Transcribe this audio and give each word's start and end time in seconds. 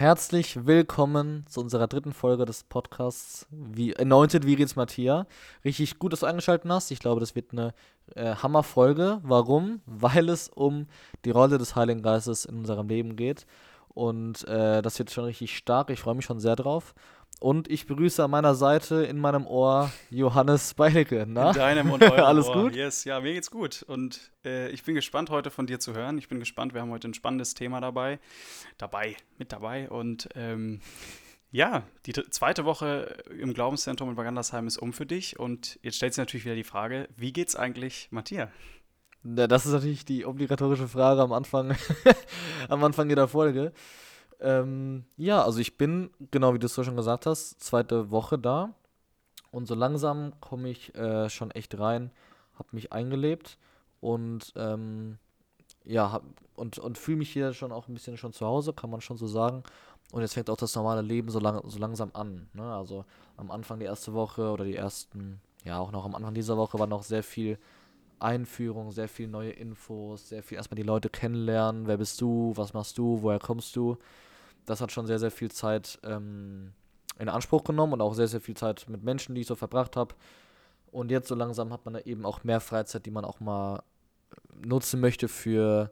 Herzlich 0.00 0.64
willkommen 0.64 1.44
zu 1.46 1.60
unserer 1.60 1.86
dritten 1.86 2.14
Folge 2.14 2.46
des 2.46 2.64
Podcasts 2.64 3.46
wie 3.50 3.94
Anointed 3.94 4.46
Virins 4.46 4.74
Mattia. 4.74 5.26
Richtig 5.62 5.98
gut, 5.98 6.14
dass 6.14 6.20
du 6.20 6.26
eingeschaltet 6.26 6.70
hast. 6.70 6.90
Ich 6.90 7.00
glaube, 7.00 7.20
das 7.20 7.34
wird 7.34 7.52
eine 7.52 7.74
äh, 8.14 8.34
Hammerfolge. 8.34 9.20
Warum? 9.22 9.82
Weil 9.84 10.30
es 10.30 10.48
um 10.48 10.86
die 11.26 11.30
Rolle 11.30 11.58
des 11.58 11.76
Heiligen 11.76 12.00
Geistes 12.00 12.46
in 12.46 12.60
unserem 12.60 12.88
Leben 12.88 13.14
geht. 13.14 13.44
Und 13.90 14.48
äh, 14.48 14.80
das 14.80 14.98
wird 14.98 15.10
schon 15.10 15.24
richtig 15.24 15.54
stark. 15.54 15.90
Ich 15.90 16.00
freue 16.00 16.14
mich 16.14 16.24
schon 16.24 16.40
sehr 16.40 16.56
drauf. 16.56 16.94
Und 17.40 17.70
ich 17.70 17.86
begrüße 17.86 18.22
an 18.22 18.30
meiner 18.30 18.54
Seite 18.54 18.96
in 18.96 19.18
meinem 19.18 19.46
Ohr 19.46 19.90
Johannes 20.10 20.74
Beilecke. 20.74 21.24
Na? 21.26 21.48
In 21.48 21.56
deinem 21.56 21.90
und 21.90 22.02
eurem 22.02 22.20
Alles 22.24 22.46
Ohr. 22.48 22.64
gut? 22.64 22.76
Yes, 22.76 23.04
ja, 23.04 23.18
mir 23.18 23.32
geht's 23.32 23.50
gut. 23.50 23.82
Und 23.82 24.30
äh, 24.44 24.68
ich 24.68 24.84
bin 24.84 24.94
gespannt, 24.94 25.30
heute 25.30 25.50
von 25.50 25.66
dir 25.66 25.80
zu 25.80 25.94
hören. 25.94 26.18
Ich 26.18 26.28
bin 26.28 26.38
gespannt, 26.38 26.74
wir 26.74 26.82
haben 26.82 26.90
heute 26.90 27.08
ein 27.08 27.14
spannendes 27.14 27.54
Thema 27.54 27.80
dabei. 27.80 28.18
Dabei, 28.76 29.16
mit 29.38 29.52
dabei. 29.52 29.88
Und 29.88 30.28
ähm, 30.34 30.80
ja, 31.50 31.84
die 32.04 32.12
zweite 32.12 32.66
Woche 32.66 33.16
im 33.38 33.54
Glaubenszentrum 33.54 34.10
in 34.10 34.18
Wagandersheim 34.18 34.66
ist 34.66 34.76
um 34.76 34.92
für 34.92 35.06
dich. 35.06 35.38
Und 35.38 35.78
jetzt 35.80 35.96
stellt 35.96 36.12
sich 36.12 36.20
natürlich 36.20 36.44
wieder 36.44 36.56
die 36.56 36.62
Frage, 36.62 37.08
wie 37.16 37.32
geht's 37.32 37.56
eigentlich 37.56 38.08
Matthias? 38.10 38.50
Das 39.22 39.64
ist 39.64 39.72
natürlich 39.72 40.04
die 40.04 40.26
obligatorische 40.26 40.88
Frage 40.88 41.22
am 41.22 41.32
Anfang, 41.32 41.74
am 42.68 42.84
Anfang 42.84 43.08
jeder 43.08 43.28
Folge. 43.28 43.72
Ähm, 44.40 45.04
ja, 45.16 45.44
also 45.44 45.58
ich 45.58 45.76
bin, 45.76 46.10
genau 46.30 46.54
wie 46.54 46.58
du 46.58 46.66
es 46.66 46.74
so 46.74 46.82
schon 46.82 46.96
gesagt 46.96 47.26
hast, 47.26 47.62
zweite 47.62 48.10
Woche 48.10 48.38
da. 48.38 48.74
Und 49.50 49.66
so 49.66 49.74
langsam 49.74 50.32
komme 50.40 50.70
ich 50.70 50.94
äh, 50.94 51.28
schon 51.28 51.50
echt 51.50 51.78
rein, 51.78 52.10
habe 52.54 52.68
mich 52.72 52.92
eingelebt 52.92 53.58
und 54.00 54.52
ähm, 54.56 55.18
ja, 55.84 56.12
hab, 56.12 56.22
und, 56.54 56.78
und 56.78 56.98
fühle 56.98 57.18
mich 57.18 57.30
hier 57.30 57.52
schon 57.52 57.72
auch 57.72 57.88
ein 57.88 57.94
bisschen 57.94 58.16
schon 58.16 58.32
zu 58.32 58.46
Hause, 58.46 58.72
kann 58.72 58.90
man 58.90 59.00
schon 59.00 59.16
so 59.16 59.26
sagen. 59.26 59.64
Und 60.12 60.22
jetzt 60.22 60.34
fängt 60.34 60.50
auch 60.50 60.56
das 60.56 60.74
normale 60.74 61.02
Leben 61.02 61.30
so, 61.30 61.38
lang, 61.38 61.62
so 61.68 61.78
langsam 61.78 62.10
an. 62.14 62.48
Ne? 62.52 62.62
Also 62.62 63.04
am 63.36 63.50
Anfang 63.50 63.78
die 63.78 63.86
erste 63.86 64.12
Woche 64.12 64.50
oder 64.50 64.64
die 64.64 64.76
ersten, 64.76 65.40
ja 65.64 65.78
auch 65.78 65.92
noch 65.92 66.04
am 66.04 66.14
Anfang 66.14 66.34
dieser 66.34 66.56
Woche 66.56 66.78
war 66.78 66.86
noch 66.86 67.02
sehr 67.02 67.22
viel 67.22 67.58
Einführung, 68.18 68.90
sehr 68.92 69.08
viel 69.08 69.28
neue 69.28 69.50
Infos, 69.50 70.28
sehr 70.28 70.42
viel 70.42 70.56
erstmal 70.56 70.76
die 70.76 70.82
Leute 70.82 71.08
kennenlernen. 71.08 71.86
Wer 71.86 71.96
bist 71.96 72.20
du? 72.20 72.52
Was 72.56 72.72
machst 72.74 72.98
du? 72.98 73.22
Woher 73.22 73.38
kommst 73.38 73.74
du? 73.76 73.96
Das 74.70 74.80
hat 74.80 74.92
schon 74.92 75.06
sehr, 75.06 75.18
sehr 75.18 75.30
viel 75.30 75.50
Zeit 75.50 75.98
ähm, 76.04 76.72
in 77.18 77.28
Anspruch 77.28 77.64
genommen 77.64 77.94
und 77.94 78.00
auch 78.00 78.14
sehr, 78.14 78.28
sehr 78.28 78.40
viel 78.40 78.56
Zeit 78.56 78.86
mit 78.88 79.02
Menschen, 79.02 79.34
die 79.34 79.42
ich 79.42 79.46
so 79.46 79.54
verbracht 79.54 79.96
habe. 79.96 80.14
Und 80.90 81.10
jetzt 81.10 81.28
so 81.28 81.34
langsam 81.34 81.72
hat 81.72 81.84
man 81.84 81.94
da 81.94 82.00
eben 82.00 82.24
auch 82.24 82.42
mehr 82.44 82.60
Freizeit, 82.60 83.06
die 83.06 83.10
man 83.10 83.24
auch 83.24 83.40
mal 83.40 83.82
nutzen 84.64 85.00
möchte 85.00 85.28
für 85.28 85.90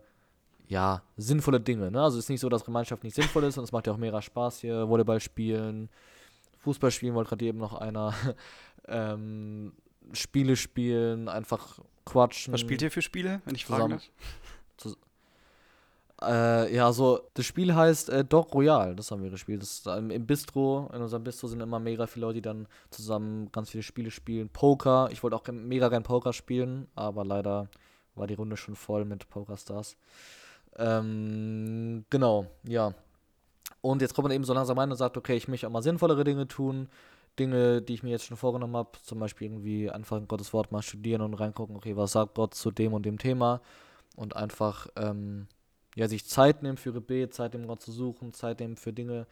ja, 0.67 1.03
sinnvolle 1.17 1.61
Dinge. 1.61 1.91
Ne? 1.91 2.03
Also 2.03 2.19
es 2.19 2.25
ist 2.25 2.31
nicht 2.31 2.41
so, 2.41 2.49
dass 2.49 2.65
Gemeinschaft 2.65 3.05
nicht 3.05 3.15
sinnvoll 3.15 3.45
ist 3.45 3.59
und 3.59 3.65
es 3.65 3.73
macht 3.73 3.87
ja 3.87 3.93
auch 3.93 3.99
mega 3.99 4.21
Spaß 4.21 4.61
hier. 4.61 4.89
Volleyball 4.89 5.21
spielen, 5.21 5.89
Fußball 6.59 6.91
spielen 6.91 7.15
wollte 7.15 7.31
gerade 7.31 7.45
eben 7.45 7.59
noch 7.59 7.75
einer. 7.75 8.15
ähm, 8.89 9.73
Spiele 10.13 10.57
spielen, 10.57 11.29
einfach 11.29 11.81
quatschen. 12.05 12.53
Was 12.53 12.61
spielt 12.61 12.83
ihr 12.83 12.91
für 12.91 13.03
Spiele, 13.03 13.43
wenn 13.45 13.55
ich 13.55 13.67
fragen 13.67 13.91
darf? 13.91 14.11
Äh, 16.21 16.75
ja, 16.75 16.93
so, 16.93 17.21
das 17.35 17.47
Spiel 17.47 17.75
heißt 17.75 18.11
äh, 18.11 18.25
Dog 18.25 18.53
Royal, 18.53 18.97
das 18.97 19.11
haben 19.11 19.23
wir 19.23 19.31
gespielt. 19.31 19.63
Das 19.63 19.87
im, 19.87 20.11
im 20.11 20.27
Bistro, 20.27 20.91
in 20.93 21.01
unserem 21.01 21.23
Bistro 21.23 21.47
sind 21.47 21.61
immer 21.61 21.79
mega 21.79 22.07
viele 22.07 22.27
Leute, 22.27 22.35
die 22.37 22.43
dann 22.43 22.67
zusammen 22.91 23.53
ganz 23.53 23.71
viele 23.71 23.85
Spiele 23.85 24.11
spielen. 24.11 24.49
Poker, 24.49 25.09
ich 25.13 25.23
wollte 25.23 25.37
auch 25.37 25.47
mega 25.49 25.89
gern 25.89 26.03
Poker 26.03 26.33
spielen, 26.33 26.89
aber 26.97 27.25
leider 27.25 27.69
war 28.17 28.27
die 28.27 28.35
Runde 28.35 28.57
schon 28.57 28.75
voll 28.75 29.05
mit 29.05 29.29
Pokerstars. 29.29 29.97
Ähm, 30.77 32.05
genau, 32.11 32.47
ja. 32.65 32.95
Und 33.81 34.03
jetzt 34.03 34.15
kommt 34.15 34.25
man 34.25 34.33
eben 34.33 34.45
so 34.45 34.55
langsam 34.55 34.79
rein 34.79 34.91
und 34.91 34.97
sagt, 34.97 35.17
okay, 35.17 35.37
ich 35.37 35.47
möchte 35.47 35.69
auch 35.69 35.73
mal 35.73 35.83
sinnvollere 35.83 36.25
Dinge 36.25 36.49
tun. 36.49 36.89
Dinge, 37.39 37.81
die 37.81 37.95
ich 37.95 38.03
mir 38.03 38.11
jetzt 38.11 38.25
schon 38.25 38.37
vorgenommen 38.37 38.77
habe, 38.77 38.99
zum 39.05 39.21
Beispiel 39.21 39.47
irgendwie 39.47 39.89
einfach 39.89 40.17
in 40.17 40.27
Gottes 40.27 40.53
Wort 40.53 40.73
mal 40.73 40.83
studieren 40.83 41.23
und 41.23 41.35
reingucken, 41.35 41.77
okay, 41.77 41.97
was 41.97 42.13
sagt 42.13 42.35
Gott 42.35 42.55
zu 42.55 42.73
dem 42.73 42.93
und 42.93 43.07
dem 43.07 43.19
Thema 43.19 43.61
und 44.17 44.35
einfach 44.35 44.89
ähm, 44.97 45.47
ja, 45.99 46.07
sich 46.07 46.25
Zeit 46.27 46.63
nehmen 46.63 46.77
für 46.77 46.93
Gebet, 46.93 47.35
Zeit 47.35 47.55
nehmen, 47.55 47.67
Gott 47.67 47.83
zu 47.83 47.91
suchen, 47.91 48.33
Zeit 48.33 48.61
nehmen 48.61 48.77
für 48.77 48.93
Dinge, 48.93 49.27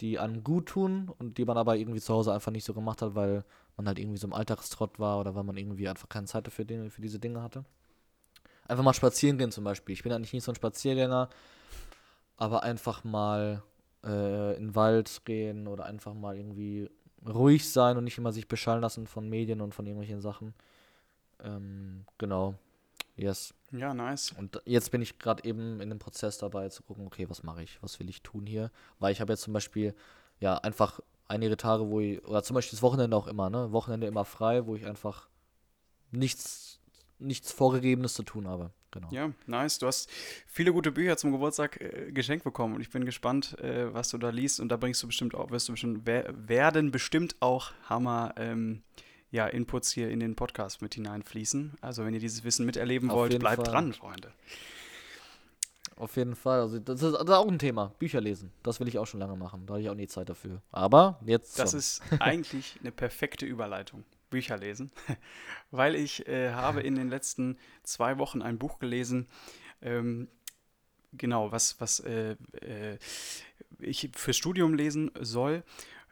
die 0.00 0.18
einem 0.18 0.42
gut 0.42 0.66
tun 0.66 1.08
und 1.18 1.38
die 1.38 1.44
man 1.44 1.56
aber 1.56 1.76
irgendwie 1.76 2.00
zu 2.00 2.12
Hause 2.12 2.32
einfach 2.32 2.50
nicht 2.50 2.64
so 2.64 2.74
gemacht 2.74 3.00
hat, 3.00 3.14
weil 3.14 3.44
man 3.76 3.86
halt 3.86 4.00
irgendwie 4.00 4.18
so 4.18 4.26
im 4.26 4.32
Alltagstrott 4.32 4.98
war 4.98 5.20
oder 5.20 5.36
weil 5.36 5.44
man 5.44 5.56
irgendwie 5.56 5.88
einfach 5.88 6.08
keine 6.08 6.26
Zeit 6.26 6.48
dafür 6.48 6.64
Dinge, 6.64 6.90
für 6.90 7.00
diese 7.00 7.20
Dinge 7.20 7.42
hatte. 7.42 7.64
Einfach 8.66 8.82
mal 8.82 8.92
spazieren 8.92 9.38
gehen 9.38 9.52
zum 9.52 9.62
Beispiel. 9.62 9.92
Ich 9.92 10.02
bin 10.02 10.12
eigentlich 10.12 10.32
nicht 10.32 10.42
so 10.42 10.50
ein 10.50 10.56
Spaziergänger, 10.56 11.28
aber 12.36 12.64
einfach 12.64 13.04
mal 13.04 13.62
äh, 14.04 14.56
in 14.56 14.68
den 14.68 14.74
Wald 14.74 15.24
gehen 15.24 15.68
oder 15.68 15.84
einfach 15.84 16.14
mal 16.14 16.36
irgendwie 16.36 16.90
ruhig 17.24 17.70
sein 17.70 17.96
und 17.96 18.02
nicht 18.02 18.18
immer 18.18 18.32
sich 18.32 18.48
beschallen 18.48 18.80
lassen 18.80 19.06
von 19.06 19.28
Medien 19.28 19.60
und 19.60 19.76
von 19.76 19.86
irgendwelchen 19.86 20.20
Sachen. 20.20 20.54
Ähm, 21.44 22.04
genau. 22.18 22.56
Yes. 23.20 23.54
Ja, 23.70 23.92
nice. 23.92 24.32
Und 24.32 24.60
jetzt 24.64 24.90
bin 24.90 25.02
ich 25.02 25.18
gerade 25.18 25.44
eben 25.44 25.80
in 25.80 25.90
dem 25.90 25.98
Prozess 25.98 26.38
dabei 26.38 26.70
zu 26.70 26.82
gucken, 26.82 27.06
okay, 27.06 27.28
was 27.28 27.42
mache 27.42 27.62
ich, 27.62 27.78
was 27.82 28.00
will 28.00 28.08
ich 28.08 28.22
tun 28.22 28.46
hier? 28.46 28.70
Weil 28.98 29.12
ich 29.12 29.20
habe 29.20 29.32
jetzt 29.32 29.42
zum 29.42 29.52
Beispiel, 29.52 29.94
ja, 30.40 30.56
einfach 30.56 31.00
einige 31.28 31.56
Tage, 31.56 31.88
wo 31.88 32.00
ich, 32.00 32.24
oder 32.24 32.42
zum 32.42 32.54
Beispiel 32.54 32.76
das 32.76 32.82
Wochenende 32.82 33.16
auch 33.16 33.26
immer, 33.26 33.50
ne? 33.50 33.72
Wochenende 33.72 34.06
immer 34.06 34.24
frei, 34.24 34.66
wo 34.66 34.74
ich 34.74 34.86
einfach 34.86 35.28
nichts, 36.10 36.80
nichts 37.18 37.52
Vorgegebenes 37.52 38.14
zu 38.14 38.22
tun 38.22 38.48
habe. 38.48 38.70
Genau. 38.90 39.08
Ja, 39.12 39.30
nice. 39.46 39.78
Du 39.78 39.86
hast 39.86 40.10
viele 40.46 40.72
gute 40.72 40.90
Bücher 40.90 41.16
zum 41.16 41.30
Geburtstag 41.30 41.80
äh, 41.80 42.10
geschenkt 42.10 42.42
bekommen 42.42 42.74
und 42.74 42.80
ich 42.80 42.90
bin 42.90 43.04
gespannt, 43.04 43.56
äh, 43.60 43.92
was 43.94 44.08
du 44.08 44.18
da 44.18 44.30
liest 44.30 44.58
und 44.60 44.70
da 44.70 44.76
bringst 44.76 45.02
du 45.02 45.06
bestimmt 45.06 45.34
auch, 45.34 45.50
wirst 45.50 45.68
du 45.68 45.72
bestimmt, 45.74 46.06
werden 46.06 46.90
bestimmt 46.90 47.36
auch 47.40 47.70
Hammer 47.88 48.34
ähm, 48.36 48.82
ja, 49.30 49.46
Inputs 49.46 49.92
hier 49.92 50.10
in 50.10 50.20
den 50.20 50.34
Podcast 50.34 50.82
mit 50.82 50.94
hineinfließen. 50.94 51.74
Also 51.80 52.04
wenn 52.04 52.14
ihr 52.14 52.20
dieses 52.20 52.44
Wissen 52.44 52.66
miterleben 52.66 53.10
Auf 53.10 53.16
wollt, 53.16 53.38
bleibt 53.38 53.64
Fall. 53.64 53.72
dran, 53.72 53.92
Freunde. 53.92 54.32
Auf 55.96 56.16
jeden 56.16 56.34
Fall. 56.34 56.60
Also 56.60 56.78
das 56.78 57.02
ist, 57.02 57.12
das 57.12 57.22
ist, 57.22 57.30
auch 57.30 57.46
ein 57.46 57.58
Thema. 57.58 57.92
Bücher 57.98 58.20
lesen. 58.20 58.52
Das 58.62 58.80
will 58.80 58.88
ich 58.88 58.98
auch 58.98 59.06
schon 59.06 59.20
lange 59.20 59.36
machen. 59.36 59.66
Da 59.66 59.74
habe 59.74 59.82
ich 59.82 59.90
auch 59.90 59.94
nie 59.94 60.08
Zeit 60.08 60.28
dafür. 60.28 60.62
Aber 60.72 61.20
jetzt. 61.24 61.58
Das 61.58 61.70
schon. 61.70 61.78
ist 61.78 62.02
eigentlich 62.20 62.76
eine 62.80 62.90
perfekte 62.90 63.46
Überleitung. 63.46 64.04
Bücher 64.30 64.56
lesen. 64.56 64.90
Weil 65.70 65.94
ich 65.94 66.26
äh, 66.26 66.52
habe 66.52 66.80
in 66.80 66.94
den 66.94 67.10
letzten 67.10 67.58
zwei 67.82 68.18
Wochen 68.18 68.42
ein 68.42 68.58
Buch 68.58 68.78
gelesen. 68.78 69.28
Ähm, 69.82 70.28
genau, 71.12 71.52
was, 71.52 71.80
was 71.80 72.00
äh, 72.00 72.36
äh, 72.62 72.98
ich 73.78 74.10
fürs 74.14 74.36
Studium 74.36 74.74
lesen 74.74 75.10
soll 75.20 75.64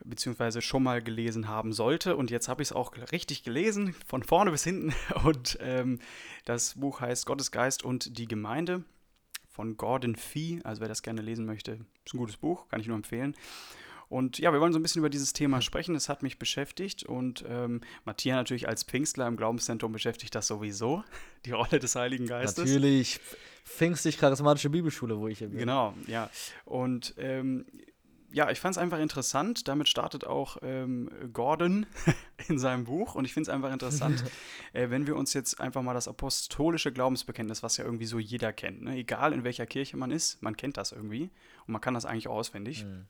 beziehungsweise 0.05 0.63
schon 0.63 0.83
mal 0.83 1.03
gelesen 1.03 1.49
haben 1.49 1.73
sollte. 1.73 2.17
Und 2.17 2.31
jetzt 2.31 2.49
habe 2.49 2.63
ich 2.63 2.69
es 2.69 2.73
auch 2.73 2.93
richtig 3.13 3.43
gelesen, 3.43 3.95
von 4.07 4.23
vorne 4.23 4.51
bis 4.51 4.65
hinten. 4.65 4.95
Und 5.25 5.59
ähm, 5.61 5.99
das 6.45 6.75
Buch 6.75 7.01
heißt 7.01 7.27
Gottes 7.27 7.51
Geist 7.51 7.85
und 7.85 8.19
die 8.19 8.27
Gemeinde 8.27 8.85
von 9.51 9.77
Gordon 9.77 10.17
Fee. 10.17 10.61
Also 10.65 10.81
wer 10.81 10.89
das 10.89 11.03
gerne 11.03 11.21
lesen 11.21 11.45
möchte, 11.45 11.79
ist 12.05 12.15
ein 12.15 12.19
gutes 12.19 12.37
Buch, 12.37 12.69
kann 12.69 12.81
ich 12.81 12.87
nur 12.87 12.97
empfehlen. 12.97 13.35
Und 14.09 14.39
ja, 14.39 14.53
wir 14.53 14.61
wollen 14.61 14.73
so 14.73 14.79
ein 14.79 14.83
bisschen 14.83 15.01
über 15.01 15.11
dieses 15.11 15.35
Thema 15.35 15.61
sprechen. 15.61 15.95
Das 15.95 16.09
hat 16.09 16.23
mich 16.23 16.39
beschäftigt 16.39 17.05
und 17.05 17.45
ähm, 17.47 17.83
Matthias 18.05 18.37
natürlich 18.37 18.67
als 18.67 18.83
Pfingstler 18.83 19.27
im 19.27 19.37
Glaubenszentrum 19.37 19.93
beschäftigt 19.93 20.35
das 20.35 20.47
sowieso, 20.47 21.05
die 21.45 21.53
Rolle 21.53 21.79
des 21.79 21.95
Heiligen 21.95 22.27
Geistes. 22.27 22.65
Natürlich, 22.65 23.21
pfingstlich-charismatische 23.65 24.71
Bibelschule, 24.71 25.19
wo 25.19 25.29
ich 25.29 25.39
hier 25.39 25.49
bin. 25.49 25.59
Genau, 25.59 25.93
ja. 26.07 26.31
Und 26.65 27.15
ähm, 27.19 27.67
ja, 28.31 28.51
ich 28.51 28.61
fand 28.61 28.77
es 28.77 28.79
einfach 28.79 28.99
interessant. 28.99 29.69
Damit 29.69 29.89
startet 29.89 30.27
auch 30.27 30.59
ähm, 30.63 31.11
Gordon 31.33 31.87
in 32.49 32.59
seinem 32.59 32.85
Buch. 32.85 33.15
Und 33.15 33.25
ich 33.25 33.33
finde 33.33 33.51
es 33.51 33.55
einfach 33.55 33.73
interessant, 33.73 34.25
äh, 34.73 34.91
wenn 34.91 35.07
wir 35.07 35.17
uns 35.17 35.35
jetzt 35.35 35.61
einfach 35.61 35.83
mal 35.83 35.95
das 35.95 36.09
apostolische 36.09 36.93
Glaubensbekenntnis, 36.93 37.63
was 37.63 37.77
ja 37.77 37.85
irgendwie 37.85 38.07
so 38.07 38.19
jeder 38.19 38.53
kennt, 38.53 38.83
ne? 38.83 38.97
egal 38.97 39.33
in 39.33 39.45
welcher 39.45 39.67
Kirche 39.67 39.97
man 39.97 40.11
ist, 40.11 40.43
man 40.43 40.57
kennt 40.57 40.77
das 40.77 40.93
irgendwie. 40.93 41.31
Und 41.67 41.73
man 41.73 41.81
kann 41.81 41.95
das 41.95 42.05
eigentlich 42.05 42.29
auch 42.29 42.37
auswendig. 42.37 42.85
Mhm. 42.85 43.07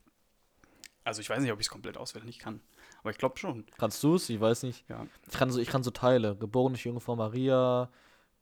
Also 1.04 1.20
ich 1.20 1.31
weiß 1.31 1.40
nicht, 1.40 1.52
ob 1.52 1.58
ich 1.58 1.66
es 1.66 1.70
komplett 1.70 1.96
auswendig 1.96 2.38
kann. 2.38 2.60
Aber 3.00 3.10
ich 3.10 3.19
glaube 3.19 3.38
schon. 3.38 3.64
Kannst 3.78 4.02
du 4.02 4.16
es? 4.16 4.28
Ich 4.28 4.40
weiß 4.40 4.62
nicht. 4.64 4.88
Ja. 4.88 5.06
Ich, 5.26 5.38
kann 5.38 5.50
so, 5.50 5.58
ich 5.58 5.69
kann 5.69 5.82
so 5.82 5.90
Teile. 5.90 6.37
Geborene 6.37 6.76
Jungfrau 6.76 7.16
Maria, 7.16 7.90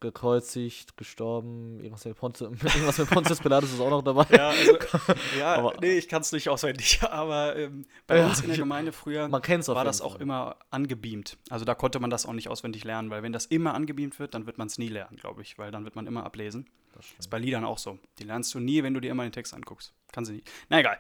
gekreuzigt, 0.01 0.97
gestorben, 0.97 1.81
irgendwas 1.81 2.05
mit, 2.05 2.17
Pontius, 2.17 2.51
irgendwas 2.63 2.99
mit 2.99 3.09
Pontius 3.09 3.41
Pilatus 3.41 3.73
ist 3.73 3.81
auch 3.81 3.91
noch 3.91 4.03
dabei. 4.03 4.27
Ja, 4.31 4.51
also, 4.51 4.79
ja 5.39 5.55
aber, 5.55 5.75
nee, 5.81 5.97
ich 5.97 6.09
kann 6.09 6.23
es 6.23 6.33
nicht 6.33 6.49
auswendig, 6.49 7.01
aber 7.11 7.57
ähm, 7.57 7.87
bei 8.07 8.19
ja, 8.19 8.27
uns 8.27 8.41
in 8.41 8.49
der 8.49 8.59
Gemeinde 8.59 8.93
früher 8.93 9.31
war 9.31 9.85
das 9.85 10.01
auch 10.01 10.17
immer 10.17 10.57
angebeamt. 10.71 11.39
Also 11.49 11.65
da 11.65 11.75
konnte 11.75 11.99
man 11.99 12.11
das 12.11 12.27
auch 12.27 12.33
nicht 12.33 12.49
auswendig 12.49 12.85
lernen, 12.85 13.11
weil 13.11 13.23
wenn 13.23 13.33
das 13.33 13.47
immer 13.47 13.75
angebeamt 13.75 14.19
wird, 14.19 14.35
dann 14.35 14.47
wird 14.47 14.59
man 14.59 14.67
es 14.67 14.79
nie 14.79 14.89
lernen, 14.89 15.17
glaube 15.17 15.43
ich, 15.43 15.59
weil 15.59 15.71
dann 15.71 15.85
wird 15.85 15.97
man 15.97 16.07
immer 16.07 16.25
ablesen. 16.25 16.69
Das 16.97 17.07
ist 17.19 17.29
bei 17.29 17.39
Liedern 17.39 17.65
auch 17.65 17.79
so. 17.79 17.99
Die 18.19 18.25
lernst 18.25 18.55
du 18.55 18.61
nie, 18.61 18.83
wenn 18.83 18.95
du 18.95 19.01
dir 19.01 19.11
immer 19.11 19.23
den 19.23 19.33
Text 19.33 19.53
anguckst. 19.53 19.93
Kann 20.13 20.25
sie 20.25 20.33
nicht. 20.33 20.51
Na 20.71 20.81
egal. 20.81 20.99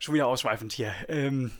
Schon 0.00 0.14
wieder 0.14 0.26
ausschweifend 0.26 0.72
hier. 0.72 0.94
Ähm, 1.08 1.50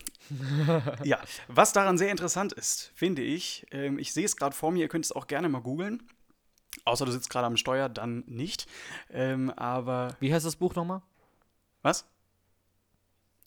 ja, 1.05 1.21
was 1.49 1.75
daran 1.75 1.99
sehr 1.99 2.11
interessant 2.11 2.53
ist, 2.53 2.93
finde 2.94 3.23
ich, 3.23 3.67
ähm, 3.71 3.99
ich 3.99 4.12
sehe 4.12 4.25
es 4.25 4.37
gerade 4.37 4.56
vor 4.56 4.71
mir, 4.73 4.81
ihr 4.81 4.88
könnt 4.88 5.05
es 5.05 5.12
auch 5.12 5.26
gerne 5.26 5.49
mal 5.49 5.61
googeln. 5.61 6.03
Außer 6.84 7.04
du 7.04 7.12
sitzt 7.12 7.30
gerade 7.30 7.46
am 7.46 7.56
Steuer, 7.56 7.88
dann 7.88 8.25
nicht. 8.26 8.66
Ähm, 9.10 9.50
aber. 9.50 10.16
Wie 10.20 10.32
heißt 10.32 10.46
das 10.46 10.56
Buch 10.56 10.75
nochmal? 10.75 11.02
Was? 11.82 12.04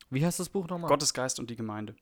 Wie 0.09 0.25
heißt 0.25 0.39
das 0.39 0.49
Buch 0.49 0.67
nochmal? 0.67 0.89
Gottes 0.89 1.13
Geist 1.13 1.39
und 1.39 1.49
die 1.49 1.55
Gemeinde. 1.55 1.95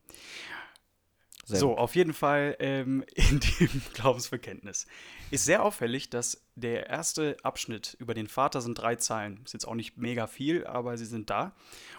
Sehr 1.46 1.60
so, 1.60 1.70
gut. 1.70 1.78
auf 1.80 1.96
jeden 1.96 2.14
Fall 2.14 2.56
ähm, 2.60 3.04
in 3.16 3.40
dem 3.40 3.82
Glaubensbekenntnis. 3.94 4.86
Ist 5.32 5.46
sehr 5.46 5.64
auffällig, 5.64 6.10
dass 6.10 6.44
der 6.56 6.88
erste 6.88 7.38
Abschnitt 7.44 7.96
über 8.00 8.14
den 8.14 8.28
Vater 8.28 8.62
sind 8.62 8.76
drei 8.76 8.96
Zeilen. 8.98 9.42
Ist 9.46 9.54
jetzt 9.54 9.68
auch 9.68 9.76
nicht 9.76 9.98
mega 9.98 10.28
viel, 10.28 10.66
aber 10.68 10.98
sie 10.98 11.06
sind 11.06 11.30
da. 11.30 11.56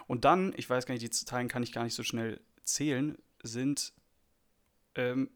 Und 0.07 0.23
dann, 0.23 0.53
ich 0.55 0.69
weiß 0.69 0.85
gar 0.85 0.93
nicht, 0.93 1.03
die 1.03 1.09
Zeilen 1.09 1.49
kann 1.49 1.63
ich 1.63 1.73
gar 1.73 1.83
nicht 1.83 1.95
so 1.95 2.03
schnell 2.03 2.39
zählen, 2.63 3.17
sind 3.43 3.93
ähm, 4.95 5.29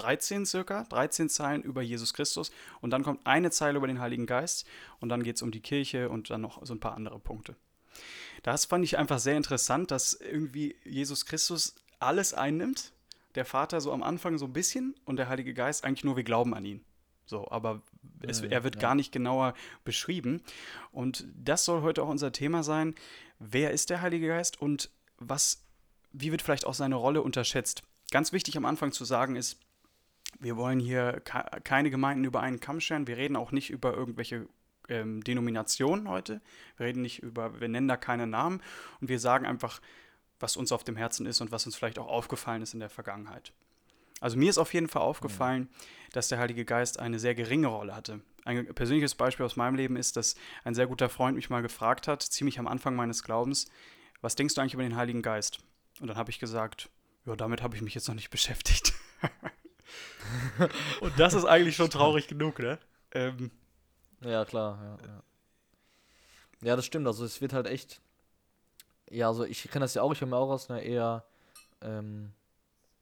13 0.00 0.46
circa, 0.46 0.84
13 0.84 1.28
Zeilen 1.28 1.62
über 1.62 1.82
Jesus 1.82 2.14
Christus. 2.14 2.50
Und 2.80 2.90
dann 2.90 3.02
kommt 3.02 3.26
eine 3.26 3.50
Zeile 3.50 3.78
über 3.78 3.86
den 3.86 4.00
Heiligen 4.00 4.26
Geist. 4.26 4.66
Und 5.00 5.08
dann 5.08 5.22
geht 5.22 5.36
es 5.36 5.42
um 5.42 5.50
die 5.50 5.60
Kirche 5.60 6.08
und 6.08 6.30
dann 6.30 6.40
noch 6.40 6.64
so 6.64 6.74
ein 6.74 6.80
paar 6.80 6.94
andere 6.94 7.18
Punkte. 7.18 7.56
Das 8.42 8.64
fand 8.64 8.84
ich 8.84 8.98
einfach 8.98 9.18
sehr 9.18 9.36
interessant, 9.36 9.90
dass 9.90 10.14
irgendwie 10.14 10.76
Jesus 10.84 11.26
Christus 11.26 11.74
alles 11.98 12.32
einnimmt 12.32 12.92
der 13.34 13.44
Vater 13.44 13.80
so 13.80 13.92
am 13.92 14.02
Anfang 14.02 14.38
so 14.38 14.46
ein 14.46 14.52
bisschen 14.52 14.94
und 15.04 15.16
der 15.16 15.28
Heilige 15.28 15.54
Geist 15.54 15.84
eigentlich 15.84 16.04
nur, 16.04 16.16
wir 16.16 16.24
glauben 16.24 16.54
an 16.54 16.64
ihn. 16.64 16.84
So, 17.26 17.48
aber 17.48 17.82
es, 18.22 18.40
er 18.40 18.64
wird 18.64 18.76
ja. 18.76 18.80
gar 18.80 18.94
nicht 18.96 19.12
genauer 19.12 19.54
beschrieben. 19.84 20.42
Und 20.90 21.28
das 21.34 21.64
soll 21.64 21.82
heute 21.82 22.02
auch 22.02 22.08
unser 22.08 22.32
Thema 22.32 22.64
sein. 22.64 22.96
Wer 23.38 23.70
ist 23.70 23.90
der 23.90 24.00
Heilige 24.00 24.26
Geist 24.26 24.60
und 24.60 24.90
was, 25.18 25.62
wie 26.12 26.32
wird 26.32 26.42
vielleicht 26.42 26.66
auch 26.66 26.74
seine 26.74 26.96
Rolle 26.96 27.22
unterschätzt? 27.22 27.82
Ganz 28.10 28.32
wichtig 28.32 28.56
am 28.56 28.64
Anfang 28.64 28.90
zu 28.90 29.04
sagen 29.04 29.36
ist, 29.36 29.60
wir 30.40 30.56
wollen 30.56 30.80
hier 30.80 31.20
ke- 31.24 31.60
keine 31.62 31.90
Gemeinden 31.90 32.24
über 32.24 32.40
einen 32.40 32.60
Kamm 32.60 32.80
scheren. 32.80 33.06
Wir 33.06 33.16
reden 33.16 33.36
auch 33.36 33.52
nicht 33.52 33.70
über 33.70 33.94
irgendwelche 33.94 34.46
ähm, 34.88 35.22
Denominationen 35.22 36.08
heute. 36.08 36.40
Wir 36.76 36.86
reden 36.86 37.02
nicht 37.02 37.22
über, 37.22 37.60
wir 37.60 37.68
nennen 37.68 37.88
da 37.88 37.96
keine 37.96 38.26
Namen 38.26 38.60
und 39.00 39.08
wir 39.08 39.18
sagen 39.20 39.46
einfach, 39.46 39.80
was 40.38 40.56
uns 40.56 40.72
auf 40.72 40.82
dem 40.84 40.96
Herzen 40.96 41.26
ist 41.26 41.40
und 41.40 41.52
was 41.52 41.66
uns 41.66 41.76
vielleicht 41.76 41.98
auch 41.98 42.08
aufgefallen 42.08 42.62
ist 42.62 42.74
in 42.74 42.80
der 42.80 42.88
Vergangenheit. 42.90 43.52
Also 44.20 44.36
mir 44.36 44.50
ist 44.50 44.58
auf 44.58 44.74
jeden 44.74 44.88
Fall 44.88 45.02
aufgefallen, 45.02 45.68
dass 46.12 46.28
der 46.28 46.38
Heilige 46.38 46.64
Geist 46.64 46.98
eine 46.98 47.18
sehr 47.18 47.34
geringe 47.34 47.68
Rolle 47.68 47.94
hatte. 47.94 48.20
Ein 48.44 48.66
persönliches 48.74 49.14
Beispiel 49.14 49.46
aus 49.46 49.56
meinem 49.56 49.74
Leben 49.76 49.96
ist, 49.96 50.16
dass 50.16 50.34
ein 50.64 50.74
sehr 50.74 50.86
guter 50.86 51.08
Freund 51.08 51.36
mich 51.36 51.50
mal 51.50 51.62
gefragt 51.62 52.08
hat, 52.08 52.22
ziemlich 52.22 52.58
am 52.58 52.66
Anfang 52.66 52.96
meines 52.96 53.22
Glaubens, 53.22 53.70
was 54.22 54.36
denkst 54.36 54.54
du 54.54 54.60
eigentlich 54.60 54.74
über 54.74 54.82
den 54.82 54.96
Heiligen 54.96 55.22
Geist? 55.22 55.60
Und 56.00 56.08
dann 56.08 56.16
habe 56.16 56.30
ich 56.30 56.38
gesagt, 56.38 56.90
ja, 57.26 57.36
damit 57.36 57.62
habe 57.62 57.76
ich 57.76 57.82
mich 57.82 57.94
jetzt 57.94 58.08
noch 58.08 58.14
nicht 58.14 58.30
beschäftigt. 58.30 58.92
und 61.00 61.18
das 61.18 61.34
ist 61.34 61.44
eigentlich 61.44 61.76
schon 61.76 61.90
traurig 61.90 62.28
genug, 62.28 62.58
ne? 62.58 62.78
Ähm, 63.12 63.50
Ja, 64.22 64.44
klar, 64.44 64.78
ja, 64.82 65.06
ja. 65.08 65.22
Ja, 66.62 66.76
das 66.76 66.84
stimmt. 66.86 67.06
Also 67.06 67.24
es 67.24 67.40
wird 67.40 67.52
halt 67.52 67.66
echt. 67.66 68.00
Ja, 69.10 69.28
also 69.28 69.44
ich 69.44 69.62
kenne 69.70 69.84
das 69.84 69.94
ja 69.94 70.02
auch, 70.02 70.12
ich 70.12 70.20
komme 70.20 70.36
auch 70.36 70.50
aus 70.50 70.70
einer 70.70 70.82
eher. 70.82 71.24
Ähm, 71.82 72.32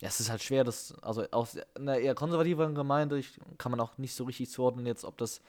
ja, 0.00 0.08
es 0.08 0.20
ist 0.20 0.31
halt 0.31 0.43
schwer, 0.43 0.64
das. 0.64 0.94
Also 1.02 1.25
aus 1.32 1.56
einer 1.76 1.99
eher 1.99 2.14
konservativeren 2.14 2.75
Gemeinde 2.75 3.19
ich, 3.19 3.40
kann 3.58 3.73
man 3.73 3.81
auch 3.81 3.99
nicht 3.99 4.14
so 4.14 4.25
richtig 4.25 4.50
zuordnen, 4.50 4.87
jetzt, 4.87 5.05
ob 5.05 5.19
das. 5.19 5.43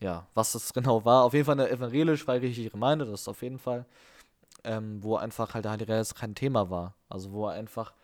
Ja, 0.00 0.26
was 0.34 0.52
das 0.52 0.72
genau 0.74 1.04
war. 1.06 1.24
Auf 1.24 1.34
jeden 1.34 1.46
Fall 1.46 1.60
eine 1.60 1.70
evangelisch-freikirchliche 1.70 2.70
Gemeinde, 2.70 3.06
das 3.06 3.22
ist 3.22 3.28
auf 3.28 3.42
jeden 3.42 3.58
Fall. 3.58 3.86
Ähm, 4.64 5.02
wo 5.02 5.16
einfach 5.16 5.54
halt 5.54 5.64
der 5.66 5.72
Heilige 5.72 5.92
Geist 5.92 6.16
kein 6.16 6.34
Thema 6.34 6.70
war. 6.70 6.94
Also 7.08 7.32
wo 7.32 7.46
einfach 7.46 7.94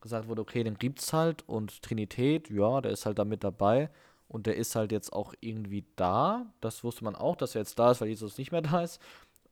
gesagt 0.00 0.28
wurde, 0.28 0.42
okay, 0.42 0.64
den 0.64 0.78
gibt's 0.78 1.12
halt 1.12 1.46
und 1.48 1.82
Trinität, 1.82 2.50
ja, 2.50 2.80
der 2.80 2.92
ist 2.92 3.06
halt 3.06 3.18
da 3.18 3.24
mit 3.24 3.44
dabei. 3.44 3.90
Und 4.28 4.46
der 4.46 4.56
ist 4.56 4.76
halt 4.76 4.92
jetzt 4.92 5.12
auch 5.12 5.34
irgendwie 5.40 5.84
da. 5.96 6.46
Das 6.60 6.84
wusste 6.84 7.02
man 7.02 7.16
auch, 7.16 7.34
dass 7.34 7.56
er 7.56 7.62
jetzt 7.62 7.78
da 7.80 7.90
ist, 7.90 8.00
weil 8.00 8.08
Jesus 8.08 8.38
nicht 8.38 8.52
mehr 8.52 8.62
da 8.62 8.82
ist. 8.82 9.00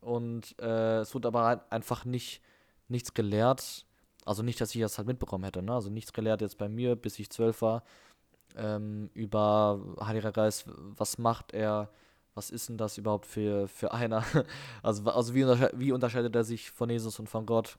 Und 0.01 0.55
äh, 0.61 1.01
es 1.01 1.13
wurde 1.15 1.27
aber 1.27 1.45
halt 1.45 1.61
einfach 1.71 2.05
nicht, 2.05 2.41
nichts 2.87 3.13
gelehrt. 3.13 3.87
Also 4.25 4.45
nicht, 4.45 4.61
dass 4.61 4.73
ich 4.75 4.81
das 4.81 4.97
halt 4.97 5.09
mitbekommen 5.09 5.43
hätte. 5.43 5.63
Ne? 5.63 5.73
Also 5.73 5.91
nichts 5.91 6.13
gelehrt 6.13 6.43
jetzt 6.43 6.59
bei 6.59 6.69
mir, 6.69 6.95
bis 6.95 7.19
ich 7.19 7.29
zwölf 7.31 7.61
war, 7.61 7.83
ähm, 8.57 9.11
über 9.15 9.81
Heiliger 10.01 10.31
Geist. 10.31 10.67
Was 10.69 11.19
macht 11.19 11.53
er? 11.53 11.91
Was 12.35 12.51
ist 12.51 12.69
denn 12.69 12.79
das 12.79 12.99
überhaupt 12.99 13.27
für, 13.27 13.67
für 13.67 13.93
einer? 13.93 14.25
Also, 14.85 15.11
also 15.11 15.35
wie, 15.35 15.43
untersche 15.43 15.73
wie 15.75 15.91
unterscheidet 15.91 16.37
er 16.37 16.45
sich 16.45 16.71
von 16.71 16.89
Jesus 16.89 17.19
und 17.19 17.29
von 17.29 17.47
Gott? 17.47 17.79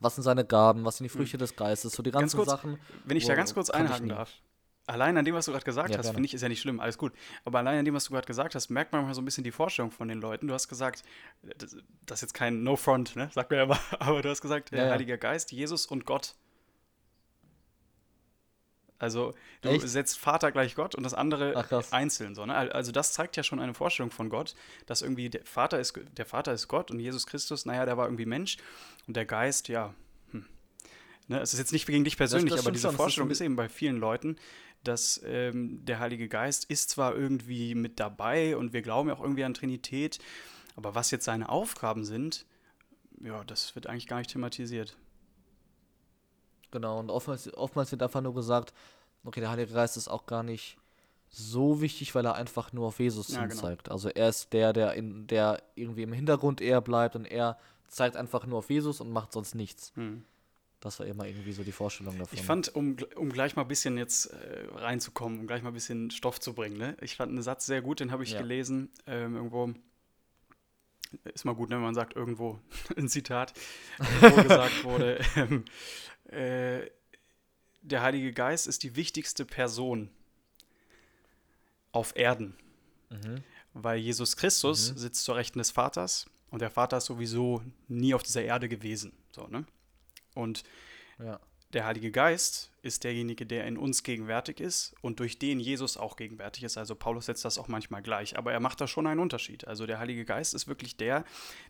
Was 0.00 0.14
sind 0.14 0.24
seine 0.24 0.44
Gaben? 0.44 0.84
Was 0.84 0.98
sind 0.98 1.04
die 1.04 1.16
Früchte 1.16 1.38
des 1.38 1.56
Geistes? 1.56 1.92
So 1.92 2.02
die 2.02 2.10
Ganz 2.10 2.22
ganzen 2.22 2.36
kurz, 2.36 2.50
Sachen. 2.50 2.78
Wenn 3.04 3.16
ich 3.16 3.26
da 3.26 3.34
ganz 3.34 3.54
kurz 3.54 3.70
einhaken 3.70 4.08
darf. 4.08 4.30
Allein 4.86 5.18
an 5.18 5.24
dem, 5.26 5.34
was 5.34 5.44
du 5.44 5.52
gerade 5.52 5.64
gesagt 5.66 5.90
Ja, 5.90 5.98
hast, 5.98 6.10
finde 6.10 6.24
ich, 6.24 6.32
ist 6.32 6.40
ja 6.40 6.48
nicht 6.48 6.62
schlimm, 6.62 6.80
alles 6.80 6.96
gut. 6.96 7.12
Aber 7.44 7.58
allein 7.58 7.78
an 7.80 7.84
dem, 7.84 7.92
was 7.92 8.04
du 8.04 8.12
gerade 8.14 8.26
gesagt 8.26 8.54
hast, 8.54 8.70
merkt 8.70 8.90
man 8.92 9.04
mal 9.04 9.12
so 9.12 9.20
ein 9.20 9.24
bisschen 9.26 9.44
die 9.44 9.50
Vorstellung 9.50 9.90
von 9.90 10.08
den 10.08 10.18
Leuten. 10.18 10.46
Du 10.46 10.54
hast 10.54 10.66
gesagt, 10.68 11.02
das, 11.42 11.76
das 12.06 12.18
ist 12.18 12.22
jetzt 12.22 12.34
kein 12.34 12.62
No-Front, 12.62 13.14
ne? 13.14 13.28
Sagt 13.34 13.50
man 13.50 13.58
ja 13.58 13.64
immer, 13.64 13.78
aber 13.98 14.22
du 14.22 14.30
hast 14.30 14.40
gesagt, 14.40 14.70
Ja, 14.70 14.78
äh, 14.78 14.86
ja. 14.86 14.92
Heiliger 14.92 15.18
Geist, 15.18 15.52
Jesus 15.52 15.84
und 15.84 16.06
Gott. 16.06 16.36
Also, 18.98 19.32
du 19.62 19.68
Echt? 19.68 19.88
setzt 19.88 20.18
Vater 20.18 20.50
gleich 20.50 20.74
Gott 20.74 20.94
und 20.94 21.04
das 21.04 21.14
andere 21.14 21.54
Ach, 21.56 21.92
einzeln. 21.92 22.34
So, 22.34 22.44
ne? 22.46 22.54
Also, 22.54 22.90
das 22.90 23.12
zeigt 23.12 23.36
ja 23.36 23.42
schon 23.42 23.60
eine 23.60 23.74
Vorstellung 23.74 24.10
von 24.10 24.28
Gott, 24.28 24.54
dass 24.86 25.02
irgendwie 25.02 25.30
der 25.30 25.44
Vater 25.44 25.78
ist, 25.78 25.98
der 26.16 26.26
Vater 26.26 26.52
ist 26.52 26.68
Gott 26.68 26.90
und 26.90 26.98
Jesus 26.98 27.26
Christus, 27.26 27.64
naja, 27.64 27.86
der 27.86 27.96
war 27.96 28.06
irgendwie 28.06 28.26
Mensch 28.26 28.56
und 29.06 29.16
der 29.16 29.24
Geist, 29.24 29.68
ja, 29.68 29.94
hm. 30.32 30.46
Ne, 31.28 31.40
es 31.40 31.52
ist 31.52 31.58
jetzt 31.58 31.72
nicht 31.72 31.86
gegen 31.86 32.04
dich 32.04 32.16
persönlich, 32.16 32.50
das 32.50 32.60
aber 32.60 32.62
stimmt 32.64 32.76
diese 32.76 32.88
schon, 32.88 32.96
Vorstellung 32.96 33.30
ist 33.30 33.40
eben 33.40 33.54
bei 33.56 33.68
vielen 33.68 33.98
Leuten, 33.98 34.36
dass 34.82 35.20
ähm, 35.24 35.84
der 35.84 35.98
Heilige 36.00 36.28
Geist 36.28 36.64
ist 36.64 36.90
zwar 36.90 37.14
irgendwie 37.14 37.74
mit 37.74 38.00
dabei 38.00 38.56
und 38.56 38.72
wir 38.72 38.82
glauben 38.82 39.08
ja 39.08 39.14
auch 39.14 39.22
irgendwie 39.22 39.44
an 39.44 39.54
Trinität, 39.54 40.18
aber 40.76 40.94
was 40.94 41.10
jetzt 41.10 41.24
seine 41.24 41.48
Aufgaben 41.48 42.04
sind, 42.04 42.46
ja, 43.20 43.44
das 43.44 43.74
wird 43.74 43.86
eigentlich 43.86 44.06
gar 44.06 44.18
nicht 44.18 44.30
thematisiert. 44.30 44.96
Genau, 46.70 46.98
und 46.98 47.10
oftmals, 47.10 47.52
oftmals 47.54 47.90
wird 47.92 48.02
einfach 48.02 48.20
nur 48.20 48.34
gesagt, 48.34 48.72
okay, 49.24 49.40
der 49.40 49.50
Heilige 49.50 49.72
Geist 49.72 49.96
ist 49.96 50.08
auch 50.08 50.26
gar 50.26 50.42
nicht 50.42 50.76
so 51.30 51.80
wichtig, 51.80 52.14
weil 52.14 52.24
er 52.24 52.34
einfach 52.34 52.72
nur 52.72 52.86
auf 52.88 53.00
Jesus 53.00 53.28
Ja, 53.28 53.46
genau. 53.46 53.60
zeigt. 53.60 53.90
Also 53.90 54.08
er 54.08 54.28
ist 54.28 54.52
der, 54.52 54.72
der, 54.72 54.94
in, 54.94 55.26
der 55.26 55.62
irgendwie 55.74 56.02
im 56.02 56.12
Hintergrund 56.12 56.60
eher 56.60 56.80
bleibt 56.80 57.16
und 57.16 57.26
er 57.26 57.58
zeigt 57.88 58.16
einfach 58.16 58.46
nur 58.46 58.58
auf 58.58 58.70
Jesus 58.70 59.00
und 59.00 59.10
macht 59.10 59.32
sonst 59.32 59.54
nichts. 59.54 59.92
Hm. 59.94 60.24
Das 60.80 61.00
war 61.00 61.06
immer 61.06 61.26
irgendwie 61.26 61.52
so 61.52 61.64
die 61.64 61.72
Vorstellung 61.72 62.16
davon. 62.18 62.38
Ich 62.38 62.44
fand, 62.44 62.74
um, 62.74 62.96
um 63.16 63.30
gleich 63.32 63.56
mal 63.56 63.62
ein 63.62 63.68
bisschen 63.68 63.98
jetzt 63.98 64.26
äh, 64.26 64.66
reinzukommen, 64.74 65.40
um 65.40 65.46
gleich 65.46 65.62
mal 65.62 65.70
ein 65.70 65.74
bisschen 65.74 66.10
Stoff 66.10 66.38
zu 66.38 66.54
bringen, 66.54 66.76
ne? 66.76 66.96
ich 67.00 67.16
fand 67.16 67.32
einen 67.32 67.42
Satz 67.42 67.66
sehr 67.66 67.82
gut, 67.82 68.00
den 68.00 68.12
habe 68.12 68.22
ich 68.22 68.30
Ja. 68.30 68.38
gelesen, 68.38 68.90
ähm, 69.06 69.34
irgendwo, 69.34 69.74
ist 71.34 71.44
mal 71.44 71.54
gut, 71.54 71.68
ne, 71.70 71.76
wenn 71.76 71.82
man 71.82 71.94
sagt 71.94 72.14
irgendwo 72.14 72.60
ein 72.96 73.08
Zitat, 73.08 73.54
äh, 73.98 74.30
wo 74.30 74.36
gesagt 74.42 74.84
wurde, 74.84 75.20
ähm, 75.36 75.64
äh, 76.28 76.90
der 77.82 78.02
Heilige 78.02 78.32
Geist 78.32 78.66
ist 78.66 78.82
die 78.82 78.96
wichtigste 78.96 79.44
Person 79.44 80.10
auf 81.92 82.16
Erden, 82.16 82.54
mhm. 83.10 83.42
weil 83.72 83.98
Jesus 83.98 84.36
Christus 84.36 84.92
Mhm. 84.92 84.98
sitzt 84.98 85.24
zur 85.24 85.36
Rechten 85.36 85.58
des 85.58 85.70
Vaters 85.70 86.26
und 86.50 86.60
der 86.60 86.70
Vater 86.70 86.98
ist 86.98 87.06
sowieso 87.06 87.62
nie 87.88 88.14
auf 88.14 88.22
dieser 88.22 88.42
Erde 88.42 88.68
gewesen. 88.68 89.12
So, 89.32 89.46
ne? 89.46 89.64
Und 90.34 90.64
Ja. 91.18 91.40
der 91.72 91.84
Heilige 91.86 92.10
Geist 92.10 92.70
ist 92.82 93.04
derjenige, 93.04 93.44
der 93.46 93.66
in 93.66 93.76
uns 93.76 94.02
gegenwärtig 94.02 94.60
ist 94.60 94.94
und 95.00 95.20
durch 95.20 95.38
den 95.38 95.60
Jesus 95.60 95.96
auch 95.96 96.16
gegenwärtig 96.16 96.62
ist. 96.64 96.78
Also 96.78 96.94
Paulus 96.94 97.26
setzt 97.26 97.44
das 97.44 97.58
auch 97.58 97.68
manchmal 97.68 98.02
gleich, 98.02 98.38
aber 98.38 98.52
er 98.52 98.60
macht 98.60 98.80
da 98.80 98.86
schon 98.86 99.06
einen 99.06 99.20
Unterschied. 99.20 99.66
Also 99.66 99.86
der 99.86 99.98
Heilige 99.98 100.24
Geist 100.24 100.54
ist 100.54 100.68
wirklich 100.68 100.96
der, 100.96 101.24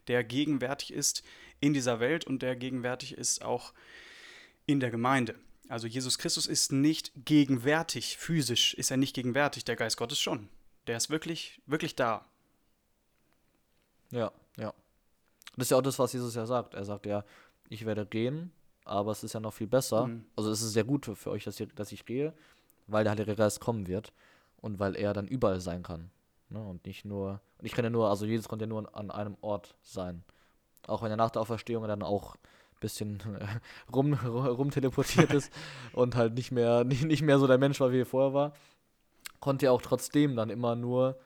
der 0.09 0.23
gegenwärtig 0.25 0.93
ist 0.93 1.23
in 1.61 1.73
dieser 1.73 1.99
Welt 2.01 2.27
und 2.27 2.43
der 2.43 2.57
gegenwärtig 2.57 3.13
ist 3.17 3.43
auch 3.45 3.73
in 4.69 4.79
der 4.79 4.91
Gemeinde. 4.91 5.35
Also 5.69 5.87
Jesus 5.87 6.19
Christus 6.19 6.47
ist 6.47 6.73
nicht 6.73 7.13
gegenwärtig, 7.25 8.17
physisch 8.19 8.75
ist 8.75 8.91
er 8.91 8.97
nicht 8.97 9.15
gegenwärtig, 9.15 9.65
der 9.65 9.77
Geist 9.77 9.97
Gottes 9.97 10.21
schon. 10.21 10.49
Der 10.87 10.97
ist 10.97 11.11
wirklich, 11.11 11.61
wirklich 11.67 11.97
da. 11.97 12.27
Ja, 14.11 14.31
ja. 14.57 14.73
Das 15.57 15.67
ist 15.67 15.71
ja 15.71 15.79
auch 15.79 15.83
das, 15.83 15.99
was 15.99 16.13
Jesus 16.13 16.35
ja 16.35 16.47
sagt. 16.47 16.75
Er 16.75 16.85
sagt 16.85 17.07
ja, 17.07 17.25
ich 17.69 17.85
werde 17.85 18.07
gehen, 18.07 18.53
aber 18.85 19.11
es 19.13 19.25
ist 19.25 19.33
ja 19.33 19.41
noch 19.41 19.53
viel 19.53 19.67
besser. 19.67 20.07
Mhm. 20.07 20.25
Also 20.37 20.51
es 20.51 20.63
ist 20.63 20.73
sehr 20.73 20.85
gut 20.85 21.07
für, 21.07 21.31
euch, 21.31 21.45
dass, 21.45 21.59
ihr, 21.61 21.67
dass 21.67 21.93
ich 21.93 22.07
gehe, 22.07 22.35
weil 22.87 23.05
der 23.05 23.13
Heilige 23.13 23.35
Geist 23.35 23.61
kommen 23.61 23.87
wird 23.87 24.13
und 24.59 24.79
weil 24.79 24.97
er 24.97 25.13
dann 25.15 25.27
überall 25.27 25.61
sein 25.61 25.83
kann. 25.83 26.11
Ne? 26.51 26.63
Und 26.63 26.87
nicht 26.87 27.05
nur, 27.05 27.41
und 27.59 27.67
ich 27.67 27.73
kann 27.73 27.85
ja 27.85 27.91
nur, 27.91 28.09
also 28.09 28.27
Jesus 28.27 28.49
konnte 28.49 28.65
ja 28.65 28.69
nur 28.69 28.95
an 28.97 29.11
einem 29.11 29.37
Ort 29.41 29.75
sein. 29.83 30.25
Auch 30.87 31.03
wenn 31.03 31.11
er 31.11 31.17
nach 31.17 31.31
der 31.31 31.43
Auferstehung 31.43 31.87
dann 31.87 32.03
auch 32.03 32.37
bisschen 32.81 33.21
rum, 33.93 34.15
rum 34.15 34.71
teleportiert 34.71 35.33
ist 35.33 35.53
und 35.93 36.17
halt 36.17 36.35
nicht 36.35 36.53
mehr, 36.53 36.85
nicht, 36.85 37.05
nicht 37.05 37.23
mehr 37.23 37.39
so 37.39 37.47
der 37.47 37.59
Mensch 37.59 37.81
war, 37.81 37.93
wie 37.93 38.01
er 38.01 38.07
vorher 38.07 38.35
war, 38.35 38.53
konnte 39.41 39.67
er 39.67 39.73
auch 39.73 39.83
trotzdem 39.83 40.37
dann 40.37 40.51
immer 40.51 40.75
nur 40.75 41.19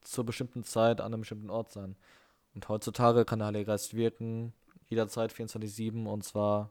zur 0.00 0.24
bestimmten 0.24 0.64
Zeit 0.64 1.00
an 1.00 1.12
einem 1.12 1.20
bestimmten 1.20 1.50
Ort 1.50 1.70
sein. 1.72 1.96
Und 2.54 2.68
heutzutage 2.68 3.24
kann 3.24 3.38
der 3.38 3.46
Heilige 3.46 3.66
Geist 3.66 3.94
wirken, 3.94 4.52
jederzeit 4.88 5.32
24-7 5.32 6.06
und 6.06 6.22
zwar 6.24 6.70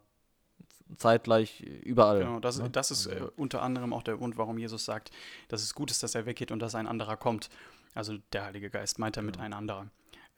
zeitgleich 0.97 1.61
überall. 1.61 2.19
Genau, 2.19 2.39
das, 2.39 2.59
ne? 2.59 2.69
das 2.69 2.91
ist 2.91 3.07
äh, 3.07 3.13
Also, 3.13 3.31
unter 3.37 3.61
anderem 3.61 3.93
auch 3.93 4.03
der 4.03 4.17
Grund, 4.17 4.37
warum 4.37 4.57
Jesus 4.57 4.85
sagt, 4.85 5.11
dass 5.47 5.63
es 5.63 5.73
gut 5.73 5.89
ist, 5.91 6.03
dass 6.03 6.15
er 6.15 6.25
weggeht 6.25 6.51
und 6.51 6.59
dass 6.59 6.75
ein 6.75 6.87
anderer 6.87 7.17
kommt. 7.17 7.49
Also 7.93 8.17
der 8.33 8.45
Heilige 8.45 8.69
Geist 8.69 8.99
meint 8.99 9.17
damit 9.17 9.35
Genau. 9.35 9.45
ein 9.45 9.53
anderer. 9.53 9.87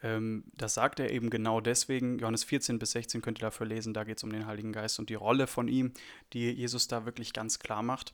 Ähm, 0.04 0.44
das 0.56 0.76
sagt 0.76 1.00
er 1.00 1.10
eben 1.10 1.30
genau 1.30 1.62
deswegen. 1.62 2.20
Johannes 2.20 2.44
14 2.44 2.78
bis 2.78 2.92
16 2.92 3.22
könnt 3.22 3.40
ihr 3.40 3.48
dafür 3.48 3.66
lesen. 3.66 3.94
Da 3.94 4.04
geht 4.04 4.18
es 4.18 4.24
um 4.24 4.32
den 4.32 4.46
Heiligen 4.46 4.74
Geist 4.74 5.00
und 5.00 5.10
die 5.10 5.16
Rolle 5.16 5.48
von 5.48 5.68
ihm, 5.68 5.94
die 6.34 6.52
Jesus 6.52 6.88
da 6.88 7.06
wirklich 7.06 7.34
ganz 7.34 7.60
klar 7.60 7.82
macht. 7.82 8.12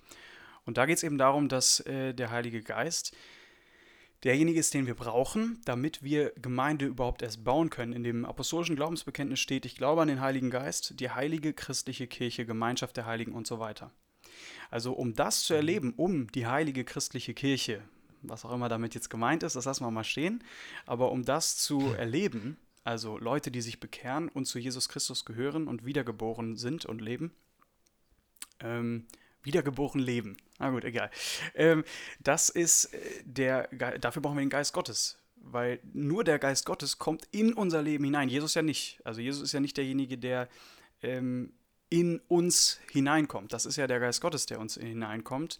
Und 0.65 0.77
da 0.77 0.85
geht 0.85 0.97
es 0.97 1.03
eben 1.03 1.17
darum, 1.17 1.49
dass 1.49 1.79
äh, 1.81 2.13
der 2.13 2.29
Heilige 2.29 2.61
Geist 2.61 3.15
derjenige 4.23 4.59
ist, 4.59 4.73
den 4.73 4.85
wir 4.85 4.95
brauchen, 4.95 5.59
damit 5.65 6.03
wir 6.03 6.31
Gemeinde 6.41 6.85
überhaupt 6.85 7.21
erst 7.21 7.43
bauen 7.43 7.69
können. 7.69 7.93
In 7.93 8.03
dem 8.03 8.25
apostolischen 8.25 8.75
Glaubensbekenntnis 8.75 9.39
steht, 9.39 9.65
ich 9.65 9.75
glaube 9.75 10.01
an 10.01 10.09
den 10.09 10.21
Heiligen 10.21 10.49
Geist, 10.49 10.99
die 10.99 11.09
heilige 11.09 11.53
christliche 11.53 12.05
Kirche, 12.05 12.45
Gemeinschaft 12.45 12.97
der 12.97 13.05
Heiligen 13.05 13.33
und 13.33 13.47
so 13.47 13.59
weiter. 13.59 13.91
Also 14.69 14.93
um 14.93 15.13
das 15.13 15.43
zu 15.43 15.53
erleben, 15.53 15.93
um 15.95 16.31
die 16.31 16.45
heilige 16.45 16.83
christliche 16.83 17.33
Kirche, 17.33 17.81
was 18.21 18.45
auch 18.45 18.51
immer 18.51 18.69
damit 18.69 18.95
jetzt 18.95 19.09
gemeint 19.09 19.43
ist, 19.43 19.55
das 19.55 19.65
lassen 19.65 19.83
wir 19.83 19.91
mal 19.91 20.03
stehen, 20.03 20.43
aber 20.85 21.11
um 21.11 21.23
das 21.23 21.57
zu 21.57 21.93
erleben, 21.93 22.57
also 22.83 23.17
Leute, 23.17 23.51
die 23.51 23.61
sich 23.61 23.79
bekehren 23.79 24.29
und 24.29 24.45
zu 24.45 24.59
Jesus 24.59 24.89
Christus 24.89 25.25
gehören 25.25 25.67
und 25.67 25.85
wiedergeboren 25.85 26.55
sind 26.55 26.85
und 26.85 27.01
leben, 27.01 27.31
ähm, 28.61 29.05
wiedergeboren 29.43 30.01
leben. 30.01 30.37
Na 30.59 30.69
gut, 30.69 30.83
egal. 30.83 31.09
Ähm, 31.55 31.83
das 32.19 32.49
ist 32.49 32.85
äh, 32.85 32.99
der, 33.23 33.67
dafür 33.99 34.21
brauchen 34.21 34.37
wir 34.37 34.43
den 34.43 34.49
Geist 34.49 34.73
Gottes. 34.73 35.17
Weil 35.41 35.79
nur 35.93 36.25
der 36.25 36.37
Geist 36.37 36.65
Gottes 36.65 36.97
kommt 36.97 37.27
in 37.31 37.53
unser 37.53 37.81
Leben 37.81 38.03
hinein. 38.03 38.27
Jesus 38.27 38.55
ja 38.55 38.61
nicht. 38.61 38.99
Also 39.05 39.21
Jesus 39.21 39.41
ist 39.41 39.53
ja 39.53 39.61
nicht 39.61 39.77
derjenige, 39.77 40.17
der 40.17 40.49
ähm, 41.01 41.53
in 41.89 42.19
uns 42.27 42.79
hineinkommt. 42.91 43.53
Das 43.53 43.65
ist 43.65 43.77
ja 43.77 43.87
der 43.87 43.99
Geist 43.99 44.21
Gottes, 44.21 44.45
der 44.47 44.59
uns 44.59 44.75
hineinkommt. 44.75 45.59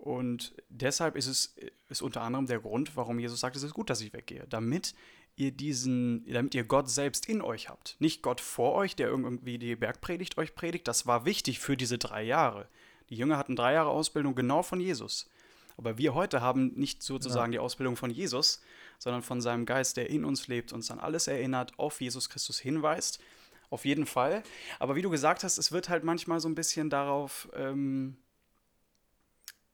Und 0.00 0.54
deshalb 0.70 1.14
ist 1.14 1.26
es 1.26 1.54
ist 1.90 2.00
unter 2.00 2.22
anderem 2.22 2.46
der 2.46 2.60
Grund, 2.60 2.96
warum 2.96 3.18
Jesus 3.18 3.40
sagt, 3.40 3.54
es 3.54 3.62
ist 3.62 3.74
gut, 3.74 3.90
dass 3.90 4.00
ich 4.00 4.14
weggehe, 4.14 4.46
damit 4.48 4.94
ihr 5.36 5.52
diesen, 5.52 6.24
damit 6.26 6.54
ihr 6.54 6.64
Gott 6.64 6.88
selbst 6.88 7.28
in 7.28 7.42
euch 7.42 7.68
habt. 7.68 7.96
Nicht 7.98 8.22
Gott 8.22 8.40
vor 8.40 8.74
euch, 8.74 8.96
der 8.96 9.08
irgendwie 9.08 9.58
die 9.58 9.76
Bergpredigt 9.76 10.38
euch 10.38 10.54
predigt. 10.54 10.88
Das 10.88 11.06
war 11.06 11.26
wichtig 11.26 11.60
für 11.60 11.76
diese 11.76 11.98
drei 11.98 12.22
Jahre. 12.22 12.66
Die 13.10 13.14
Jünger 13.14 13.36
hatten 13.36 13.56
drei 13.56 13.74
Jahre 13.74 13.90
Ausbildung 13.90 14.34
genau 14.34 14.62
von 14.62 14.80
Jesus. 14.80 15.28
Aber 15.76 15.98
wir 15.98 16.14
heute 16.14 16.40
haben 16.40 16.72
nicht 16.76 17.02
sozusagen 17.02 17.52
ja. 17.52 17.58
die 17.58 17.64
Ausbildung 17.64 17.96
von 17.96 18.10
Jesus, 18.10 18.62
sondern 18.98 19.22
von 19.22 19.42
seinem 19.42 19.66
Geist, 19.66 19.98
der 19.98 20.08
in 20.08 20.24
uns 20.24 20.48
lebt, 20.48 20.72
uns 20.72 20.90
an 20.90 20.98
alles 20.98 21.26
erinnert, 21.26 21.78
auf 21.78 22.00
Jesus 22.00 22.30
Christus 22.30 22.58
hinweist. 22.58 23.20
Auf 23.68 23.84
jeden 23.84 24.06
Fall. 24.06 24.42
Aber 24.78 24.96
wie 24.96 25.02
du 25.02 25.10
gesagt 25.10 25.44
hast, 25.44 25.58
es 25.58 25.72
wird 25.72 25.90
halt 25.90 26.04
manchmal 26.04 26.40
so 26.40 26.48
ein 26.48 26.54
bisschen 26.54 26.88
darauf, 26.88 27.50
ähm, 27.54 28.16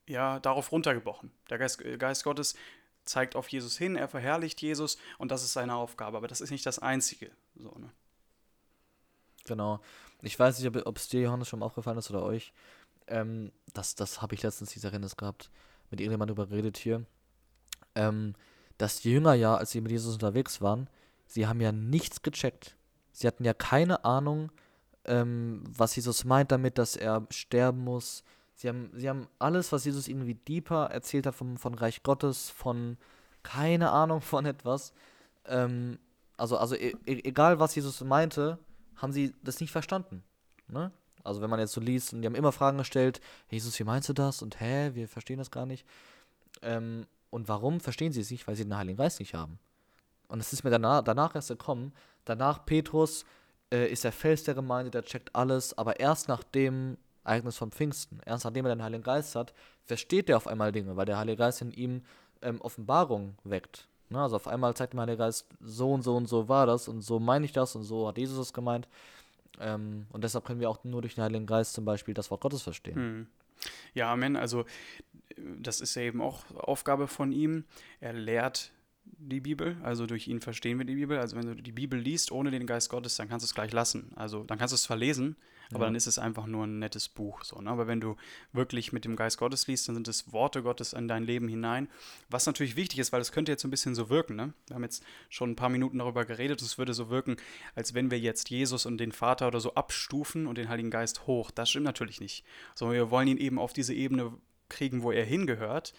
ja, 0.06 0.40
darauf 0.40 0.72
runtergebrochen. 0.72 1.30
Der 1.50 1.58
Geist, 1.58 1.82
Geist 1.98 2.24
Gottes 2.24 2.54
zeigt 3.04 3.36
auf 3.36 3.48
Jesus 3.48 3.76
hin, 3.78 3.96
er 3.96 4.08
verherrlicht 4.08 4.60
Jesus 4.60 4.98
und 5.18 5.30
das 5.30 5.42
ist 5.42 5.52
seine 5.52 5.74
Aufgabe. 5.74 6.16
Aber 6.16 6.28
das 6.28 6.40
ist 6.40 6.50
nicht 6.50 6.66
das 6.66 6.78
Einzige. 6.78 7.30
So, 7.56 7.70
ne? 7.78 7.90
Genau. 9.46 9.80
Ich 10.22 10.38
weiß 10.38 10.58
nicht, 10.58 10.86
ob 10.86 10.96
es 10.96 11.08
dir, 11.08 11.20
Johannes, 11.20 11.48
schon 11.48 11.62
aufgefallen 11.62 11.98
ist 11.98 12.10
oder 12.10 12.22
euch. 12.22 12.52
Ähm, 13.06 13.52
das 13.74 13.94
das 13.94 14.22
habe 14.22 14.34
ich 14.34 14.42
letztens 14.42 14.70
dieser 14.70 14.92
Rennes 14.92 15.16
gehabt, 15.16 15.50
mit 15.90 16.00
irgendjemandem 16.00 16.36
darüber 16.36 16.50
geredet 16.50 16.76
hier. 16.76 17.04
Ähm, 17.94 18.34
dass 18.78 19.00
die 19.00 19.12
Jünger 19.12 19.34
ja, 19.34 19.56
als 19.56 19.70
sie 19.70 19.80
mit 19.80 19.92
Jesus 19.92 20.14
unterwegs 20.14 20.60
waren, 20.60 20.90
sie 21.26 21.46
haben 21.46 21.60
ja 21.60 21.72
nichts 21.72 22.22
gecheckt. 22.22 22.76
Sie 23.12 23.26
hatten 23.26 23.44
ja 23.44 23.54
keine 23.54 24.04
Ahnung, 24.04 24.50
ähm, 25.04 25.62
was 25.66 25.96
Jesus 25.96 26.24
meint 26.24 26.50
damit, 26.50 26.78
dass 26.78 26.96
er 26.96 27.26
sterben 27.30 27.84
muss. 27.84 28.24
Sie 28.56 28.68
haben, 28.68 28.90
sie 28.94 29.08
haben 29.08 29.28
alles, 29.38 29.70
was 29.70 29.84
Jesus 29.84 30.08
irgendwie 30.08 30.34
deeper 30.34 30.86
erzählt 30.86 31.26
hat 31.26 31.34
vom, 31.34 31.58
von 31.58 31.74
Reich 31.74 32.02
Gottes, 32.02 32.48
von 32.48 32.96
keine 33.42 33.90
Ahnung 33.90 34.22
von 34.22 34.46
etwas. 34.46 34.92
Ähm, 35.44 35.98
also, 36.38 36.56
also 36.56 36.74
e, 36.74 36.96
e 37.04 37.20
egal, 37.24 37.60
was 37.60 37.74
Jesus 37.74 38.00
meinte, 38.00 38.58
haben 38.96 39.12
sie 39.12 39.34
das 39.42 39.60
nicht 39.60 39.72
verstanden. 39.72 40.24
Ne? 40.68 40.90
Also 41.22 41.42
wenn 41.42 41.50
man 41.50 41.60
jetzt 41.60 41.72
so 41.72 41.82
liest 41.82 42.14
und 42.14 42.22
die 42.22 42.26
haben 42.26 42.34
immer 42.34 42.50
Fragen 42.50 42.78
gestellt, 42.78 43.20
Jesus, 43.50 43.78
wie 43.78 43.84
meinst 43.84 44.08
du 44.08 44.14
das? 44.14 44.40
Und 44.40 44.58
hä, 44.58 44.92
wir 44.94 45.06
verstehen 45.06 45.38
das 45.38 45.50
gar 45.50 45.66
nicht. 45.66 45.86
Ähm, 46.62 47.06
und 47.28 47.48
warum 47.48 47.80
verstehen 47.80 48.12
sie 48.12 48.22
es 48.22 48.30
nicht? 48.30 48.48
Weil 48.48 48.56
sie 48.56 48.64
den 48.64 48.76
Heiligen 48.76 48.96
Geist 48.96 49.20
nicht 49.20 49.34
haben. 49.34 49.58
Und 50.28 50.40
es 50.40 50.54
ist 50.54 50.64
mir 50.64 50.70
danach, 50.70 51.02
danach 51.02 51.34
erst 51.34 51.48
gekommen. 51.48 51.92
Danach 52.24 52.64
Petrus 52.64 53.26
äh, 53.70 53.86
ist 53.90 54.04
der 54.04 54.12
Fels 54.12 54.44
der 54.44 54.54
Gemeinde, 54.54 54.90
der 54.90 55.02
checkt 55.02 55.34
alles, 55.34 55.76
aber 55.76 56.00
erst 56.00 56.28
nach 56.28 56.42
dem 56.42 56.96
Ereignis 57.26 57.56
vom 57.56 57.72
Pfingsten, 57.72 58.20
erst 58.24 58.44
nachdem 58.44 58.66
er 58.66 58.74
den 58.74 58.82
Heiligen 58.82 59.02
Geist 59.02 59.34
hat, 59.34 59.52
versteht 59.84 60.28
er 60.28 60.36
auf 60.36 60.46
einmal 60.46 60.72
Dinge, 60.72 60.96
weil 60.96 61.06
der 61.06 61.18
Heilige 61.18 61.38
Geist 61.38 61.60
in 61.60 61.72
ihm 61.72 62.02
ähm, 62.42 62.60
Offenbarung 62.60 63.36
weckt. 63.44 63.88
Ne? 64.08 64.20
Also 64.20 64.36
auf 64.36 64.46
einmal 64.46 64.74
zeigt 64.74 64.92
der 64.92 65.00
Heilige 65.00 65.18
Geist, 65.18 65.46
so 65.60 65.92
und 65.92 66.02
so 66.02 66.16
und 66.16 66.26
so 66.26 66.48
war 66.48 66.66
das 66.66 66.88
und 66.88 67.02
so 67.02 67.18
meine 67.18 67.44
ich 67.44 67.52
das 67.52 67.74
und 67.74 67.82
so 67.82 68.06
hat 68.06 68.18
Jesus 68.18 68.38
es 68.38 68.52
gemeint. 68.52 68.88
Ähm, 69.58 70.06
und 70.12 70.22
deshalb 70.22 70.44
können 70.44 70.60
wir 70.60 70.70
auch 70.70 70.84
nur 70.84 71.00
durch 71.02 71.14
den 71.16 71.24
Heiligen 71.24 71.46
Geist 71.46 71.72
zum 71.72 71.84
Beispiel 71.84 72.14
das 72.14 72.30
Wort 72.30 72.42
Gottes 72.42 72.62
verstehen. 72.62 72.96
Hm. 72.96 73.26
Ja, 73.94 74.12
Amen. 74.12 74.36
Also 74.36 74.64
das 75.36 75.80
ist 75.80 75.94
ja 75.94 76.02
eben 76.02 76.20
auch 76.20 76.44
Aufgabe 76.54 77.08
von 77.08 77.32
ihm. 77.32 77.64
Er 78.00 78.12
lehrt 78.12 78.70
die 79.18 79.40
Bibel, 79.40 79.76
also 79.82 80.06
durch 80.06 80.28
ihn 80.28 80.40
verstehen 80.40 80.78
wir 80.78 80.84
die 80.84 80.94
Bibel. 80.94 81.18
Also 81.18 81.36
wenn 81.36 81.46
du 81.46 81.54
die 81.54 81.72
Bibel 81.72 81.98
liest 81.98 82.30
ohne 82.32 82.50
den 82.50 82.66
Geist 82.66 82.90
Gottes, 82.90 83.16
dann 83.16 83.28
kannst 83.28 83.44
du 83.44 83.46
es 83.46 83.54
gleich 83.54 83.72
lassen. 83.72 84.12
Also 84.14 84.44
dann 84.44 84.58
kannst 84.58 84.72
du 84.72 84.76
es 84.76 84.84
zwar 84.84 84.96
lesen, 84.96 85.36
aber 85.70 85.80
ja. 85.80 85.86
dann 85.86 85.94
ist 85.94 86.06
es 86.06 86.18
einfach 86.18 86.46
nur 86.46 86.64
ein 86.64 86.78
nettes 86.78 87.08
Buch. 87.08 87.42
So, 87.42 87.60
ne? 87.60 87.70
Aber 87.70 87.86
wenn 87.86 88.00
du 88.00 88.16
wirklich 88.52 88.92
mit 88.92 89.04
dem 89.04 89.16
Geist 89.16 89.38
Gottes 89.38 89.66
liest, 89.66 89.88
dann 89.88 89.96
sind 89.96 90.08
es 90.08 90.32
Worte 90.32 90.62
Gottes 90.62 90.92
in 90.92 91.08
dein 91.08 91.24
Leben 91.24 91.48
hinein. 91.48 91.88
Was 92.30 92.46
natürlich 92.46 92.76
wichtig 92.76 92.98
ist, 92.98 93.12
weil 93.12 93.20
es 93.20 93.32
könnte 93.32 93.52
jetzt 93.52 93.64
ein 93.64 93.70
bisschen 93.70 93.94
so 93.94 94.10
wirken. 94.10 94.36
Ne? 94.36 94.52
Wir 94.68 94.76
haben 94.76 94.84
jetzt 94.84 95.04
schon 95.28 95.50
ein 95.50 95.56
paar 95.56 95.70
Minuten 95.70 95.98
darüber 95.98 96.24
geredet. 96.24 96.62
Es 96.62 96.78
würde 96.78 96.94
so 96.94 97.10
wirken, 97.10 97.36
als 97.74 97.94
wenn 97.94 98.10
wir 98.10 98.18
jetzt 98.18 98.50
Jesus 98.50 98.86
und 98.86 98.98
den 98.98 99.12
Vater 99.12 99.48
oder 99.48 99.60
so 99.60 99.74
abstufen 99.74 100.46
und 100.46 100.58
den 100.58 100.68
Heiligen 100.68 100.90
Geist 100.90 101.26
hoch. 101.26 101.50
Das 101.50 101.70
stimmt 101.70 101.86
natürlich 101.86 102.20
nicht. 102.20 102.44
Sondern 102.74 102.96
wir 102.96 103.10
wollen 103.10 103.28
ihn 103.28 103.38
eben 103.38 103.58
auf 103.58 103.72
diese 103.72 103.94
Ebene 103.94 104.32
kriegen, 104.68 105.02
wo 105.02 105.10
er 105.10 105.24
hingehört 105.24 105.94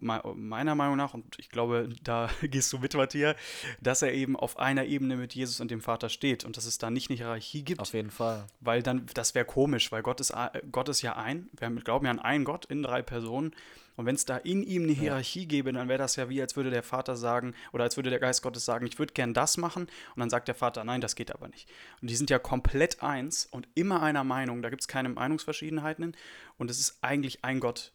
meiner 0.00 0.74
Meinung 0.74 0.96
nach, 0.96 1.14
und 1.14 1.38
ich 1.38 1.50
glaube, 1.50 1.90
da 2.02 2.30
gehst 2.42 2.72
du 2.72 2.78
mit, 2.78 2.94
Matthias, 2.94 3.36
dass 3.80 4.02
er 4.02 4.12
eben 4.12 4.36
auf 4.36 4.58
einer 4.58 4.84
Ebene 4.84 5.16
mit 5.16 5.34
Jesus 5.34 5.60
und 5.60 5.70
dem 5.70 5.80
Vater 5.80 6.08
steht 6.08 6.44
und 6.44 6.56
dass 6.56 6.64
es 6.64 6.78
da 6.78 6.90
nicht 6.90 7.10
eine 7.10 7.18
Hierarchie 7.18 7.62
gibt. 7.62 7.80
Auf 7.80 7.92
jeden 7.92 8.10
Fall. 8.10 8.46
Weil 8.60 8.82
dann, 8.82 9.06
das 9.14 9.34
wäre 9.34 9.44
komisch, 9.44 9.92
weil 9.92 10.02
Gott 10.02 10.20
ist, 10.20 10.32
Gott 10.72 10.88
ist 10.88 11.02
ja 11.02 11.16
ein, 11.16 11.48
wir 11.58 11.70
glauben 11.82 12.06
ja 12.06 12.12
an 12.12 12.18
einen 12.18 12.44
Gott 12.44 12.64
in 12.66 12.82
drei 12.82 13.02
Personen. 13.02 13.54
Und 13.96 14.06
wenn 14.06 14.16
es 14.16 14.24
da 14.24 14.36
in 14.38 14.62
ihm 14.64 14.84
eine 14.84 14.92
Hierarchie 14.92 15.42
ja. 15.42 15.48
gäbe, 15.48 15.72
dann 15.72 15.88
wäre 15.88 15.98
das 15.98 16.16
ja 16.16 16.28
wie, 16.28 16.40
als 16.40 16.56
würde 16.56 16.70
der 16.70 16.82
Vater 16.82 17.14
sagen, 17.14 17.54
oder 17.72 17.84
als 17.84 17.96
würde 17.96 18.10
der 18.10 18.18
Geist 18.18 18.42
Gottes 18.42 18.64
sagen, 18.64 18.86
ich 18.86 18.98
würde 18.98 19.12
gern 19.12 19.34
das 19.34 19.56
machen. 19.56 19.84
Und 19.84 20.20
dann 20.20 20.30
sagt 20.30 20.48
der 20.48 20.56
Vater, 20.56 20.82
nein, 20.82 21.00
das 21.00 21.14
geht 21.14 21.32
aber 21.32 21.48
nicht. 21.48 21.68
Und 22.00 22.10
die 22.10 22.16
sind 22.16 22.30
ja 22.30 22.40
komplett 22.40 23.02
eins 23.02 23.46
und 23.46 23.68
immer 23.74 24.02
einer 24.02 24.24
Meinung. 24.24 24.62
Da 24.62 24.70
gibt 24.70 24.82
es 24.82 24.88
keine 24.88 25.10
Meinungsverschiedenheiten. 25.10 26.16
Und 26.58 26.70
es 26.70 26.80
ist 26.80 26.98
eigentlich 27.02 27.44
ein 27.44 27.60
Gott. 27.60 27.92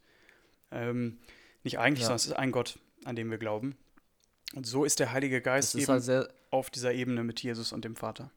Ähm, 0.71 1.17
nicht 1.63 1.79
eigentlich, 1.79 2.01
ja. 2.01 2.07
sondern 2.07 2.17
es 2.17 2.25
ist 2.27 2.33
ein 2.33 2.51
Gott, 2.51 2.79
an 3.05 3.15
dem 3.15 3.29
wir 3.31 3.37
glauben. 3.37 3.77
Und 4.55 4.65
so 4.65 4.83
ist 4.83 4.99
der 4.99 5.11
Heilige 5.11 5.41
Geist 5.41 5.75
eben 5.75 5.87
halt 5.87 6.33
auf 6.51 6.69
dieser 6.69 6.93
Ebene 6.93 7.23
mit 7.23 7.41
Jesus 7.41 7.71
und 7.71 7.85
dem 7.85 7.95
Vater. 7.95 8.31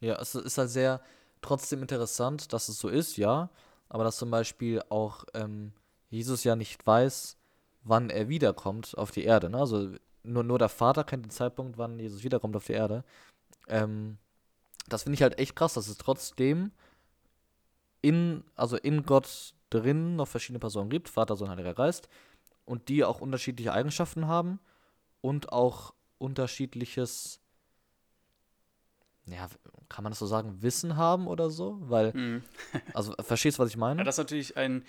Ja, 0.00 0.20
es 0.20 0.34
ist 0.34 0.58
halt 0.58 0.70
sehr 0.70 1.02
trotzdem 1.42 1.82
interessant, 1.82 2.52
dass 2.52 2.68
es 2.68 2.78
so 2.78 2.88
ist, 2.88 3.16
ja. 3.16 3.50
Aber 3.88 4.04
dass 4.04 4.16
zum 4.16 4.30
Beispiel 4.30 4.82
auch 4.88 5.24
ähm, 5.34 5.72
Jesus 6.10 6.44
ja 6.44 6.56
nicht 6.56 6.86
weiß, 6.86 7.36
wann 7.82 8.10
er 8.10 8.28
wiederkommt 8.28 8.96
auf 8.96 9.10
die 9.10 9.24
Erde. 9.24 9.50
Ne? 9.50 9.58
Also 9.58 9.94
nur, 10.22 10.44
nur 10.44 10.58
der 10.58 10.68
Vater 10.68 11.04
kennt 11.04 11.24
den 11.24 11.30
Zeitpunkt, 11.30 11.78
wann 11.78 11.98
Jesus 11.98 12.22
wiederkommt 12.22 12.56
auf 12.56 12.66
die 12.66 12.72
Erde. 12.72 13.04
Ähm, 13.66 14.18
das 14.88 15.02
finde 15.04 15.14
ich 15.14 15.22
halt 15.22 15.38
echt 15.38 15.56
krass, 15.56 15.74
dass 15.74 15.88
es 15.88 15.98
trotzdem 15.98 16.72
in, 18.00 18.44
also 18.54 18.76
in 18.76 19.04
Gott 19.04 19.54
drin 19.70 20.16
noch 20.16 20.28
verschiedene 20.28 20.58
Personen 20.58 20.90
gibt, 20.90 21.08
Vater, 21.08 21.36
Sohn, 21.36 21.50
Heiliger 21.50 21.74
Geist, 21.74 22.08
und 22.64 22.88
die 22.88 23.04
auch 23.04 23.20
unterschiedliche 23.20 23.72
Eigenschaften 23.72 24.26
haben 24.26 24.60
und 25.20 25.52
auch 25.52 25.94
unterschiedliches, 26.18 27.40
ja, 29.26 29.48
kann 29.88 30.04
man 30.04 30.12
das 30.12 30.18
so 30.18 30.26
sagen, 30.26 30.62
Wissen 30.62 30.96
haben 30.96 31.26
oder 31.26 31.50
so? 31.50 31.78
Weil, 31.80 32.12
mhm. 32.12 32.42
also 32.94 33.14
verstehst 33.20 33.58
du, 33.58 33.62
was 33.62 33.70
ich 33.70 33.76
meine? 33.76 34.00
Ja, 34.00 34.04
das 34.04 34.16
ist 34.16 34.24
natürlich 34.24 34.56
ein 34.56 34.84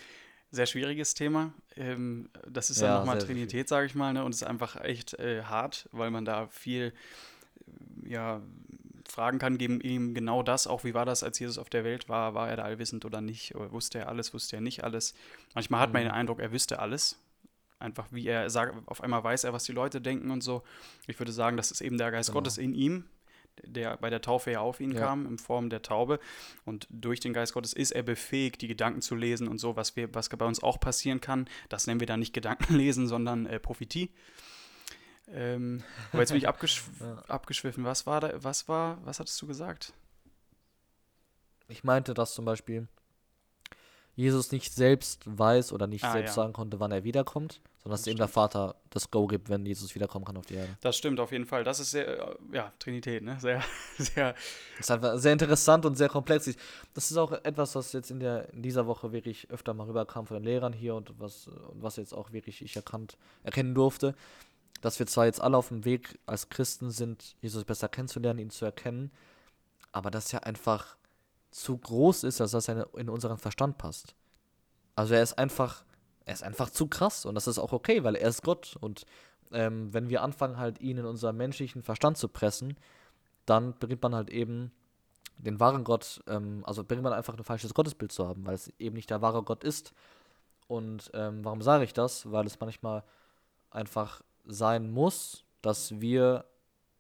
sehr 0.52 0.66
schwieriges 0.66 1.14
Thema. 1.14 1.54
Ähm, 1.76 2.30
das 2.48 2.70
ist 2.70 2.82
ja, 2.82 2.88
ja 2.88 3.00
nochmal 3.00 3.20
Trinität, 3.20 3.70
sage 3.70 3.86
ich 3.86 3.96
mal, 3.96 4.14
ne? 4.14 4.24
und 4.24 4.34
es 4.34 4.42
ist 4.42 4.48
einfach 4.48 4.76
echt 4.82 5.14
äh, 5.16 5.44
hart, 5.44 5.88
weil 5.92 6.12
man 6.12 6.26
da 6.26 6.48
viel, 6.48 6.94
ja, 8.04 8.42
fragen 9.12 9.40
kann, 9.40 9.58
geben 9.58 9.82
ihm 9.82 10.14
genau 10.14 10.44
das, 10.44 10.68
auch 10.68 10.84
wie 10.84 10.94
war 10.94 11.06
das, 11.06 11.24
als 11.24 11.40
Jesus 11.40 11.58
auf 11.58 11.70
der 11.70 11.84
Welt 11.84 12.10
war, 12.10 12.34
war 12.34 12.50
er 12.50 12.58
da 12.58 12.64
allwissend 12.64 13.06
oder 13.06 13.22
nicht, 13.22 13.56
oder 13.56 13.72
wusste 13.72 14.00
er 14.00 14.10
alles, 14.10 14.34
wusste 14.34 14.58
er 14.58 14.62
nicht 14.62 14.84
alles. 14.84 15.14
Manchmal 15.56 15.82
hat 15.82 15.94
man 15.94 16.04
den 16.04 16.12
mhm. 16.12 16.18
Eindruck, 16.18 16.40
er 16.40 16.52
wüsste 16.52 16.80
alles. 16.80 17.20
Einfach 17.80 18.08
wie 18.12 18.28
er 18.28 18.50
sagt, 18.50 18.76
auf 18.88 19.02
einmal 19.02 19.24
weiß 19.24 19.46
er, 19.46 19.54
was 19.54 19.64
die 19.64 19.72
Leute 19.72 20.02
denken 20.02 20.32
und 20.32 20.42
so. 20.42 20.64
Ich 21.08 21.18
würde 21.18 21.32
sagen, 21.32 21.56
das 21.56 21.72
ist 21.72 21.80
eben 21.82 21.98
der 21.98 22.12
Geist 22.12 22.30
genau. 22.30 22.40
Gottes 22.40 22.58
in 22.58 22.74
ihm, 22.74 23.06
der 23.64 23.98
bei 23.98 24.10
der 24.10 24.22
Taufe 24.22 24.52
ja 24.52 24.60
auf 24.60 24.82
ihn 24.82 24.92
ja. 24.92 25.00
kam, 25.00 25.26
in 25.26 25.38
Form 25.38 25.70
der 25.70 25.82
Taube. 25.82 26.20
Und 26.66 26.88
durch 26.90 27.22
den 27.22 27.34
Geist 27.34 27.54
Gottes 27.54 27.74
ist 27.74 27.92
er 27.92 28.04
befähigt, 28.04 28.62
die 28.62 28.68
Gedanken 28.68 29.02
zu 29.02 29.16
lesen 29.16 29.48
und 29.48 29.60
so, 29.60 29.78
was, 29.78 29.96
wir, 29.96 30.14
was 30.14 30.30
bei 30.30 30.46
uns 30.46 30.62
auch 30.62 30.80
passieren 30.80 31.22
kann. 31.22 31.48
Das 31.70 31.88
nennen 31.88 32.02
wir 32.02 32.08
dann 32.08 32.20
nicht 32.20 32.34
Gedankenlesen, 32.34 33.08
sondern 33.08 33.46
äh, 33.46 33.60
Prophetie. 33.60 34.10
Ähm, 35.34 35.84
aber 36.12 36.22
jetzt 36.22 36.30
bin 36.30 36.38
ich 36.38 36.48
abgeschw 36.48 36.84
ja. 37.00 37.24
abgeschwiffen. 37.28 37.84
Was 37.86 38.06
war 38.06 38.22
da, 38.22 38.44
was 38.44 38.68
war, 38.68 38.98
was 39.06 39.20
hattest 39.20 39.42
du 39.42 39.48
gesagt? 39.48 39.94
Ich 41.68 41.84
meinte, 41.84 42.14
dass 42.14 42.34
zum 42.34 42.46
Beispiel 42.46 42.88
Jesus 44.20 44.52
nicht 44.52 44.74
selbst 44.74 45.22
weiß 45.26 45.72
oder 45.72 45.88
nicht 45.88 46.04
ah, 46.04 46.12
selbst 46.12 46.32
ja. 46.32 46.36
sagen 46.36 46.52
konnte, 46.52 46.82
wann 46.82 46.92
er 46.92 47.06
wiederkommt, 47.06 47.62
sondern 47.78 47.98
dass 47.98 48.06
eben 48.06 48.18
der 48.18 48.28
Vater 48.28 48.76
das 48.90 49.10
Go 49.12 49.28
gibt, 49.28 49.48
wenn 49.48 49.66
Jesus 49.66 49.96
wiederkommen 49.96 50.26
kann 50.26 50.36
auf 50.36 50.46
die 50.46 50.56
Erde. 50.56 50.76
Das 50.82 50.98
stimmt 50.98 51.22
auf 51.22 51.32
jeden 51.32 51.46
Fall. 51.46 51.64
Das 51.64 51.80
ist 51.80 51.92
sehr, 51.92 52.20
äh, 52.20 52.36
ja, 52.52 52.74
Trinität, 52.80 53.24
ne? 53.24 53.40
Sehr, 53.40 53.64
sehr. 53.98 54.34
Das 54.78 54.82
ist 54.82 54.92
einfach 54.92 55.18
sehr 55.18 55.32
interessant 55.32 55.86
und 55.86 55.96
sehr 55.96 56.10
komplex. 56.10 56.54
Das 56.94 57.12
ist 57.12 57.16
auch 57.16 57.32
etwas, 57.32 57.76
was 57.76 57.94
jetzt 57.94 58.12
in, 58.12 58.20
der, 58.20 58.52
in 58.52 58.62
dieser 58.62 58.88
Woche 58.88 59.14
wirklich 59.14 59.50
öfter 59.52 59.74
mal 59.74 59.88
rüberkam 59.88 60.28
von 60.28 60.36
den 60.36 60.44
Lehrern 60.44 60.74
hier 60.74 60.96
und 60.96 61.14
was, 61.18 61.50
was 61.72 61.96
jetzt 61.96 62.14
auch 62.14 62.34
wirklich 62.34 62.62
ich 62.62 62.76
erkannt, 62.76 63.16
erkennen 63.44 63.74
durfte, 63.74 64.16
dass 64.82 65.00
wir 65.00 65.08
zwar 65.08 65.26
jetzt 65.26 65.42
alle 65.42 65.58
auf 65.58 65.70
dem 65.70 65.86
Weg 65.86 66.20
als 66.26 66.50
Christen 66.50 66.92
sind, 66.92 67.36
Jesus 67.42 67.66
besser 67.66 67.90
kennenzulernen, 67.90 68.40
ihn 68.40 68.50
zu 68.50 68.66
erkennen, 68.66 69.12
aber 69.92 70.12
das 70.12 70.32
ja 70.32 70.40
einfach 70.40 70.98
zu 71.52 71.78
groß 71.78 72.24
ist, 72.24 72.40
dass 72.40 72.68
er 72.68 72.94
in 72.96 73.10
unseren 73.10 73.38
Verstand 73.38 73.78
passt. 73.78 74.16
Also 74.96 75.14
er 75.14 75.24
ist 75.24 75.38
einfach, 75.38 75.84
er 76.26 76.34
ist 76.34 76.44
einfach 76.44 76.70
zu 76.70 76.88
krass 76.88 77.26
und 77.26 77.36
das 77.36 77.48
ist 77.48 77.60
auch 77.60 77.74
okay, 77.74 78.04
weil 78.04 78.16
er 78.16 78.30
ist 78.30 78.44
Gott 78.44 78.76
und 78.80 79.06
ähm, 79.52 79.94
wenn 79.94 80.10
wir 80.10 80.22
anfangen 80.22 80.58
halt 80.58 80.80
ihn 80.80 80.98
in 80.98 81.06
unseren 81.06 81.38
menschlichen 81.38 81.82
Verstand 81.82 82.18
zu 82.18 82.28
pressen, 82.28 82.78
dann 83.46 83.74
bringt 83.74 84.04
man 84.04 84.14
halt 84.14 84.30
eben 84.30 84.72
den 85.38 85.60
wahren 85.60 85.84
Gott, 85.84 86.22
ähm, 86.28 86.64
also 86.66 86.84
bringt 86.84 87.02
man 87.02 87.14
einfach 87.14 87.36
ein 87.36 87.44
falsches 87.44 87.74
Gottesbild 87.74 88.12
zu 88.12 88.28
haben, 88.28 88.46
weil 88.46 88.56
es 88.56 88.72
eben 88.78 88.96
nicht 88.96 89.10
der 89.10 89.22
wahre 89.22 89.44
Gott 89.44 89.64
ist. 89.64 89.94
Und 90.68 91.10
ähm, 91.14 91.44
warum 91.44 91.62
sage 91.62 91.84
ich 91.84 91.94
das? 91.94 92.32
Weil 92.32 92.46
es 92.46 92.60
manchmal 92.60 93.04
einfach 93.72 94.22
sein 94.50 94.92
muss, 94.92 95.46
dass 95.62 96.02
wir 96.02 96.46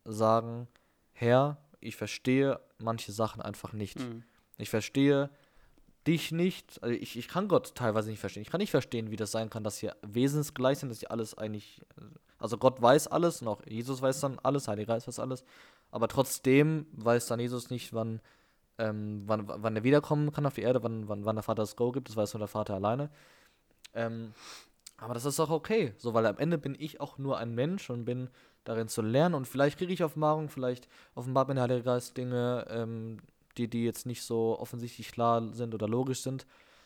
sagen, 0.06 0.68
Herr, 1.12 1.58
ich 1.79 1.96
verstehe 1.96 2.60
manche 2.77 3.12
Sachen 3.12 3.41
einfach 3.41 3.74
nicht. 3.74 4.00
Mhm. 4.00 4.24
Ich 4.58 4.70
verstehe 4.70 5.29
dich 6.08 6.32
nicht, 6.32 6.82
also 6.82 6.96
ich, 6.96 7.18
ich 7.18 7.27
kann 7.27 7.48
Gott 7.48 7.75
teilweise 7.75 8.10
nicht 8.10 8.20
verstehen. 8.20 8.41
Ich 8.41 8.50
kann 8.50 8.60
nicht 8.60 8.72
verstehen, 8.72 9.12
wie 9.12 9.15
das 9.15 9.32
sein 9.32 9.50
kann, 9.50 9.63
dass 9.63 9.77
hier 9.77 9.96
wesensgleich 10.01 10.79
sind, 10.79 10.89
dass 10.89 11.00
sie 11.00 11.10
alles 11.10 11.38
eigentlich, 11.38 11.82
also 12.38 12.58
Gott 12.58 12.82
weiß 12.82 13.08
alles 13.08 13.41
und 13.41 13.48
auch 13.48 13.62
Jesus 13.68 14.01
weiß 14.01 14.22
dann 14.22 14.39
alles, 14.39 14.68
Heiliger 14.68 14.94
Geist 14.94 15.08
weiß 15.08 15.20
alles, 15.20 15.44
aber 15.91 16.08
trotzdem 16.08 16.86
weiß 16.94 17.27
dann 17.27 17.39
Jesus 17.39 17.70
nicht, 17.70 17.94
wann, 17.94 18.22
ähm, 18.77 19.24
wann, 19.25 19.44
wann 19.48 19.75
er 19.75 19.84
wiederkommen 19.84 20.32
kann 20.32 20.46
auf 20.46 20.56
die 20.56 20.62
Erde, 20.62 20.84
wann, 20.84 21.08
wann, 21.08 21.25
wann 21.25 21.36
der 21.36 21.44
Vater 21.44 21.63
das 21.63 21.75
Go 21.75 21.91
gibt, 21.91 22.10
das 22.10 22.15
weiß 22.15 22.34
nur 22.34 22.39
der 22.39 22.48
Vater 22.48 22.75
alleine. 22.75 23.10
Ähm, 23.94 24.34
aber 25.00 25.13
das 25.13 25.25
ist 25.25 25.39
auch 25.39 25.50
okay, 25.50 25.94
so, 25.98 26.13
weil 26.13 26.25
am 26.25 26.38
Ende 26.38 26.58
bin 26.58 26.75
ich 26.77 27.00
auch 27.01 27.18
nur 27.18 27.38
ein 27.38 27.56
Mensch 27.56 27.89
und 27.89 28.06
bin 28.06 28.29
darin 28.63 28.88
zu 28.88 29.01
lernen 29.01 29.36
und 29.36 29.48
vielleicht 29.48 29.77
kriege 29.77 29.94
ich 29.94 30.03
Offenbarung, 30.03 30.50
vielleicht 30.50 30.88
offenbart 31.15 31.48
mir 31.48 31.56
der 31.56 31.63
Heilige 31.63 31.84
Geist 31.84 32.18
Dinge, 32.18 32.65
ähm, 32.70 33.18
die, 33.58 33.68
die 33.68 33.86
jetzt 33.86 34.06
nicht 34.06 34.24
so 34.24 34.58
offensichtlich 34.60 35.12
klar 35.12 35.53
sind 35.53 35.74
oder 35.74 35.88
logisch 35.88 36.22
sind. 36.22 36.46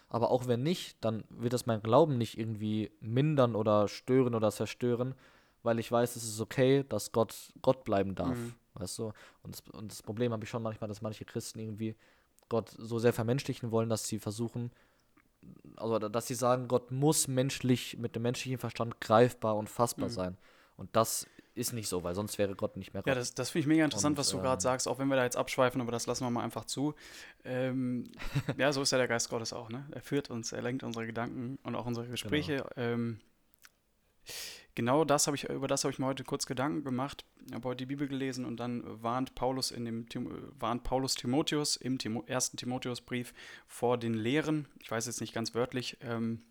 Aber 0.10 0.30
auch 0.30 0.48
wenn 0.48 0.62
nicht, 0.62 1.04
dann 1.04 1.24
wird 1.30 1.54
das 1.54 1.66
mein 1.66 1.82
Glauben 1.82 2.18
nicht 2.18 2.38
irgendwie 2.38 2.92
mindern 3.00 3.56
oder 3.56 3.88
stören 3.88 4.36
oder 4.36 4.52
zerstören, 4.52 5.16
weil 5.64 5.80
ich 5.80 5.92
weiß, 5.92 6.16
es 6.16 6.24
ist 6.24 6.40
okay, 6.40 6.86
dass 6.88 7.12
Gott 7.12 7.52
Gott 7.62 7.84
bleiben 7.84 8.14
darf. 8.14 8.38
Mhm. 8.38 8.54
Weißt 8.76 9.00
du? 9.00 9.12
Und 9.42 9.56
das, 9.56 9.64
und 9.74 9.92
das 9.92 10.04
Problem 10.04 10.32
habe 10.32 10.44
ich 10.44 10.50
schon 10.50 10.64
manchmal, 10.64 10.88
dass 10.88 11.02
manche 11.02 11.26
Christen 11.26 11.60
irgendwie 11.60 11.96
Gott 12.50 12.70
so 12.70 13.00
sehr 13.00 13.14
vermenschlichen 13.14 13.72
wollen, 13.72 13.90
dass 13.90 14.08
sie 14.08 14.20
versuchen, 14.20 14.72
also 15.76 16.00
dass 16.00 16.28
sie 16.28 16.36
sagen, 16.36 16.68
Gott 16.68 16.92
muss 16.92 17.28
menschlich, 17.28 17.98
mit 17.98 18.16
dem 18.16 18.24
menschlichen 18.24 18.60
Verstand 18.60 19.02
greifbar 19.02 19.56
und 19.56 19.70
fassbar 19.70 20.10
mhm. 20.10 20.14
sein. 20.14 20.38
Und 20.76 20.96
das 20.96 21.28
ist 21.56 21.74
nicht 21.74 21.88
so, 21.88 22.04
weil 22.04 22.16
sonst 22.16 22.38
wäre 22.38 22.56
Gott 22.56 22.78
nicht 22.78 22.94
mehr 22.94 23.04
Gott. 23.04 23.08
Ja, 23.08 23.16
das, 23.16 23.36
das 23.36 23.52
finde 23.52 23.62
ich 23.62 23.68
mega 23.68 23.86
interessant, 23.86 24.14
und, 24.14 24.18
was 24.18 24.30
du 24.30 24.38
gerade 24.38 24.56
ähm, 24.56 24.60
sagst, 24.60 24.88
auch 24.88 24.98
wenn 24.98 25.08
wir 25.08 25.16
da 25.16 25.24
jetzt 25.24 25.38
abschweifen, 25.38 25.82
aber 25.82 25.92
das 25.92 26.08
lassen 26.08 26.26
wir 26.26 26.32
mal 26.32 26.44
einfach 26.44 26.66
zu. 26.66 26.96
Ähm, 27.44 28.12
ja, 28.58 28.72
so 28.74 28.82
ist 28.82 28.92
ja 28.92 28.98
der 28.98 29.08
Geist 29.08 29.30
Gottes 29.30 29.54
auch, 29.54 29.70
ne? 29.70 29.86
Er 29.92 30.02
führt 30.02 30.30
uns, 30.30 30.52
er 30.52 30.62
lenkt 30.62 30.84
unsere 30.84 31.06
Gedanken 31.06 31.60
und 31.64 31.76
auch 31.76 31.86
unsere 31.86 32.08
Gespräche. 32.08 32.58
Genau, 32.58 32.70
ähm, 32.76 33.20
genau 34.76 35.06
das 35.06 35.28
habe 35.28 35.36
ich, 35.36 35.50
über 35.50 35.68
das 35.68 35.84
habe 35.84 35.92
ich 35.92 36.00
mir 36.00 36.06
heute 36.06 36.24
kurz 36.24 36.46
Gedanken 36.46 36.84
gemacht. 36.84 37.26
Ich 37.48 37.54
habe 37.54 37.70
heute 37.70 37.78
die 37.78 37.86
Bibel 37.86 38.08
gelesen 38.08 38.46
und 38.46 38.58
dann 38.58 38.84
warnt 39.02 39.36
Paulus 39.36 39.72
in 39.72 39.86
dem 39.86 40.06
warnt 40.60 40.84
Paulus 40.84 41.16
Timotheus 41.16 41.76
im 41.76 41.98
Timo, 41.98 42.24
ersten 42.26 42.58
Timotheusbrief 42.58 43.34
vor 43.68 43.98
den 43.98 44.14
Lehren, 44.14 44.68
ich 44.82 44.90
weiß 44.90 45.06
jetzt 45.06 45.22
nicht 45.22 45.34
ganz 45.34 45.54
wörtlich, 45.54 45.98
ähm, 46.02 46.42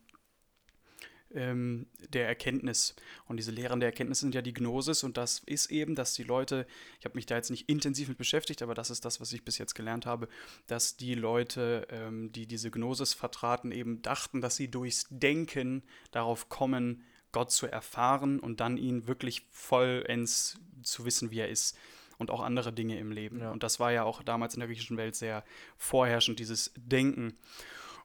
ähm, 1.35 1.87
der 2.09 2.27
Erkenntnis. 2.29 2.95
Und 3.27 3.39
diese 3.39 3.51
Lehren 3.51 3.81
der 3.81 3.89
Erkenntnis 3.89 4.21
sind 4.21 4.35
ja 4.35 4.43
die 4.43 4.53
Gnosis 4.53 5.03
und 5.03 5.17
das 5.17 5.41
ist 5.41 5.71
eben, 5.71 5.95
dass 5.95 6.15
die 6.15 6.23
Leute, 6.23 6.67
ich 6.99 7.05
habe 7.05 7.17
mich 7.17 7.27
da 7.27 7.37
jetzt 7.37 7.51
nicht 7.51 7.69
intensiv 7.69 8.09
mit 8.09 8.19
beschäftigt, 8.19 8.63
aber 8.63 8.75
das 8.75 8.91
ist 8.91 9.05
das, 9.05 9.21
was 9.21 9.33
ich 9.33 9.45
bis 9.45 9.59
jetzt 9.59 9.75
gelernt 9.75 10.07
habe, 10.07 10.29
dass 10.67 10.97
die 10.97 11.15
Leute, 11.15 11.87
ähm, 11.91 12.33
die 12.33 12.47
diese 12.47 12.71
Gnosis 12.71 13.15
vertraten, 13.15 13.73
eben 13.73 14.03
dachten, 14.03 14.41
dass 14.41 14.57
sie 14.57 14.71
durchs 14.71 15.07
Denken 15.11 15.83
darauf 16.11 16.49
kommen, 16.49 17.05
Gott 17.33 17.51
zu 17.51 17.67
erfahren 17.67 18.39
und 18.39 18.61
dann 18.61 18.77
ihn 18.77 19.07
wirklich 19.07 19.47
vollends 19.51 20.59
zu 20.83 21.05
wissen, 21.05 21.31
wie 21.31 21.41
er 21.41 21.49
ist 21.49 21.77
und 22.19 22.31
auch 22.31 22.41
andere 22.41 22.73
Dinge 22.73 22.99
im 22.99 23.11
Leben. 23.11 23.41
Ja. 23.41 23.51
Und 23.51 23.63
das 23.63 23.81
war 23.81 23.93
ja 23.93 24.05
auch 24.05 24.23
damals 24.23 24.55
in 24.55 24.61
der 24.61 24.69
griechischen 24.69 24.97
Welt 24.97 25.17
sehr 25.17 25.45
vorherrschend, 25.77 26.39
dieses 26.39 26.73
Denken. 26.77 27.37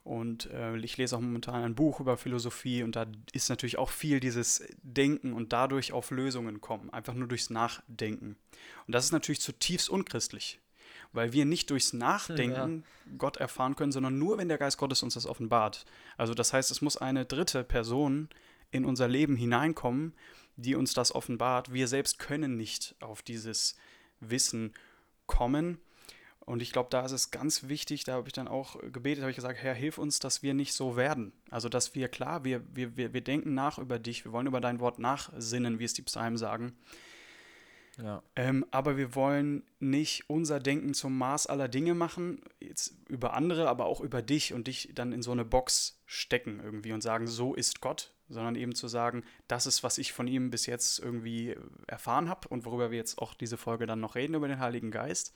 Und 0.04 0.50
äh, 0.50 0.76
ich 0.78 0.96
lese 0.96 1.16
auch 1.16 1.20
momentan 1.20 1.62
ein 1.62 1.74
Buch 1.74 2.00
über 2.00 2.16
Philosophie 2.16 2.82
und 2.82 2.96
da 2.96 3.06
ist 3.32 3.50
natürlich 3.50 3.78
auch 3.78 3.90
viel 3.90 4.20
dieses 4.20 4.64
Denken 4.82 5.34
und 5.34 5.52
dadurch 5.52 5.92
auf 5.92 6.10
Lösungen 6.10 6.60
kommen, 6.60 6.90
einfach 6.90 7.14
nur 7.14 7.28
durchs 7.28 7.50
Nachdenken. 7.50 8.36
Und 8.86 8.94
das 8.94 9.04
ist 9.04 9.12
natürlich 9.12 9.40
zutiefst 9.40 9.90
unchristlich, 9.90 10.60
weil 11.12 11.32
wir 11.34 11.44
nicht 11.44 11.68
durchs 11.70 11.92
Nachdenken 11.92 12.84
ja. 12.84 13.12
Gott 13.18 13.36
erfahren 13.36 13.76
können, 13.76 13.92
sondern 13.92 14.18
nur, 14.18 14.38
wenn 14.38 14.48
der 14.48 14.56
Geist 14.56 14.78
Gottes 14.78 15.02
uns 15.02 15.14
das 15.14 15.26
offenbart. 15.26 15.84
Also 16.16 16.32
das 16.32 16.54
heißt, 16.54 16.70
es 16.70 16.80
muss 16.80 16.96
eine 16.96 17.26
dritte 17.26 17.62
Person 17.62 18.30
in 18.70 18.84
unser 18.84 19.08
Leben 19.08 19.36
hineinkommen, 19.36 20.14
die 20.56 20.74
uns 20.74 20.94
das 20.94 21.14
offenbart. 21.14 21.72
Wir 21.72 21.88
selbst 21.88 22.18
können 22.18 22.56
nicht 22.56 22.96
auf 23.00 23.22
dieses 23.22 23.76
Wissen 24.20 24.74
kommen. 25.26 25.78
Und 26.40 26.62
ich 26.62 26.72
glaube, 26.72 26.88
da 26.90 27.04
ist 27.04 27.12
es 27.12 27.30
ganz 27.30 27.68
wichtig, 27.68 28.04
da 28.04 28.14
habe 28.14 28.26
ich 28.26 28.32
dann 28.32 28.48
auch 28.48 28.80
gebetet, 28.90 29.20
habe 29.20 29.30
ich 29.30 29.36
gesagt, 29.36 29.58
Herr, 29.62 29.74
hilf 29.74 29.98
uns, 29.98 30.18
dass 30.18 30.42
wir 30.42 30.54
nicht 30.54 30.72
so 30.72 30.96
werden. 30.96 31.32
Also, 31.50 31.68
dass 31.68 31.94
wir, 31.94 32.08
klar, 32.08 32.42
wir, 32.42 32.64
wir, 32.74 32.96
wir, 32.96 33.12
wir 33.12 33.20
denken 33.20 33.52
nach 33.52 33.78
über 33.78 33.98
dich, 33.98 34.24
wir 34.24 34.32
wollen 34.32 34.46
über 34.46 34.60
dein 34.60 34.80
Wort 34.80 34.98
nachsinnen, 34.98 35.78
wie 35.78 35.84
es 35.84 35.92
die 35.92 36.02
Psalmen 36.02 36.38
sagen. 36.38 36.74
Ja. 38.02 38.22
Ähm, 38.36 38.64
aber 38.70 38.96
wir 38.96 39.14
wollen 39.14 39.64
nicht 39.80 40.30
unser 40.30 40.60
Denken 40.60 40.94
zum 40.94 41.18
Maß 41.18 41.48
aller 41.48 41.68
Dinge 41.68 41.94
machen, 41.94 42.40
jetzt 42.60 42.94
über 43.08 43.34
andere, 43.34 43.68
aber 43.68 43.86
auch 43.86 44.00
über 44.00 44.22
dich 44.22 44.54
und 44.54 44.68
dich 44.68 44.90
dann 44.94 45.12
in 45.12 45.20
so 45.20 45.32
eine 45.32 45.44
Box 45.44 46.00
stecken 46.06 46.60
irgendwie 46.62 46.92
und 46.92 47.02
sagen, 47.02 47.26
so 47.26 47.54
ist 47.54 47.80
Gott, 47.80 48.14
sondern 48.28 48.56
eben 48.56 48.74
zu 48.74 48.88
sagen, 48.88 49.24
das 49.46 49.66
ist, 49.66 49.82
was 49.82 49.98
ich 49.98 50.12
von 50.12 50.26
ihm 50.26 50.50
bis 50.50 50.66
jetzt 50.66 50.98
irgendwie 50.98 51.56
erfahren 51.86 52.28
habe 52.28 52.48
und 52.48 52.64
worüber 52.64 52.90
wir 52.90 52.98
jetzt 52.98 53.18
auch 53.18 53.34
diese 53.34 53.56
Folge 53.56 53.86
dann 53.86 54.00
noch 54.00 54.14
reden, 54.14 54.34
über 54.34 54.48
den 54.48 54.60
Heiligen 54.60 54.90
Geist 54.90 55.34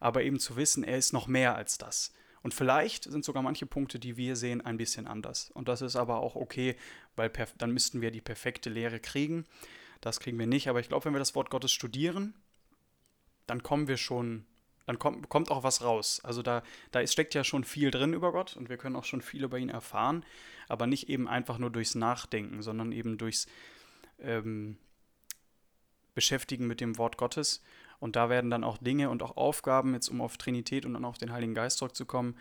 aber 0.00 0.22
eben 0.22 0.38
zu 0.38 0.56
wissen, 0.56 0.84
er 0.84 0.98
ist 0.98 1.12
noch 1.12 1.26
mehr 1.26 1.56
als 1.56 1.78
das. 1.78 2.12
Und 2.42 2.54
vielleicht 2.54 3.04
sind 3.04 3.24
sogar 3.24 3.42
manche 3.42 3.66
Punkte, 3.66 3.98
die 3.98 4.16
wir 4.16 4.36
sehen, 4.36 4.60
ein 4.60 4.76
bisschen 4.76 5.06
anders. 5.06 5.50
Und 5.50 5.68
das 5.68 5.82
ist 5.82 5.96
aber 5.96 6.20
auch 6.20 6.36
okay, 6.36 6.76
weil 7.16 7.30
dann 7.58 7.72
müssten 7.72 8.00
wir 8.00 8.10
die 8.10 8.20
perfekte 8.20 8.70
Lehre 8.70 9.00
kriegen. 9.00 9.44
Das 10.00 10.20
kriegen 10.20 10.38
wir 10.38 10.46
nicht. 10.46 10.68
Aber 10.68 10.78
ich 10.78 10.88
glaube, 10.88 11.06
wenn 11.06 11.14
wir 11.14 11.18
das 11.18 11.34
Wort 11.34 11.50
Gottes 11.50 11.72
studieren, 11.72 12.34
dann 13.46 13.62
kommen 13.62 13.88
wir 13.88 13.96
schon, 13.96 14.46
dann 14.88 14.98
kommt, 14.98 15.28
kommt 15.28 15.50
auch 15.50 15.64
was 15.64 15.84
raus. 15.84 16.22
Also 16.24 16.40
da, 16.40 16.62
da 16.92 17.00
ist, 17.00 17.12
steckt 17.12 17.34
ja 17.34 17.44
schon 17.44 17.62
viel 17.62 17.90
drin 17.90 18.14
über 18.14 18.32
Gott 18.32 18.56
und 18.56 18.70
wir 18.70 18.78
können 18.78 18.96
auch 18.96 19.04
schon 19.04 19.20
viel 19.20 19.44
über 19.44 19.58
ihn 19.58 19.68
erfahren, 19.68 20.24
aber 20.66 20.86
nicht 20.86 21.10
eben 21.10 21.28
einfach 21.28 21.58
nur 21.58 21.68
durchs 21.68 21.94
Nachdenken, 21.94 22.62
sondern 22.62 22.90
eben 22.92 23.18
durchs 23.18 23.46
ähm, 24.18 24.78
Beschäftigen 26.14 26.66
mit 26.66 26.80
dem 26.80 26.96
Wort 26.96 27.18
Gottes. 27.18 27.62
Und 28.00 28.16
da 28.16 28.30
werden 28.30 28.50
dann 28.50 28.64
auch 28.64 28.78
Dinge 28.78 29.10
und 29.10 29.22
auch 29.22 29.36
Aufgaben, 29.36 29.92
jetzt 29.92 30.08
um 30.08 30.22
auf 30.22 30.38
Trinität 30.38 30.86
und 30.86 30.94
dann 30.94 31.04
auf 31.04 31.18
den 31.18 31.32
Heiligen 31.32 31.52
Geist 31.52 31.76
zurückzukommen, 31.76 32.34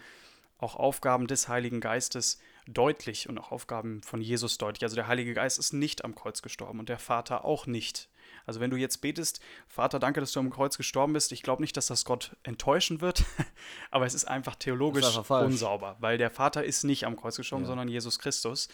auch 0.58 0.78
Aufgaben 0.78 1.28
des 1.28 1.50
Heiligen 1.50 1.82
Geistes 1.82 2.40
deutlich 2.66 3.28
und 3.28 3.38
auch 3.38 3.52
Aufgaben 3.52 4.02
von 4.04 4.22
Jesus 4.22 4.58
deutlich. 4.58 4.84
Also 4.84 4.96
der 4.96 5.08
Heilige 5.08 5.34
Geist 5.34 5.60
ist 5.60 5.74
nicht 5.74 6.06
am 6.06 6.16
Kreuz 6.16 6.42
gestorben 6.42 6.80
und 6.80 6.88
der 6.88 7.00
Vater 7.00 7.44
auch 7.44 7.68
nicht. 7.68 8.08
Also 8.48 8.62
wenn 8.62 8.72
du 8.72 8.78
jetzt 8.78 9.02
betest, 9.02 9.42
Vater, 9.68 10.00
danke, 10.00 10.22
dass 10.22 10.32
du 10.32 10.40
am 10.40 10.50
Kreuz 10.50 10.78
gestorben 10.78 11.14
bist, 11.14 11.34
ich 11.34 11.44
glaube 11.44 11.62
nicht, 11.62 11.76
dass 11.76 11.88
das 11.88 12.06
Gott 12.06 12.36
enttäuschen 12.44 13.02
wird, 13.02 13.26
aber 13.92 14.06
es 14.06 14.14
ist 14.14 14.26
einfach 14.26 14.56
theologisch 14.56 15.06
ist 15.06 15.18
einfach 15.18 15.44
unsauber, 15.44 15.98
weil 16.00 16.18
der 16.18 16.32
Vater 16.32 16.64
ist 16.64 16.84
nicht 16.84 17.06
am 17.06 17.18
Kreuz 17.18 17.36
gestorben, 17.36 17.66
ja. 17.66 17.68
sondern 17.68 17.90
Jesus 17.90 18.18
Christus. 18.18 18.70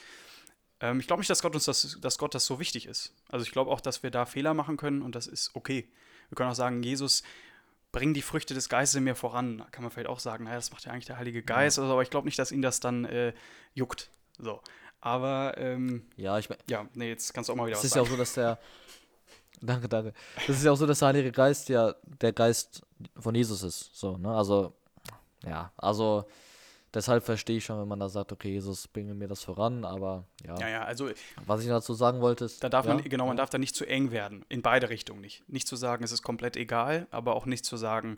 Ähm, 0.80 1.00
ich 1.00 1.08
glaube 1.08 1.22
nicht, 1.22 1.30
dass 1.30 1.42
Gott 1.42 1.56
uns 1.56 1.66
das, 1.66 1.98
dass 2.00 2.20
Gott 2.20 2.36
das 2.36 2.46
so 2.46 2.60
wichtig 2.60 2.86
ist. 2.86 3.16
Also 3.30 3.44
ich 3.44 3.52
glaube 3.52 3.72
auch, 3.72 3.82
dass 3.82 4.04
wir 4.04 4.12
da 4.12 4.26
Fehler 4.26 4.54
machen 4.54 4.78
können 4.78 5.02
und 5.02 5.16
das 5.16 5.26
ist 5.26 5.56
okay. 5.56 5.90
Wir 6.30 6.36
können 6.36 6.52
auch 6.52 6.56
sagen, 6.56 6.84
Jesus, 6.84 7.24
bring 7.92 8.14
die 8.14 8.22
Früchte 8.22 8.54
des 8.54 8.70
Geistes 8.70 8.98
in 8.98 9.04
mir 9.04 9.16
voran. 9.16 9.58
Da 9.58 9.66
kann 9.72 9.84
man 9.84 9.92
vielleicht 9.92 10.10
auch 10.10 10.20
sagen, 10.20 10.44
naja, 10.44 10.58
das 10.58 10.72
macht 10.72 10.86
ja 10.86 10.92
eigentlich 10.92 11.06
der 11.06 11.18
Heilige 11.18 11.42
Geist, 11.42 11.78
ja. 11.78 11.84
also, 11.84 11.94
aber 11.94 12.04
ich 12.04 12.12
glaube 12.12 12.28
nicht, 12.28 12.38
dass 12.38 12.52
ihn 12.52 12.62
das 12.62 12.80
dann 12.80 13.06
äh, 13.06 13.34
juckt. 13.74 14.12
So. 14.38 14.62
Aber, 15.00 15.56
ähm, 15.58 16.06
ja, 16.16 16.38
ich 16.40 16.48
ja, 16.70 16.88
nee, 16.94 17.10
jetzt 17.10 17.34
kannst 17.34 17.50
du 17.50 17.54
auch 17.54 17.58
mal 17.58 17.68
wieder 17.68 17.78
es 17.78 17.84
was 17.84 17.90
sagen. 17.90 18.06
Es 18.06 18.12
ist 18.12 18.12
ja 18.12 18.14
auch 18.14 18.18
so, 18.18 18.18
dass 18.18 18.34
der, 18.34 18.60
Danke, 19.66 19.88
danke. 19.88 20.14
Das 20.48 20.58
ist 20.58 20.66
ja 20.66 20.72
auch 20.72 20.76
so, 20.76 20.86
dass 20.86 21.00
der 21.00 21.08
Heilige 21.10 21.32
Geist 21.32 21.70
ja 21.70 21.96
der 22.22 22.34
Geist 22.34 22.82
von 23.18 23.34
Jesus 23.34 23.64
ist. 23.64 23.96
So, 23.96 24.18
ne? 24.18 24.36
Also, 24.36 24.74
ja, 25.46 25.72
also 25.78 26.26
deshalb 26.94 27.24
verstehe 27.24 27.58
ich 27.58 27.66
schon, 27.66 27.80
wenn 27.80 27.88
man 27.88 28.00
da 28.00 28.10
sagt, 28.10 28.34
okay, 28.34 28.52
Jesus, 28.52 28.88
bringe 28.88 29.14
mir 29.14 29.28
das 29.28 29.42
voran, 29.42 29.86
aber 29.86 30.26
ja. 30.46 30.58
Ja, 30.60 30.70
ja, 30.70 30.84
also 30.84 31.10
Was 31.46 31.62
ich 31.62 31.68
dazu 31.68 31.94
sagen 31.94 32.20
wollte, 32.20 32.46
ist. 32.46 32.62
da 32.64 32.68
darf 32.68 32.86
ja, 32.86 32.94
man, 32.94 33.04
genau, 33.04 33.28
man 33.28 33.38
darf 33.38 33.50
da 33.50 33.58
nicht 33.58 33.76
zu 33.76 33.86
eng 33.86 34.12
werden. 34.12 34.46
In 34.50 34.62
beide 34.62 34.90
Richtungen 34.90 35.22
nicht. 35.22 35.48
Nicht 35.50 35.68
zu 35.68 35.78
sagen, 35.78 36.04
es 36.04 36.12
ist 36.12 36.24
komplett 36.24 36.58
egal, 36.58 37.08
aber 37.10 37.36
auch 37.36 37.46
nicht 37.46 37.66
zu 37.66 37.78
sagen, 37.78 38.18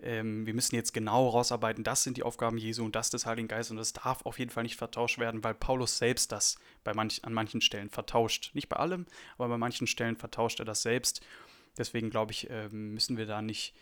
ähm, 0.00 0.46
wir 0.46 0.54
müssen 0.54 0.74
jetzt 0.74 0.92
genau 0.92 1.28
rausarbeiten, 1.28 1.84
das 1.84 2.04
sind 2.04 2.16
die 2.16 2.22
Aufgaben 2.22 2.58
Jesu 2.58 2.84
und 2.84 2.94
das 2.94 3.10
des 3.10 3.26
Heiligen 3.26 3.48
Geistes 3.48 3.72
und 3.72 3.78
das 3.78 3.92
darf 3.92 4.24
auf 4.24 4.38
jeden 4.38 4.50
Fall 4.50 4.62
nicht 4.62 4.76
vertauscht 4.76 5.18
werden, 5.18 5.42
weil 5.42 5.54
Paulus 5.54 5.98
selbst 5.98 6.32
das 6.32 6.58
bei 6.84 6.94
manch, 6.94 7.24
an 7.24 7.32
manchen 7.32 7.60
Stellen 7.60 7.90
vertauscht. 7.90 8.50
Nicht 8.54 8.68
bei 8.68 8.76
allem, 8.76 9.06
aber 9.36 9.48
bei 9.48 9.58
manchen 9.58 9.86
Stellen 9.86 10.16
vertauscht 10.16 10.60
er 10.60 10.64
das 10.64 10.82
selbst. 10.82 11.20
Deswegen 11.76 12.10
glaube 12.10 12.32
ich, 12.32 12.48
ähm, 12.50 12.94
müssen 12.94 13.16
wir 13.16 13.26
da 13.26 13.42
nicht 13.42 13.74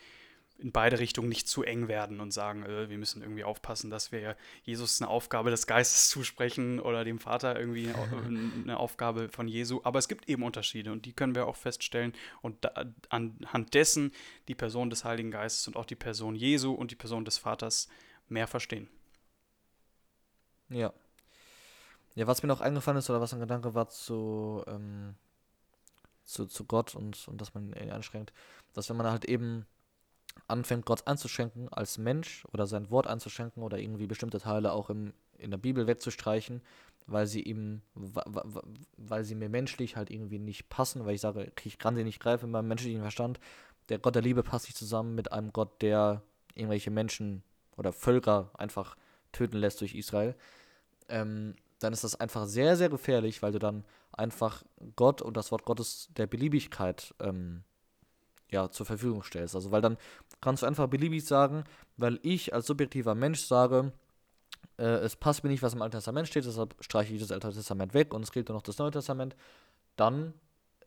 in 0.58 0.72
beide 0.72 0.98
Richtungen 0.98 1.28
nicht 1.28 1.48
zu 1.48 1.62
eng 1.62 1.88
werden 1.88 2.20
und 2.20 2.32
sagen, 2.32 2.64
äh, 2.64 2.88
wir 2.88 2.98
müssen 2.98 3.22
irgendwie 3.22 3.44
aufpassen, 3.44 3.90
dass 3.90 4.12
wir 4.12 4.36
Jesus 4.62 5.00
eine 5.00 5.10
Aufgabe 5.10 5.50
des 5.50 5.66
Geistes 5.66 6.08
zusprechen 6.10 6.80
oder 6.80 7.04
dem 7.04 7.18
Vater 7.18 7.58
irgendwie 7.58 7.88
eine, 7.88 8.52
eine 8.62 8.76
Aufgabe 8.78 9.28
von 9.28 9.48
Jesu. 9.48 9.80
Aber 9.84 9.98
es 9.98 10.08
gibt 10.08 10.28
eben 10.28 10.42
Unterschiede 10.42 10.92
und 10.92 11.04
die 11.04 11.12
können 11.12 11.34
wir 11.34 11.46
auch 11.46 11.56
feststellen 11.56 12.12
und 12.42 12.64
da, 12.64 12.72
anhand 13.08 13.74
dessen 13.74 14.12
die 14.48 14.54
Person 14.54 14.90
des 14.90 15.04
Heiligen 15.04 15.30
Geistes 15.30 15.66
und 15.68 15.76
auch 15.76 15.86
die 15.86 15.96
Person 15.96 16.34
Jesu 16.34 16.72
und 16.72 16.90
die 16.90 16.96
Person 16.96 17.24
des 17.24 17.38
Vaters 17.38 17.88
mehr 18.28 18.46
verstehen. 18.46 18.88
Ja. 20.68 20.92
Ja, 22.14 22.26
was 22.26 22.42
mir 22.42 22.48
noch 22.48 22.62
eingefallen 22.62 22.98
ist, 22.98 23.10
oder 23.10 23.20
was 23.20 23.34
ein 23.34 23.40
Gedanke 23.40 23.74
war 23.74 23.88
zu, 23.90 24.64
ähm, 24.66 25.16
zu, 26.24 26.46
zu 26.46 26.64
Gott 26.64 26.94
und, 26.94 27.28
und 27.28 27.40
dass 27.40 27.52
man 27.52 27.74
ihn 27.74 27.90
anstrengt, 27.90 28.32
dass 28.72 28.88
wenn 28.88 28.96
man 28.96 29.06
halt 29.06 29.26
eben 29.26 29.66
anfängt, 30.48 30.86
Gott 30.86 31.06
einzuschränken 31.06 31.68
als 31.72 31.98
Mensch 31.98 32.44
oder 32.52 32.66
sein 32.66 32.90
Wort 32.90 33.06
einzuschränken 33.06 33.62
oder 33.62 33.78
irgendwie 33.78 34.06
bestimmte 34.06 34.38
Teile 34.38 34.72
auch 34.72 34.90
im, 34.90 35.12
in 35.38 35.50
der 35.50 35.58
Bibel 35.58 35.86
wegzustreichen, 35.86 36.62
weil 37.06 37.26
sie 37.26 37.42
ihm, 37.42 37.82
weil 38.96 39.24
sie 39.24 39.34
mir 39.34 39.48
menschlich 39.48 39.96
halt 39.96 40.10
irgendwie 40.10 40.38
nicht 40.38 40.68
passen, 40.68 41.04
weil 41.04 41.14
ich 41.14 41.20
sage, 41.20 41.52
ich 41.64 41.78
kann 41.78 41.96
sie 41.96 42.04
nicht 42.04 42.20
greifen 42.20 42.46
in 42.46 42.50
meinem 42.50 42.68
menschlichen 42.68 43.00
Verstand. 43.00 43.40
Der 43.88 43.98
Gott 43.98 44.14
der 44.14 44.22
Liebe 44.22 44.42
passt 44.42 44.66
nicht 44.66 44.76
zusammen 44.76 45.14
mit 45.14 45.32
einem 45.32 45.52
Gott, 45.52 45.82
der 45.82 46.22
irgendwelche 46.54 46.90
Menschen 46.90 47.42
oder 47.76 47.92
Völker 47.92 48.50
einfach 48.54 48.96
töten 49.32 49.58
lässt 49.58 49.80
durch 49.80 49.94
Israel. 49.94 50.34
Ähm, 51.08 51.54
dann 51.78 51.92
ist 51.92 52.04
das 52.04 52.18
einfach 52.18 52.46
sehr, 52.46 52.76
sehr 52.76 52.88
gefährlich, 52.88 53.42
weil 53.42 53.52
du 53.52 53.58
dann 53.58 53.84
einfach 54.12 54.62
Gott 54.96 55.22
und 55.22 55.36
das 55.36 55.52
Wort 55.52 55.64
Gottes 55.64 56.08
der 56.16 56.26
Beliebigkeit 56.26 57.14
ähm, 57.20 57.62
ja, 58.50 58.70
zur 58.70 58.86
Verfügung 58.86 59.22
stellst. 59.22 59.54
Also, 59.54 59.70
weil 59.70 59.82
dann 59.82 59.96
kannst 60.40 60.62
du 60.62 60.66
einfach 60.66 60.86
beliebig 60.86 61.24
sagen, 61.24 61.64
weil 61.96 62.18
ich 62.22 62.54
als 62.54 62.66
subjektiver 62.66 63.14
Mensch 63.14 63.40
sage, 63.40 63.92
äh, 64.78 64.84
es 64.84 65.16
passt 65.16 65.44
mir 65.44 65.50
nicht, 65.50 65.62
was 65.62 65.74
im 65.74 65.82
Alten 65.82 65.96
Testament 65.96 66.28
steht, 66.28 66.44
deshalb 66.44 66.74
streiche 66.80 67.14
ich 67.14 67.20
das 67.20 67.32
Alte 67.32 67.52
Testament 67.52 67.94
weg 67.94 68.12
und 68.14 68.22
es 68.22 68.32
gilt 68.32 68.48
nur 68.48 68.56
noch 68.56 68.62
das 68.62 68.78
Neue 68.78 68.90
Testament. 68.90 69.36
Dann 69.96 70.34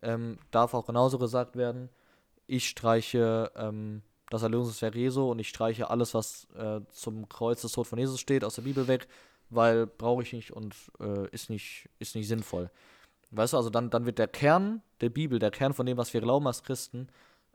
ähm, 0.01 0.37
darf 0.51 0.73
auch 0.73 0.85
genauso 0.85 1.17
gesagt 1.17 1.55
werden, 1.55 1.89
ich 2.47 2.67
streiche 2.67 3.51
ähm, 3.55 4.01
das 4.29 4.43
Erlösungswerk 4.43 4.95
Jesu 4.95 5.29
und 5.29 5.39
ich 5.39 5.49
streiche 5.49 5.89
alles, 5.89 6.13
was 6.13 6.47
äh, 6.55 6.81
zum 6.91 7.27
Kreuz 7.29 7.61
des 7.61 7.71
Tod 7.71 7.87
von 7.87 7.99
Jesus 7.99 8.19
steht, 8.19 8.43
aus 8.43 8.55
der 8.55 8.61
Bibel 8.61 8.87
weg, 8.87 9.07
weil 9.49 9.87
brauche 9.87 10.23
ich 10.23 10.33
nicht 10.33 10.51
und 10.51 10.75
äh, 10.99 11.27
ist, 11.29 11.49
nicht, 11.49 11.89
ist 11.99 12.15
nicht 12.15 12.27
sinnvoll. 12.27 12.69
Weißt 13.31 13.53
du, 13.53 13.57
also 13.57 13.69
dann, 13.69 13.89
dann 13.89 14.05
wird 14.05 14.19
der 14.19 14.27
Kern 14.27 14.81
der 15.01 15.09
Bibel, 15.09 15.39
der 15.39 15.51
Kern 15.51 15.73
von 15.73 15.85
dem, 15.85 15.97
was 15.97 16.13
wir 16.13 16.21
glauben 16.21 16.47
als 16.47 16.63
Christen, 16.63 17.07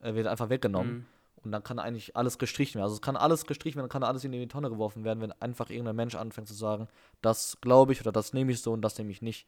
äh, 0.05 0.15
wird 0.15 0.27
einfach 0.27 0.51
weggenommen. 0.51 0.93
Mhm. 0.93 1.07
Und 1.45 1.53
dann 1.53 1.63
kann 1.63 1.79
eigentlich 1.79 2.17
alles 2.17 2.39
gestrichen 2.39 2.77
werden. 2.77 2.85
Also 2.85 2.95
es 2.95 3.03
kann 3.03 3.17
alles 3.17 3.45
gestrichen 3.45 3.77
werden, 3.77 3.91
kann 3.91 4.03
alles 4.03 4.25
in 4.25 4.33
die 4.33 4.49
Tonne 4.49 4.71
geworfen 4.71 5.05
werden, 5.05 5.21
wenn 5.21 5.33
einfach 5.43 5.69
irgendein 5.69 5.97
Mensch 5.97 6.15
anfängt 6.15 6.49
zu 6.49 6.55
sagen, 6.55 6.89
das 7.21 7.59
glaube 7.61 7.93
ich 7.93 8.01
oder 8.01 8.13
das 8.13 8.33
nehme 8.33 8.53
ich 8.53 8.63
so 8.63 8.73
und 8.73 8.81
das 8.81 8.97
nehme 8.97 9.11
ich 9.11 9.21
nicht. 9.21 9.47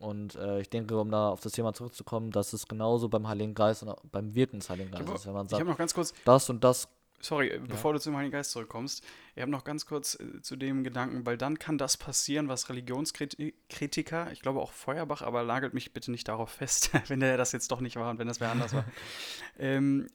Und 0.00 0.34
äh, 0.34 0.60
ich 0.60 0.68
denke, 0.68 0.98
um 0.98 1.10
da 1.12 1.28
auf 1.28 1.40
das 1.40 1.52
Thema 1.52 1.74
zurückzukommen, 1.74 2.32
das 2.32 2.52
ist 2.54 2.68
genauso 2.68 3.08
beim 3.08 3.28
Heiligen 3.28 3.54
Geist 3.54 3.84
und 3.84 3.94
beim 4.10 4.34
Wirken 4.34 4.58
des 4.58 4.68
Heiligen 4.68 4.90
Ich 4.92 4.98
Geistes. 4.98 5.26
habe 5.26 5.26
Wenn 5.26 5.32
man 5.34 5.44
ich 5.44 5.50
sagt, 5.50 5.64
noch 5.66 5.78
ganz 5.78 5.94
kurz, 5.94 6.12
das 6.24 6.50
und 6.50 6.64
das, 6.64 6.88
sorry, 7.22 7.48
äh, 7.48 7.58
bevor 7.58 7.92
du 7.92 8.00
zum 8.00 8.16
Heiligen 8.16 8.32
Geist 8.32 8.50
zurückkommst, 8.50 9.04
ich 9.34 9.40
habe 9.40 9.50
noch 9.50 9.64
ganz 9.64 9.86
kurz 9.86 10.18
äh, 10.20 10.42
zu 10.42 10.56
dem 10.56 10.84
Gedanken, 10.84 11.24
weil 11.24 11.38
dann 11.38 11.58
kann 11.58 11.78
das 11.78 11.96
passieren, 11.96 12.48
was 12.48 12.68
Religionskritiker, 12.68 14.30
ich 14.32 14.42
glaube 14.42 14.60
auch 14.60 14.72
Feuerbach, 14.72 15.22
aber 15.22 15.42
lagert 15.42 15.72
mich 15.72 15.92
bitte 15.92 16.10
nicht 16.10 16.28
darauf 16.28 16.50
fest, 16.50 16.90
wenn 17.08 17.20
der 17.20 17.36
das 17.36 17.52
jetzt 17.52 17.70
doch 17.70 17.80
nicht 17.80 17.96
war 17.96 18.10
und 18.10 18.18
wenn 18.18 18.28
das 18.28 18.40
wer 18.40 18.50
anders 18.50 18.74
war. 18.74 18.84
ähm, 19.58 20.08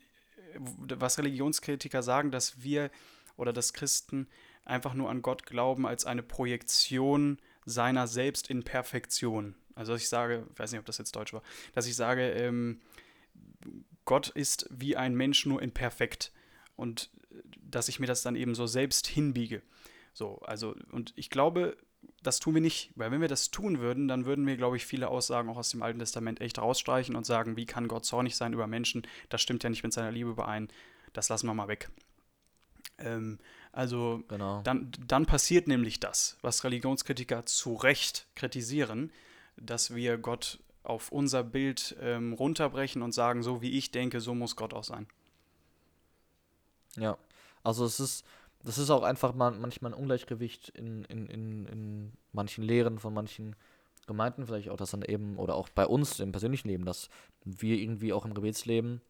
was 0.59 1.17
Religionskritiker 1.17 2.03
sagen, 2.03 2.31
dass 2.31 2.61
wir 2.61 2.91
oder 3.35 3.53
dass 3.53 3.73
Christen 3.73 4.27
einfach 4.65 4.93
nur 4.93 5.09
an 5.09 5.21
Gott 5.21 5.45
glauben 5.45 5.85
als 5.85 6.05
eine 6.05 6.23
Projektion 6.23 7.39
seiner 7.65 8.07
selbst 8.07 8.49
in 8.49 8.63
Perfektion. 8.63 9.55
Also 9.75 9.93
dass 9.93 10.01
ich 10.01 10.09
sage, 10.09 10.47
ich 10.51 10.59
weiß 10.59 10.71
nicht, 10.71 10.79
ob 10.79 10.85
das 10.85 10.97
jetzt 10.97 11.15
Deutsch 11.15 11.33
war, 11.33 11.43
dass 11.73 11.85
ich 11.85 11.95
sage, 11.95 12.31
ähm, 12.31 12.81
Gott 14.05 14.29
ist 14.29 14.67
wie 14.71 14.95
ein 14.95 15.15
Mensch 15.15 15.45
nur 15.45 15.61
in 15.61 15.71
perfekt 15.71 16.31
und 16.77 17.09
äh, 17.31 17.41
dass 17.69 17.89
ich 17.89 17.99
mir 17.99 18.07
das 18.07 18.21
dann 18.21 18.37
eben 18.37 18.55
so 18.55 18.65
selbst 18.65 19.07
hinbiege. 19.07 19.61
So, 20.13 20.39
also 20.39 20.73
und 20.91 21.13
ich 21.17 21.29
glaube, 21.29 21.75
das 22.23 22.39
tun 22.39 22.55
wir 22.55 22.61
nicht, 22.61 22.91
weil 22.95 23.11
wenn 23.11 23.21
wir 23.21 23.27
das 23.27 23.51
tun 23.51 23.79
würden, 23.79 24.07
dann 24.07 24.25
würden 24.25 24.47
wir, 24.47 24.57
glaube 24.57 24.77
ich, 24.77 24.85
viele 24.85 25.09
Aussagen 25.09 25.49
auch 25.49 25.57
aus 25.57 25.69
dem 25.69 25.83
Alten 25.83 25.99
Testament 25.99 26.41
echt 26.41 26.59
rausstreichen 26.59 27.15
und 27.15 27.25
sagen, 27.25 27.57
wie 27.57 27.65
kann 27.65 27.87
Gott 27.87 28.05
zornig 28.05 28.35
sein 28.35 28.53
über 28.53 28.67
Menschen? 28.67 29.05
Das 29.29 29.41
stimmt 29.41 29.63
ja 29.63 29.69
nicht 29.69 29.83
mit 29.83 29.93
seiner 29.93 30.11
Liebe 30.11 30.31
überein. 30.31 30.69
Das 31.13 31.29
lassen 31.29 31.47
wir 31.47 31.53
mal 31.53 31.67
weg. 31.67 31.89
Ähm, 32.97 33.39
also 33.71 34.23
genau. 34.27 34.61
dann, 34.63 34.91
dann 35.05 35.25
passiert 35.25 35.67
nämlich 35.67 35.99
das, 35.99 36.37
was 36.41 36.63
Religionskritiker 36.63 37.45
zu 37.45 37.75
Recht 37.75 38.27
kritisieren, 38.35 39.11
dass 39.55 39.93
wir 39.93 40.17
Gott 40.17 40.59
auf 40.83 41.11
unser 41.11 41.43
Bild 41.43 41.95
ähm, 42.01 42.33
runterbrechen 42.33 43.01
und 43.01 43.11
sagen, 43.11 43.43
so 43.43 43.61
wie 43.61 43.77
ich 43.77 43.91
denke, 43.91 44.21
so 44.21 44.33
muss 44.33 44.55
Gott 44.55 44.73
auch 44.73 44.83
sein. 44.83 45.07
Ja, 46.97 47.17
also 47.63 47.85
es 47.85 47.99
ist, 47.99 48.25
das 48.63 48.77
ist 48.77 48.89
auch 48.89 49.03
einfach 49.03 49.33
man, 49.33 49.59
manchmal 49.61 49.93
ein 49.93 49.99
Ungleichgewicht 49.99 50.69
in, 50.69 51.03
in, 51.05 51.27
in, 51.27 51.65
in 51.67 52.13
manchen 52.31 52.63
Lehren 52.63 52.99
von 52.99 53.13
manchen 53.13 53.55
Gemeinden, 54.07 54.45
vielleicht 54.45 54.69
auch 54.69 54.77
das 54.77 54.91
dann 54.91 55.01
eben, 55.01 55.37
oder 55.37 55.55
auch 55.55 55.69
bei 55.69 55.85
uns 55.85 56.19
im 56.19 56.31
persönlichen 56.31 56.69
Leben, 56.69 56.85
dass 56.85 57.09
wir 57.43 57.77
irgendwie 57.77 58.13
auch 58.13 58.25
im 58.25 58.33
Gebetsleben 58.33 59.01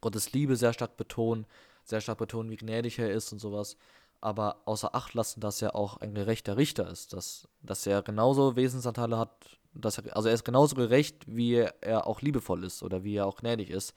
Gottes 0.00 0.32
Liebe 0.32 0.56
sehr 0.56 0.72
stark 0.72 0.96
betonen, 0.96 1.46
sehr 1.84 2.00
stark 2.00 2.18
betonen, 2.18 2.50
wie 2.50 2.56
gnädig 2.56 2.98
er 2.98 3.10
ist 3.10 3.32
und 3.32 3.38
sowas, 3.38 3.76
aber 4.20 4.62
außer 4.66 4.94
Acht 4.94 5.14
lassen, 5.14 5.40
dass 5.40 5.62
er 5.62 5.74
auch 5.74 5.96
ein 5.98 6.14
gerechter 6.14 6.56
Richter 6.56 6.88
ist, 6.88 7.12
dass, 7.12 7.48
dass 7.62 7.86
er 7.86 8.02
genauso 8.02 8.56
Wesensanteile 8.56 9.18
hat, 9.18 9.58
dass 9.74 9.98
er, 9.98 10.16
also 10.16 10.28
er 10.28 10.34
ist 10.34 10.44
genauso 10.44 10.76
gerecht, 10.76 11.24
wie 11.26 11.54
er 11.54 12.06
auch 12.06 12.20
liebevoll 12.20 12.64
ist 12.64 12.82
oder 12.82 13.04
wie 13.04 13.16
er 13.16 13.26
auch 13.26 13.36
gnädig 13.36 13.70
ist. 13.70 13.94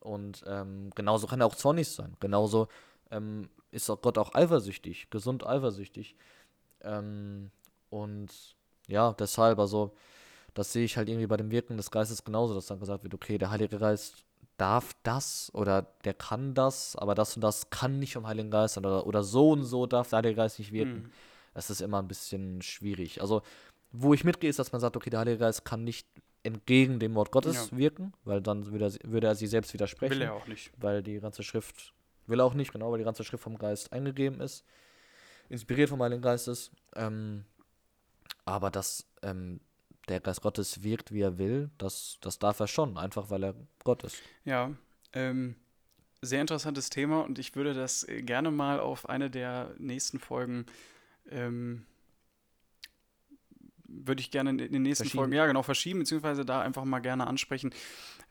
Und 0.00 0.44
ähm, 0.46 0.90
genauso 0.94 1.26
kann 1.26 1.40
er 1.40 1.46
auch 1.46 1.54
zornig 1.54 1.88
sein. 1.88 2.16
Genauso 2.20 2.68
ähm, 3.10 3.48
ist 3.70 3.90
auch 3.90 4.00
Gott 4.00 4.18
auch 4.18 4.34
eifersüchtig, 4.34 5.10
gesund 5.10 5.46
eifersüchtig. 5.46 6.14
Ähm, 6.82 7.50
und 7.90 8.56
ja, 8.86 9.12
deshalb, 9.12 9.58
also, 9.58 9.94
das 10.54 10.72
sehe 10.72 10.84
ich 10.84 10.96
halt 10.96 11.08
irgendwie 11.08 11.26
bei 11.26 11.36
dem 11.36 11.50
Wirken 11.50 11.76
des 11.76 11.90
Geistes 11.90 12.24
genauso, 12.24 12.54
dass 12.54 12.66
dann 12.66 12.80
gesagt 12.80 13.02
wird, 13.02 13.14
okay, 13.14 13.38
der 13.38 13.50
Heilige 13.50 13.78
Geist 13.78 14.24
darf 14.56 14.92
das 15.04 15.50
oder 15.54 15.82
der 16.04 16.14
kann 16.14 16.54
das, 16.54 16.96
aber 16.96 17.14
das 17.14 17.36
und 17.36 17.42
das 17.42 17.70
kann 17.70 17.98
nicht 17.98 18.14
vom 18.14 18.26
Heiligen 18.26 18.50
Geist 18.50 18.74
sein 18.74 18.84
oder, 18.84 19.06
oder 19.06 19.22
so 19.22 19.50
und 19.52 19.64
so 19.64 19.86
darf 19.86 20.10
der 20.10 20.18
Heilige 20.18 20.36
Geist 20.36 20.58
nicht 20.58 20.72
wirken. 20.72 21.04
Mhm. 21.04 21.12
Das 21.54 21.70
ist 21.70 21.80
immer 21.80 22.00
ein 22.00 22.08
bisschen 22.08 22.62
schwierig. 22.62 23.20
Also, 23.20 23.42
wo 23.90 24.14
ich 24.14 24.24
mitgehe, 24.24 24.50
ist, 24.50 24.58
dass 24.58 24.72
man 24.72 24.80
sagt, 24.80 24.96
okay, 24.96 25.10
der 25.10 25.20
Heilige 25.20 25.38
Geist 25.38 25.64
kann 25.64 25.84
nicht 25.84 26.06
entgegen 26.42 26.98
dem 26.98 27.14
Wort 27.14 27.30
Gottes 27.32 27.70
Ja. 27.70 27.78
wirken, 27.78 28.12
weil 28.24 28.40
dann 28.40 28.70
würde 28.70 28.86
er, 28.86 29.10
würde 29.10 29.26
er 29.26 29.34
sie 29.34 29.46
selbst 29.46 29.72
widersprechen 29.74 30.14
Will 30.14 30.22
er 30.22 30.34
auch 30.34 30.46
nicht. 30.46 30.70
weil 30.78 31.02
die 31.02 31.18
ganze 31.20 31.42
Schrift, 31.42 31.92
will 32.26 32.40
er 32.40 32.44
auch 32.46 32.54
nicht, 32.54 32.72
genau, 32.72 32.90
weil 32.90 32.98
die 32.98 33.04
ganze 33.04 33.24
Schrift 33.24 33.42
vom 33.42 33.58
Geist 33.58 33.92
eingegeben 33.92 34.40
ist, 34.40 34.64
inspiriert 35.48 35.88
vom 35.90 36.02
Heiligen 36.02 36.22
Geistes. 36.22 36.70
Ähm, 36.94 37.44
aber 38.44 38.70
dass 38.70 39.06
ähm, 39.22 39.60
der 40.08 40.20
Geist 40.20 40.40
Gottes 40.42 40.82
wirkt, 40.82 41.12
wie 41.12 41.20
er 41.20 41.38
will, 41.38 41.70
das, 41.78 42.18
das 42.20 42.38
darf 42.38 42.60
er 42.60 42.66
schon, 42.66 42.96
einfach 42.96 43.30
weil 43.30 43.44
er 43.44 43.54
Gott 43.84 44.04
ist. 44.04 44.22
Ja, 44.44 44.72
ähm, 45.12 45.54
sehr 46.22 46.40
interessantes 46.40 46.90
Thema 46.90 47.20
und 47.22 47.38
ich 47.38 47.54
würde 47.56 47.74
das 47.74 48.04
äh, 48.08 48.22
gerne 48.22 48.50
mal 48.50 48.80
auf 48.80 49.08
eine 49.08 49.30
der 49.30 49.74
nächsten 49.78 50.18
Folgen, 50.18 50.66
ähm, 51.30 51.84
würde 53.88 54.20
ich 54.20 54.30
gerne 54.30 54.50
in 54.50 54.58
den 54.58 54.82
nächsten. 54.82 55.08
Folgen, 55.08 55.32
ja 55.32 55.46
genau, 55.46 55.62
verschieben, 55.62 56.00
beziehungsweise 56.00 56.44
da 56.44 56.60
einfach 56.60 56.84
mal 56.84 57.00
gerne 57.00 57.26
ansprechen, 57.26 57.74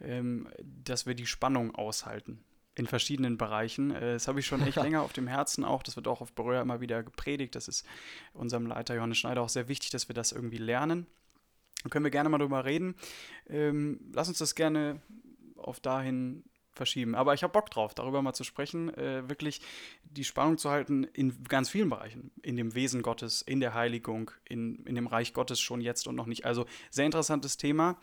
ähm, 0.01 0.47
dass 0.63 1.05
wir 1.05 1.15
die 1.15 1.25
Spannung 1.25 1.75
aushalten 1.75 2.43
in 2.75 2.85
verschiedenen 2.85 3.37
Bereichen. 3.37 3.91
Äh, 3.91 4.13
das 4.13 4.27
habe 4.27 4.39
ich 4.39 4.45
schon 4.45 4.61
echt 4.61 4.77
länger 4.81 5.01
auf 5.01 5.13
dem 5.13 5.27
Herzen 5.27 5.65
auch, 5.65 5.83
das 5.83 5.95
wird 5.95 6.07
auch 6.07 6.21
auf 6.21 6.33
Berührer 6.33 6.61
immer 6.61 6.79
wieder 6.79 7.03
gepredigt, 7.03 7.55
das 7.55 7.67
ist 7.67 7.85
unserem 8.33 8.67
Leiter 8.67 8.95
Johannes 8.95 9.17
Schneider 9.17 9.41
auch 9.41 9.49
sehr 9.49 9.67
wichtig, 9.67 9.89
dass 9.89 10.07
wir 10.07 10.15
das 10.15 10.31
irgendwie 10.31 10.57
lernen. 10.57 11.07
Da 11.83 11.89
können 11.89 12.05
wir 12.05 12.11
gerne 12.11 12.29
mal 12.29 12.37
drüber 12.37 12.65
reden. 12.65 12.95
Ähm, 13.47 13.99
lass 14.13 14.29
uns 14.29 14.39
das 14.39 14.55
gerne 14.55 15.01
auf 15.55 15.79
dahin 15.79 16.43
verschieben. 16.77 17.15
Aber 17.15 17.33
ich 17.33 17.43
habe 17.43 17.51
Bock 17.51 17.69
drauf, 17.69 17.93
darüber 17.93 18.21
mal 18.21 18.33
zu 18.33 18.43
sprechen, 18.43 18.93
äh, 18.95 19.27
wirklich 19.27 19.61
die 20.03 20.23
Spannung 20.23 20.57
zu 20.57 20.69
halten 20.69 21.03
in 21.03 21.43
ganz 21.43 21.69
vielen 21.69 21.89
Bereichen. 21.89 22.31
In 22.41 22.55
dem 22.55 22.75
Wesen 22.75 23.01
Gottes, 23.01 23.41
in 23.41 23.59
der 23.59 23.73
Heiligung, 23.73 24.31
in, 24.45 24.85
in 24.85 24.95
dem 24.95 25.07
Reich 25.07 25.33
Gottes 25.33 25.59
schon 25.59 25.81
jetzt 25.81 26.07
und 26.07 26.15
noch 26.15 26.25
nicht. 26.25 26.45
Also 26.45 26.65
sehr 26.89 27.05
interessantes 27.05 27.57
Thema. 27.57 27.97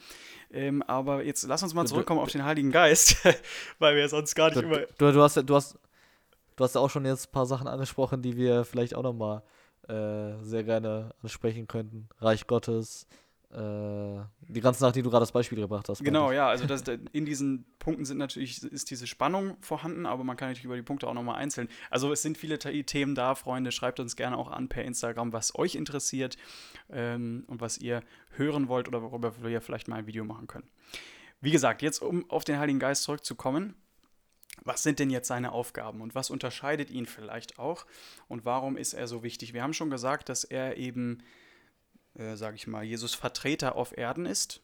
Ähm, 0.50 0.82
aber 0.82 1.24
jetzt 1.24 1.44
lass 1.44 1.62
uns 1.62 1.74
mal 1.74 1.87
zurückkommen 1.87 2.20
auf 2.20 2.30
den 2.30 2.44
Heiligen 2.44 2.70
Geist, 2.70 3.16
weil 3.78 3.96
wir 3.96 4.08
sonst 4.08 4.34
gar 4.34 4.50
nicht 4.50 4.62
du, 4.62 4.66
über. 4.66 4.87
Du, 4.98 5.12
du, 5.12 5.22
hast, 5.22 5.37
du, 5.37 5.54
hast, 5.54 5.78
du 6.56 6.64
hast 6.64 6.74
ja 6.74 6.80
auch 6.80 6.90
schon 6.90 7.06
jetzt 7.06 7.28
ein 7.28 7.32
paar 7.32 7.46
Sachen 7.46 7.66
angesprochen, 7.66 8.22
die 8.22 8.37
wir 8.37 8.64
vielleicht 8.64 8.94
auch 8.94 9.02
nochmal 9.02 9.42
äh, 9.88 10.42
sehr 10.42 10.64
gerne 10.64 11.14
ansprechen 11.22 11.66
könnten. 11.66 12.08
Reich 12.18 12.46
Gottes, 12.46 13.06
die 13.56 14.60
ganze 14.60 14.82
Nacht, 14.82 14.96
die 14.96 15.02
du 15.02 15.10
gerade 15.10 15.22
das 15.22 15.30
Beispiel 15.30 15.58
gebracht 15.60 15.88
hast. 15.88 16.02
Genau, 16.02 16.32
ja, 16.32 16.48
also 16.48 16.66
das, 16.66 16.82
in 17.12 17.24
diesen 17.24 17.64
Punkten 17.78 18.04
sind 18.04 18.18
natürlich, 18.18 18.62
ist 18.64 18.90
diese 18.90 19.06
Spannung 19.06 19.56
vorhanden, 19.60 20.06
aber 20.06 20.24
man 20.24 20.36
kann 20.36 20.48
natürlich 20.48 20.64
über 20.64 20.74
die 20.74 20.82
Punkte 20.82 21.06
auch 21.06 21.14
nochmal 21.14 21.36
einzeln. 21.36 21.68
Also 21.88 22.12
es 22.12 22.22
sind 22.22 22.36
viele 22.36 22.58
Themen 22.58 23.14
da, 23.14 23.36
Freunde, 23.36 23.70
schreibt 23.70 24.00
uns 24.00 24.16
gerne 24.16 24.38
auch 24.38 24.50
an 24.50 24.68
per 24.68 24.84
Instagram, 24.84 25.32
was 25.32 25.56
euch 25.56 25.76
interessiert 25.76 26.36
ähm, 26.90 27.44
und 27.46 27.60
was 27.60 27.78
ihr 27.78 28.02
hören 28.30 28.66
wollt 28.68 28.88
oder 28.88 29.02
worüber 29.02 29.32
wir 29.42 29.60
vielleicht 29.60 29.86
mal 29.86 29.96
ein 29.96 30.06
Video 30.08 30.24
machen 30.24 30.48
können. 30.48 30.68
Wie 31.40 31.52
gesagt, 31.52 31.82
jetzt 31.82 32.00
um 32.00 32.28
auf 32.30 32.44
den 32.44 32.58
Heiligen 32.58 32.80
Geist 32.80 33.04
zurückzukommen, 33.04 33.74
was 34.62 34.82
sind 34.82 34.98
denn 34.98 35.10
jetzt 35.10 35.28
seine 35.28 35.52
Aufgaben 35.52 36.00
und 36.00 36.14
was 36.14 36.30
unterscheidet 36.30 36.90
ihn 36.90 37.06
vielleicht 37.06 37.58
auch 37.58 37.86
und 38.28 38.44
warum 38.44 38.76
ist 38.76 38.94
er 38.94 39.06
so 39.06 39.22
wichtig? 39.22 39.52
Wir 39.52 39.62
haben 39.62 39.74
schon 39.74 39.90
gesagt, 39.90 40.28
dass 40.28 40.42
er 40.42 40.76
eben 40.76 41.22
äh, 42.14 42.37
sage 42.37 42.57
ich 42.57 42.66
mal, 42.66 42.85
Jesus 42.85 43.14
Vertreter 43.14 43.77
auf 43.77 43.96
Erden 43.96 44.27
ist. 44.27 44.61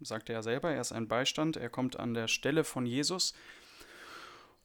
Sagt 0.00 0.28
er 0.28 0.36
ja 0.36 0.42
selber, 0.42 0.72
er 0.72 0.80
ist 0.80 0.92
ein 0.92 1.08
Beistand, 1.08 1.56
er 1.56 1.70
kommt 1.70 1.98
an 1.98 2.14
der 2.14 2.28
Stelle 2.28 2.64
von 2.64 2.86
Jesus. 2.86 3.34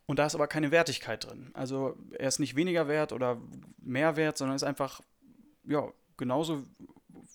Und 0.06 0.18
da 0.18 0.26
ist 0.26 0.36
aber 0.36 0.48
keine 0.48 0.72
Wertigkeit 0.72 1.26
drin. 1.26 1.52
Also 1.54 1.96
er 2.18 2.28
ist 2.28 2.40
nicht 2.40 2.56
weniger 2.56 2.88
wert 2.88 3.14
oder 3.14 3.40
mehr 3.78 4.16
wert, 4.16 4.38
sondern 4.38 4.56
ist 4.56 4.64
einfach, 4.64 5.02
ja, 5.64 5.88
genauso, 6.18 6.64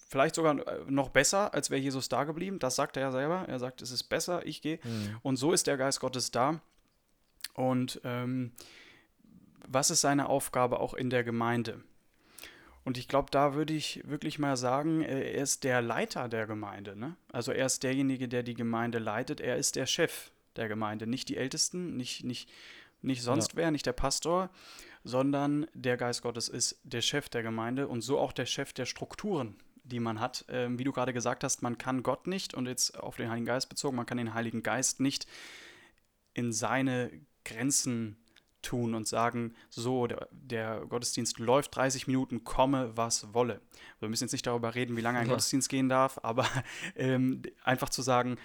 vielleicht 0.08 0.34
sogar 0.34 0.58
äh, 0.66 0.80
noch 0.88 1.08
besser, 1.08 1.54
als 1.54 1.70
wäre 1.70 1.80
Jesus 1.80 2.08
da 2.08 2.24
geblieben. 2.24 2.58
Das 2.58 2.74
sagt 2.74 2.96
er 2.96 3.04
ja 3.04 3.12
selber. 3.12 3.44
Er 3.48 3.60
sagt, 3.60 3.80
es 3.80 3.92
ist 3.92 4.04
besser, 4.04 4.44
ich 4.44 4.60
gehe. 4.60 4.80
Mhm. 4.82 5.16
Und 5.22 5.36
so 5.36 5.52
ist 5.52 5.68
der 5.68 5.76
Geist 5.76 6.00
Gottes 6.00 6.32
da. 6.32 6.60
Und 7.54 8.00
ähm, 8.02 8.52
was 9.68 9.90
ist 9.90 10.00
seine 10.00 10.28
Aufgabe 10.28 10.80
auch 10.80 10.94
in 10.94 11.10
der 11.10 11.24
Gemeinde? 11.24 11.82
Und 12.84 12.98
ich 12.98 13.08
glaube, 13.08 13.30
da 13.30 13.54
würde 13.54 13.72
ich 13.72 14.02
wirklich 14.04 14.38
mal 14.38 14.56
sagen, 14.56 15.02
äh, 15.02 15.32
er 15.32 15.42
ist 15.42 15.64
der 15.64 15.80
Leiter 15.80 16.28
der 16.28 16.46
Gemeinde. 16.46 16.96
Ne? 16.96 17.16
Also 17.32 17.52
er 17.52 17.66
ist 17.66 17.82
derjenige, 17.82 18.28
der 18.28 18.42
die 18.42 18.54
Gemeinde 18.54 18.98
leitet. 18.98 19.40
Er 19.40 19.56
ist 19.56 19.76
der 19.76 19.86
Chef 19.86 20.30
der 20.56 20.68
Gemeinde. 20.68 21.06
Nicht 21.06 21.28
die 21.28 21.36
Ältesten, 21.36 21.96
nicht, 21.96 22.24
nicht, 22.24 22.50
nicht 23.00 23.22
sonst 23.22 23.52
ja. 23.52 23.56
wer, 23.56 23.70
nicht 23.70 23.86
der 23.86 23.92
Pastor, 23.92 24.50
sondern 25.02 25.66
der 25.74 25.96
Geist 25.96 26.22
Gottes 26.22 26.48
ist 26.48 26.78
der 26.84 27.00
Chef 27.00 27.28
der 27.28 27.42
Gemeinde 27.42 27.88
und 27.88 28.02
so 28.02 28.18
auch 28.18 28.32
der 28.32 28.46
Chef 28.46 28.72
der 28.72 28.86
Strukturen, 28.86 29.56
die 29.82 30.00
man 30.00 30.20
hat. 30.20 30.44
Ähm, 30.48 30.78
wie 30.78 30.84
du 30.84 30.92
gerade 30.92 31.12
gesagt 31.12 31.42
hast, 31.42 31.62
man 31.62 31.78
kann 31.78 32.02
Gott 32.02 32.26
nicht, 32.26 32.54
und 32.54 32.66
jetzt 32.66 32.98
auf 32.98 33.16
den 33.16 33.30
Heiligen 33.30 33.46
Geist 33.46 33.68
bezogen, 33.68 33.96
man 33.96 34.06
kann 34.06 34.18
den 34.18 34.34
Heiligen 34.34 34.62
Geist 34.62 35.00
nicht 35.00 35.26
in 36.34 36.52
seine 36.52 37.10
Grenzen 37.44 38.16
tun 38.64 38.94
und 38.94 39.06
sagen, 39.06 39.54
so, 39.70 40.06
der, 40.06 40.28
der, 40.32 40.86
Gottesdienst 40.88 41.38
läuft 41.38 41.76
30 41.76 42.06
Minuten, 42.06 42.44
komme, 42.44 42.96
was 42.96 43.32
wolle. 43.32 43.60
Wir 44.00 44.08
müssen 44.08 44.24
jetzt 44.24 44.32
nicht 44.32 44.46
darüber 44.46 44.74
reden, 44.74 44.96
wie 44.96 45.00
lange 45.00 45.18
ein 45.18 45.26
ja. 45.26 45.32
Gottesdienst 45.32 45.68
gehen 45.68 45.88
darf, 45.88 46.18
aber 46.22 46.46
ähm, 46.96 47.42
einfach 47.62 47.88
zu 47.88 48.02
sagen, 48.02 48.36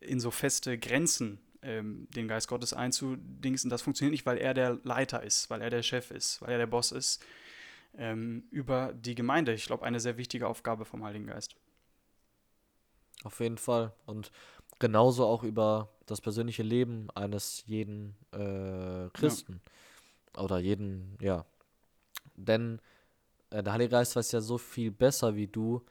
in 0.00 0.20
so 0.20 0.30
feste 0.30 0.78
Grenzen 0.78 1.38
ähm, 1.62 2.08
den 2.10 2.28
Geist 2.28 2.48
Gottes 2.48 2.72
einzudingsen, 2.72 3.70
das 3.70 3.82
funktioniert 3.82 4.12
nicht, 4.12 4.26
weil 4.26 4.38
er 4.38 4.52
der 4.52 4.78
Leiter 4.82 5.22
ist, 5.22 5.48
weil 5.48 5.62
er 5.62 5.70
der 5.70 5.82
Chef 5.82 6.10
ist, 6.10 6.42
weil 6.42 6.50
er 6.50 6.58
der 6.58 6.66
Boss 6.66 6.92
ist 6.92 7.24
ähm, 7.94 8.44
über 8.50 8.92
die 8.92 9.14
Gemeinde. 9.14 9.52
Ich 9.52 9.66
glaube, 9.66 9.84
eine 9.84 10.00
sehr 10.00 10.16
wichtige 10.16 10.48
Aufgabe 10.48 10.84
vom 10.84 11.04
Heiligen 11.04 11.26
Geist. 11.26 11.56
Auf 13.24 13.40
jeden 13.40 13.58
Fall. 13.58 13.92
Und 14.06 14.32
genauso 14.78 15.26
auch 15.26 15.44
über 15.44 15.90
das 16.06 16.20
persönliche 16.20 16.62
Leben 16.62 17.08
eines 17.14 17.64
jeden 17.66 18.16
äh, 18.32 19.08
Christen. 19.12 19.60
Ja. 20.34 20.42
Oder 20.42 20.58
jeden, 20.58 21.16
ja. 21.20 21.44
Denn 22.36 22.80
äh, 23.50 23.62
der 23.62 23.72
Heilige 23.74 23.90
Geist 23.90 24.16
weiß 24.16 24.32
ja 24.32 24.40
so 24.40 24.58
viel 24.58 24.90
besser 24.90 25.36
wie 25.36 25.46
du, 25.46 25.82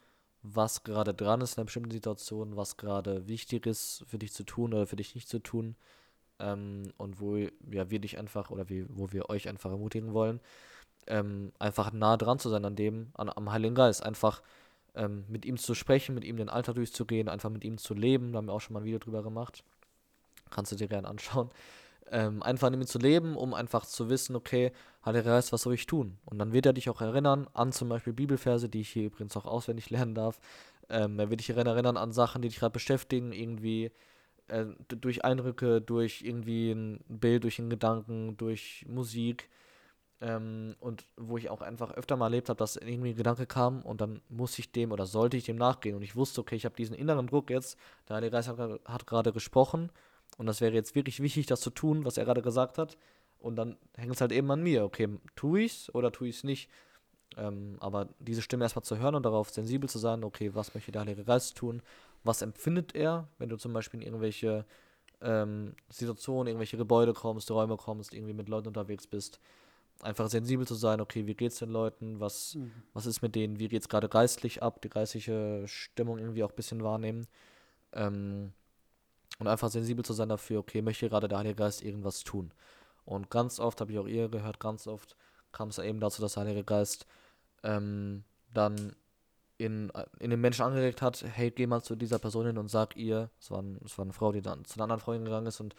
was 0.44 0.84
gerade 0.84 1.14
dran 1.14 1.42
ist 1.42 1.54
in 1.54 1.60
einer 1.60 1.66
bestimmten 1.66 1.92
Situation, 1.92 2.56
was 2.56 2.78
gerade 2.78 3.28
wichtig 3.28 3.68
ist 3.68 4.04
für 4.08 4.18
dich 4.18 4.34
zu 4.34 4.44
tun 4.44 4.74
oder 4.74 4.88
für 4.88 4.96
dich 4.96 5.14
nicht 5.16 5.30
zu 5.30 5.40
tun. 5.40 5.76
Ähm, 6.40 6.92
und 6.98 7.20
wo 7.20 7.38
ja, 7.38 7.90
wir 7.90 8.00
dich 8.00 8.18
einfach 8.18 8.50
oder 8.50 8.70
wie, 8.70 8.86
wo 8.90 9.12
wir 9.12 9.30
euch 9.30 9.48
einfach 9.48 9.70
ermutigen 9.70 10.14
wollen, 10.14 10.40
ähm, 11.08 11.52
einfach 11.60 11.92
nah 11.94 12.18
dran 12.18 12.40
zu 12.40 12.50
sein 12.50 12.66
an 12.66 12.76
dem, 12.76 13.12
an, 13.14 13.30
am 13.30 13.52
Heiligen 13.52 13.76
Geist. 13.76 14.04
Einfach 14.04 14.42
ähm, 14.96 15.26
mit 15.28 15.46
ihm 15.46 15.58
zu 15.58 15.76
sprechen, 15.76 16.16
mit 16.16 16.26
ihm 16.26 16.38
den 16.38 16.50
Alltag 16.50 16.76
durchzugehen, 16.76 17.30
einfach 17.30 17.50
mit 17.50 17.64
ihm 17.64 17.78
zu 17.78 17.94
leben. 17.94 18.32
Da 18.32 18.38
haben 18.38 18.48
wir 18.48 18.54
auch 18.54 18.62
schon 18.62 18.74
mal 18.74 18.82
ein 18.82 18.86
Video 18.86 19.00
drüber 19.00 19.22
gemacht. 19.22 19.64
Kannst 20.52 20.72
du 20.72 20.76
dir 20.76 20.88
gerne 20.88 21.08
anschauen. 21.08 21.50
Ähm, 22.14 22.44
einfach 22.44 22.70
mit 22.70 22.82
ihm 22.82 22.88
zu 22.88 23.00
leben, 23.00 23.38
um 23.38 23.54
einfach 23.54 23.86
zu 23.86 24.10
wissen, 24.10 24.36
okay, 24.36 24.74
Heiliger 25.06 25.32
Geist, 25.32 25.54
was 25.54 25.62
soll 25.62 25.76
ich 25.76 25.86
tun? 25.86 26.18
Und 26.26 26.40
dann 26.40 26.52
wird 26.52 26.66
er 26.66 26.74
dich 26.74 26.90
auch 26.90 27.00
erinnern 27.00 27.48
an 27.54 27.72
zum 27.72 27.88
Beispiel 27.88 28.12
Bibelverse, 28.12 28.68
die 28.68 28.82
ich 28.82 28.90
hier 28.90 29.06
übrigens 29.06 29.38
auch 29.38 29.46
auswendig 29.46 29.90
lernen 29.90 30.14
darf. 30.14 30.40
Ähm, 30.90 31.18
er 31.20 31.30
wird 31.30 31.40
dich 31.40 31.50
erinnern 31.50 31.96
an 31.96 32.12
Sachen, 32.12 32.42
die 32.42 32.50
dich 32.50 32.60
gerade 32.60 32.74
beschäftigen, 32.74 33.32
irgendwie 33.32 33.92
äh, 34.50 34.66
durch 34.90 35.24
Eindrücke, 35.24 35.80
durch 35.80 36.22
irgendwie 36.22 36.72
ein 36.72 37.00
Bild, 37.08 37.46
durch 37.46 37.60
einen 37.60 37.70
Gedanken, 37.70 38.36
durch 38.36 38.86
Musik. 38.90 39.50
Ähm, 40.20 40.76
und 40.82 41.06
wo 41.16 41.38
ich 41.38 41.50
auch 41.50 41.62
einfach 41.62 41.92
öfter 41.92 42.18
mal 42.18 42.26
erlebt 42.26 42.50
habe, 42.50 42.58
dass 42.58 42.76
irgendwie 42.76 43.12
ein 43.12 43.16
Gedanke 43.16 43.48
kam 43.48 43.82
und 43.84 44.02
dann 44.02 44.22
muss 44.28 44.60
ich 44.60 44.72
dem 44.74 44.92
oder 44.92 45.06
sollte 45.06 45.38
ich 45.38 45.46
dem 45.46 45.56
nachgehen. 45.56 45.96
Und 45.96 46.02
ich 46.02 46.18
wusste, 46.18 46.42
okay, 46.42 46.58
ich 46.58 46.66
habe 46.66 46.76
diesen 46.76 46.94
inneren 46.94 47.28
Druck 47.28 47.50
jetzt, 47.50 47.78
der 48.10 48.18
Heilige 48.18 48.32
Geist 48.32 48.50
hat, 48.50 48.82
hat 48.86 49.08
gerade 49.08 49.32
gesprochen 49.32 49.90
und 50.38 50.46
das 50.46 50.62
wäre 50.62 50.74
jetzt 50.74 50.96
wirklich 50.96 51.22
wichtig, 51.22 51.46
das 51.46 51.62
zu 51.62 51.70
tun, 51.70 52.06
was 52.06 52.18
er 52.18 52.26
gerade 52.26 52.42
gesagt 52.42 52.78
hat. 52.78 52.98
Und 53.40 53.56
dann 53.56 53.78
hängt 53.96 54.14
es 54.14 54.22
halt 54.22 54.32
eben 54.32 54.50
an 54.52 54.62
mir, 54.62 54.84
okay, 54.84 55.08
tue 55.36 55.62
ich 55.62 55.74
es 55.74 55.96
oder 55.96 56.12
tue 56.12 56.28
ich 56.28 56.38
es 56.38 56.44
nicht. 56.44 56.70
Ähm, 57.38 57.78
aber 57.80 58.10
diese 58.20 58.42
Stimme 58.42 58.64
erstmal 58.66 58.84
zu 58.84 58.98
hören 58.98 59.16
und 59.16 59.24
darauf 59.24 59.50
sensibel 59.50 59.90
zu 59.90 60.00
sein, 60.00 60.24
okay, 60.24 60.54
was 60.54 60.74
möchte 60.74 60.92
der 60.92 61.02
Heilige 61.02 61.24
Geist 61.24 61.56
tun? 61.58 61.82
Was 62.24 62.42
empfindet 62.42 62.94
er, 62.94 63.28
wenn 63.40 63.50
du 63.50 63.58
zum 63.58 63.74
Beispiel 63.74 64.02
in 64.02 64.08
irgendwelche 64.08 64.66
ähm, 65.22 65.76
Situationen, 65.90 66.48
irgendwelche 66.48 66.78
Gebäude 66.78 67.14
kommst, 67.14 67.50
Räume 67.50 67.78
kommst, 67.78 68.14
irgendwie 68.14 68.34
mit 68.34 68.50
Leuten 68.50 68.68
unterwegs 68.68 69.08
bist? 69.08 69.40
einfach 70.04 70.30
sensibel 70.30 70.68
zu 70.68 70.76
sein, 70.76 71.02
okay, 71.02 71.28
wie 71.28 71.36
geht's 71.36 71.60
den 71.60 71.70
Leuten, 71.70 72.20
was, 72.20 72.56
mhm. 72.56 72.72
was 72.94 73.06
ist 73.06 73.22
mit 73.22 73.36
denen, 73.36 73.60
wie 73.60 73.68
geht's 73.68 73.90
gerade 73.90 74.10
geistlich 74.10 74.64
ab, 74.64 74.82
die 74.82 74.90
geistliche 74.90 75.64
Stimmung 75.68 76.18
irgendwie 76.18 76.44
auch 76.44 76.50
ein 76.50 76.56
bisschen 76.56 76.84
wahrnehmen. 76.84 77.28
Ähm, 77.94 78.54
und 79.42 79.48
einfach 79.48 79.72
sensibel 79.72 80.06
zu 80.06 80.14
sein 80.14 80.30
dafür, 80.30 80.60
okay, 80.60 80.84
möchte 80.84 81.10
gerade 81.10 81.28
der 81.28 81.40
Heilige 81.40 81.56
Geist 81.56 81.82
irgendwas 81.82 82.24
tun. 82.24 82.54
Und 83.06 83.32
ganz 83.32 83.60
oft, 83.60 83.82
habe 83.82 83.92
ich 83.92 83.98
auch 83.98 84.06
ihr 84.06 84.30
gehört, 84.30 84.60
ganz 84.60 84.86
oft 84.86 85.16
kam 85.52 85.70
es 85.70 85.80
eben 85.80 86.00
dazu, 86.00 86.22
dass 86.22 86.36
der 86.36 86.44
Heilige 86.44 86.64
Geist 86.64 87.08
ähm, 87.64 88.24
dann 88.54 88.96
in, 89.58 89.92
in 90.20 90.30
den 90.30 90.40
Menschen 90.40 90.62
angeregt 90.62 91.02
hat, 91.02 91.26
hey, 91.28 91.50
geh 91.50 91.66
mal 91.66 91.82
zu 91.82 91.96
dieser 91.96 92.20
Person 92.20 92.46
hin 92.46 92.60
und 92.60 92.68
sag 92.68 92.96
ihr, 92.96 93.32
es 93.40 93.50
war, 93.50 93.64
es 93.84 93.98
war 93.98 94.06
eine 94.06 94.14
Frau, 94.14 94.32
die 94.32 94.44
dann 94.44 94.64
zu 94.64 94.76
einer 94.76 94.84
anderen 94.84 95.02
Freundin 95.02 95.26
gegangen 95.26 95.48
ist 95.48 95.60
und 95.60 95.74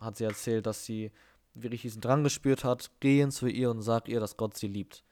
hat 0.00 0.16
sie 0.16 0.24
erzählt, 0.24 0.64
dass 0.64 0.86
sie 0.86 1.12
wirklich 1.52 1.82
diesen 1.82 2.00
Drang 2.00 2.24
gespürt 2.24 2.64
hat, 2.64 2.90
gehen 3.00 3.30
zu 3.30 3.48
ihr 3.48 3.70
und 3.70 3.82
sag 3.82 4.08
ihr, 4.08 4.18
dass 4.18 4.38
Gott 4.38 4.56
sie 4.56 4.68
liebt. 4.68 5.04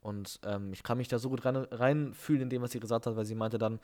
Und 0.00 0.40
ähm, 0.46 0.72
ich 0.72 0.82
kann 0.82 0.96
mich 0.96 1.08
da 1.08 1.18
so 1.18 1.28
gut 1.28 1.44
rein, 1.44 1.56
reinfühlen 1.56 2.44
in 2.44 2.48
dem, 2.48 2.62
was 2.62 2.70
sie 2.70 2.80
gesagt 2.80 3.06
hat, 3.06 3.16
weil 3.16 3.26
sie 3.26 3.34
meinte 3.34 3.58
dann, 3.58 3.80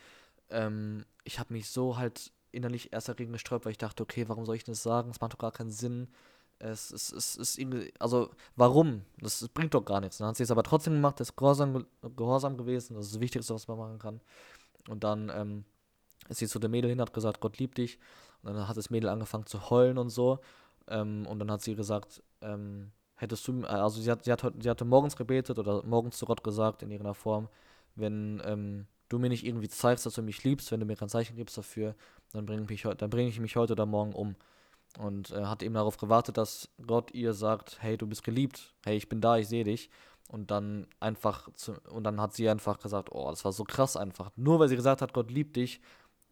ähm, 0.48 1.04
ich 1.24 1.38
habe 1.38 1.52
mich 1.52 1.68
so 1.68 1.98
halt 1.98 2.32
innerlich 2.52 2.92
erst 2.92 3.08
dagegen 3.08 3.32
gesträubt, 3.32 3.64
weil 3.64 3.72
ich 3.72 3.78
dachte, 3.78 4.02
okay, 4.02 4.28
warum 4.28 4.44
soll 4.44 4.56
ich 4.56 4.64
das 4.64 4.82
sagen? 4.82 5.10
Es 5.10 5.20
macht 5.20 5.32
doch 5.32 5.38
gar 5.38 5.52
keinen 5.52 5.70
Sinn. 5.70 6.08
Es 6.58 6.90
ist, 6.90 7.12
es 7.12 7.36
ist 7.36 7.58
irgendwie, 7.58 7.92
also 7.98 8.30
warum? 8.54 9.02
Das, 9.18 9.40
das, 9.40 9.48
bringt 9.48 9.72
doch 9.74 9.84
gar 9.84 10.00
nichts. 10.00 10.18
Dann 10.18 10.28
hat 10.28 10.36
sie 10.36 10.42
es 10.42 10.50
aber 10.50 10.62
trotzdem 10.62 10.94
gemacht, 10.94 11.20
ist 11.20 11.36
gehorsam, 11.36 11.86
gehorsam 12.16 12.56
gewesen, 12.56 12.94
das 12.94 13.06
ist 13.06 13.14
das 13.14 13.20
Wichtigste, 13.20 13.54
was 13.54 13.66
man 13.66 13.78
machen 13.78 13.98
kann. 13.98 14.20
Und 14.88 15.04
dann 15.04 15.32
ähm, 15.34 15.64
ist 16.28 16.38
sie 16.38 16.48
zu 16.48 16.58
dem 16.58 16.70
Mädel 16.70 16.90
hin, 16.90 17.00
hat 17.00 17.14
gesagt, 17.14 17.40
Gott 17.40 17.58
liebt 17.58 17.78
dich. 17.78 17.98
Und 18.42 18.54
dann 18.54 18.68
hat 18.68 18.76
das 18.76 18.90
Mädel 18.90 19.08
angefangen 19.08 19.46
zu 19.46 19.70
heulen 19.70 19.96
und 19.96 20.10
so. 20.10 20.40
Ähm, 20.88 21.26
und 21.26 21.38
dann 21.38 21.50
hat 21.50 21.62
sie 21.62 21.74
gesagt, 21.74 22.22
ähm, 22.42 22.90
hättest 23.16 23.46
du, 23.48 23.62
also 23.64 24.00
sie, 24.00 24.10
hat, 24.10 24.24
sie, 24.24 24.32
hat, 24.32 24.54
sie 24.60 24.70
hatte 24.70 24.84
morgens 24.84 25.16
gebetet 25.16 25.58
oder 25.58 25.82
morgens 25.84 26.18
zu 26.18 26.26
Gott 26.26 26.42
gesagt 26.42 26.82
in 26.82 26.90
irgendeiner 26.90 27.14
Form, 27.14 27.48
wenn 27.94 28.42
ähm, 28.44 28.86
du 29.08 29.18
mir 29.18 29.28
nicht 29.28 29.44
irgendwie 29.44 29.68
zeigst, 29.68 30.06
dass 30.06 30.14
du 30.14 30.22
mich 30.22 30.44
liebst, 30.44 30.72
wenn 30.72 30.80
du 30.80 30.86
mir 30.86 30.96
kein 30.96 31.08
Zeichen 31.08 31.36
gibst 31.36 31.58
dafür, 31.58 31.94
dann 32.32 32.46
bringe 32.46 32.66
ich, 32.70 32.82
bring 32.82 33.28
ich 33.28 33.40
mich 33.40 33.56
heute 33.56 33.72
oder 33.72 33.86
morgen 33.86 34.12
um. 34.12 34.36
Und 34.98 35.30
äh, 35.30 35.44
hat 35.44 35.62
eben 35.62 35.74
darauf 35.74 35.98
gewartet, 35.98 36.36
dass 36.36 36.68
Gott 36.84 37.12
ihr 37.12 37.32
sagt, 37.32 37.78
hey, 37.80 37.96
du 37.96 38.06
bist 38.06 38.24
geliebt, 38.24 38.74
hey, 38.84 38.96
ich 38.96 39.08
bin 39.08 39.20
da, 39.20 39.36
ich 39.36 39.48
sehe 39.48 39.64
dich. 39.64 39.90
Und 40.28 40.50
dann 40.50 40.86
einfach, 41.00 41.52
zu, 41.54 41.74
und 41.90 42.04
dann 42.04 42.20
hat 42.20 42.34
sie 42.34 42.48
einfach 42.48 42.78
gesagt, 42.78 43.10
oh, 43.12 43.30
das 43.30 43.44
war 43.44 43.52
so 43.52 43.64
krass 43.64 43.96
einfach. 43.96 44.30
Nur 44.36 44.58
weil 44.60 44.68
sie 44.68 44.76
gesagt 44.76 45.02
hat, 45.02 45.12
Gott 45.12 45.30
liebt 45.30 45.56
dich, 45.56 45.80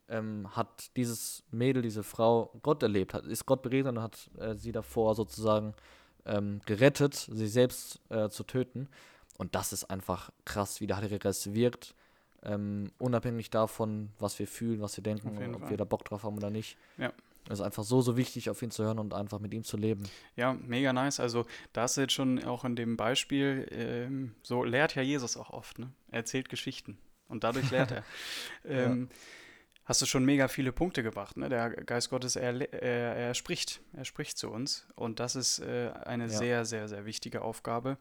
ähm, 0.08 0.48
hat 0.56 0.96
dieses 0.96 1.44
Mädel, 1.50 1.82
diese 1.82 2.02
Frau 2.02 2.52
Gott 2.62 2.82
erlebt, 2.82 3.14
hat, 3.14 3.26
ist 3.26 3.46
Gott 3.46 3.62
begegnet 3.62 3.96
und 3.96 4.02
hat 4.02 4.30
äh, 4.38 4.54
sie 4.54 4.72
davor 4.72 5.14
sozusagen 5.14 5.74
ähm, 6.26 6.60
gerettet, 6.64 7.14
sie 7.14 7.48
selbst 7.48 8.00
äh, 8.08 8.28
zu 8.28 8.44
töten. 8.44 8.88
Und 9.36 9.54
das 9.54 9.72
ist 9.72 9.84
einfach 9.84 10.30
krass, 10.44 10.80
wie 10.80 10.86
der 10.86 10.96
Heilige 10.96 11.18
Geist 11.18 11.54
wirkt. 11.54 11.94
Ähm, 12.44 12.92
unabhängig 12.98 13.50
davon, 13.50 14.10
was 14.18 14.38
wir 14.38 14.46
fühlen, 14.46 14.80
was 14.80 14.96
wir 14.96 15.02
denken, 15.02 15.28
ob 15.54 15.60
Fall. 15.60 15.70
wir 15.70 15.76
da 15.76 15.84
Bock 15.84 16.04
drauf 16.04 16.22
haben 16.22 16.36
oder 16.36 16.50
nicht. 16.50 16.76
Ja. 16.96 17.12
Es 17.46 17.60
ist 17.60 17.64
einfach 17.64 17.82
so, 17.82 18.02
so 18.02 18.16
wichtig, 18.16 18.50
auf 18.50 18.60
ihn 18.62 18.70
zu 18.70 18.84
hören 18.84 18.98
und 18.98 19.14
einfach 19.14 19.38
mit 19.38 19.54
ihm 19.54 19.64
zu 19.64 19.76
leben. 19.76 20.04
Ja, 20.36 20.52
mega 20.52 20.92
nice. 20.92 21.18
Also, 21.18 21.46
da 21.72 21.86
ist 21.86 21.96
jetzt 21.96 22.12
schon 22.12 22.44
auch 22.44 22.64
in 22.64 22.76
dem 22.76 22.96
Beispiel, 22.96 23.66
ähm, 23.70 24.34
so 24.42 24.64
lehrt 24.64 24.94
ja 24.94 25.02
Jesus 25.02 25.36
auch 25.36 25.50
oft. 25.50 25.78
Ne? 25.78 25.90
Er 26.10 26.18
erzählt 26.18 26.48
Geschichten 26.48 26.98
und 27.26 27.44
dadurch 27.44 27.70
lehrt 27.70 27.90
er. 27.90 28.04
ähm, 28.64 29.08
ja 29.10 29.16
hast 29.88 30.02
du 30.02 30.06
schon 30.06 30.24
mega 30.24 30.48
viele 30.48 30.70
Punkte 30.70 31.02
gebracht. 31.02 31.38
Ne? 31.38 31.48
Der 31.48 31.70
Geist 31.70 32.10
Gottes, 32.10 32.36
er, 32.36 32.60
er, 32.74 33.16
er 33.16 33.34
spricht, 33.34 33.80
er 33.94 34.04
spricht 34.04 34.36
zu 34.36 34.50
uns 34.50 34.86
und 34.94 35.18
das 35.18 35.34
ist 35.34 35.60
äh, 35.60 35.90
eine 36.04 36.24
ja. 36.24 36.28
sehr, 36.28 36.64
sehr, 36.66 36.88
sehr 36.88 37.06
wichtige 37.06 37.40
Aufgabe. 37.40 37.96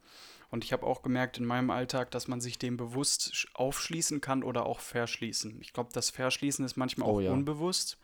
Und 0.49 0.63
ich 0.63 0.71
habe 0.71 0.85
auch 0.85 1.01
gemerkt 1.01 1.37
in 1.37 1.45
meinem 1.45 1.69
Alltag, 1.69 2.11
dass 2.11 2.27
man 2.27 2.39
sich 2.39 2.57
dem 2.57 2.77
bewusst 2.77 3.47
aufschließen 3.53 4.21
kann 4.21 4.43
oder 4.43 4.65
auch 4.65 4.79
verschließen. 4.79 5.59
Ich 5.61 5.73
glaube, 5.73 5.89
das 5.93 6.09
Verschließen 6.09 6.63
ist 6.63 6.77
manchmal 6.77 7.09
oh, 7.09 7.17
auch 7.17 7.21
ja. 7.21 7.31
unbewusst, 7.31 7.97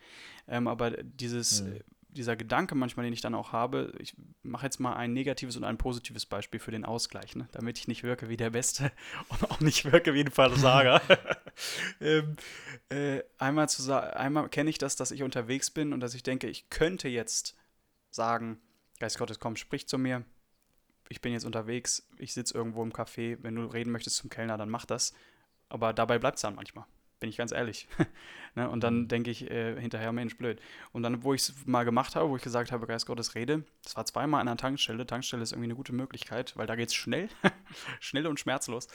ähm, 0.48 0.68
aber 0.68 0.92
dieses 0.92 1.64
mhm 1.64 1.80
dieser 2.14 2.36
Gedanke 2.36 2.76
manchmal, 2.76 3.06
den 3.06 3.14
ich 3.14 3.22
dann 3.22 3.36
auch 3.36 3.52
habe, 3.52 3.94
ich 4.00 4.16
mache 4.44 4.66
jetzt 4.66 4.80
mal 4.80 4.96
ein 4.96 5.14
negatives 5.14 5.58
und 5.58 5.64
ein 5.64 5.78
positives 5.78 6.26
Beispiel 6.26 6.60
für 6.60 6.72
den 6.72 6.86
Ausgleich, 6.86 7.36
ne? 7.36 7.48
damit 7.52 7.78
ich 7.78 7.88
nicht 7.88 8.04
wirke 8.04 8.30
wie 8.30 8.38
der 8.38 8.52
Beste 8.52 8.92
und 9.30 9.50
auch 9.52 9.60
nicht 9.60 9.92
wirke 9.92 10.14
wie 10.14 10.22
ein 10.22 10.32
Versager. 10.32 11.02
ähm, 12.02 12.36
äh, 12.90 13.22
einmal 13.38 13.68
einmal 14.14 14.50
kenne 14.50 14.70
ich 14.70 14.78
das, 14.78 14.96
dass 14.96 15.12
ich 15.12 15.24
unterwegs 15.24 15.72
bin 15.72 15.94
und 15.94 16.00
dass 16.00 16.14
ich 16.14 16.24
denke, 16.24 16.48
ich 16.48 16.70
könnte 16.70 17.08
jetzt 17.08 17.56
sagen, 18.10 18.60
Geist 19.00 19.18
Gottes, 19.18 19.40
komm, 19.40 19.56
sprich 19.56 19.88
zu 19.88 19.98
mir. 19.98 20.24
Ich 21.10 21.22
bin 21.22 21.34
jetzt 21.34 21.46
unterwegs, 21.46 22.08
ich 22.18 22.34
sitze 22.34 22.54
irgendwo 22.54 22.84
im 22.84 22.94
Café. 22.94 23.38
Wenn 23.42 23.56
du 23.56 23.66
reden 23.66 23.92
möchtest 23.92 24.18
zum 24.18 24.30
Kellner, 24.30 24.58
dann 24.58 24.70
mach 24.70 24.86
das. 24.86 25.14
Aber 25.70 25.94
dabei 25.94 26.20
bleibt 26.20 26.38
es 26.38 26.42
dann 26.42 26.56
manchmal 26.56 26.86
bin 27.24 27.30
ich 27.30 27.38
ganz 27.38 27.54
ehrlich. 27.54 27.88
ne? 28.56 28.70
Und 28.70 28.84
dann 28.84 29.04
mhm. 29.04 29.08
denke 29.08 29.32
ich 29.32 29.50
äh, 29.50 29.80
hinterher, 29.80 30.12
Mensch, 30.12 30.38
blöd. 30.38 30.60
Und 30.92 31.04
dann, 31.04 31.24
wo 31.24 31.34
ich 31.34 31.44
es 31.44 31.54
mal 31.66 31.86
gemacht 31.86 32.18
habe, 32.18 32.28
wo 32.28 32.36
ich 32.36 32.44
gesagt 32.44 32.74
habe, 32.74 32.86
Geist 32.86 33.06
Gottes 33.06 33.34
Rede, 33.34 33.64
das 33.82 33.96
war 33.96 34.06
zweimal 34.06 34.42
an 34.42 34.50
einer 34.50 34.58
Tankstelle. 34.58 35.08
Tankstelle 35.08 35.42
ist 35.42 35.54
irgendwie 35.54 35.68
eine 35.68 35.76
gute 35.76 35.94
Möglichkeit, 35.94 36.52
weil 36.58 36.68
da 36.68 36.76
geht 36.76 36.90
es 36.90 36.96
schnell, 36.96 37.30
schnell 38.02 38.28
und 38.28 38.42
schmerzlos. 38.42 38.90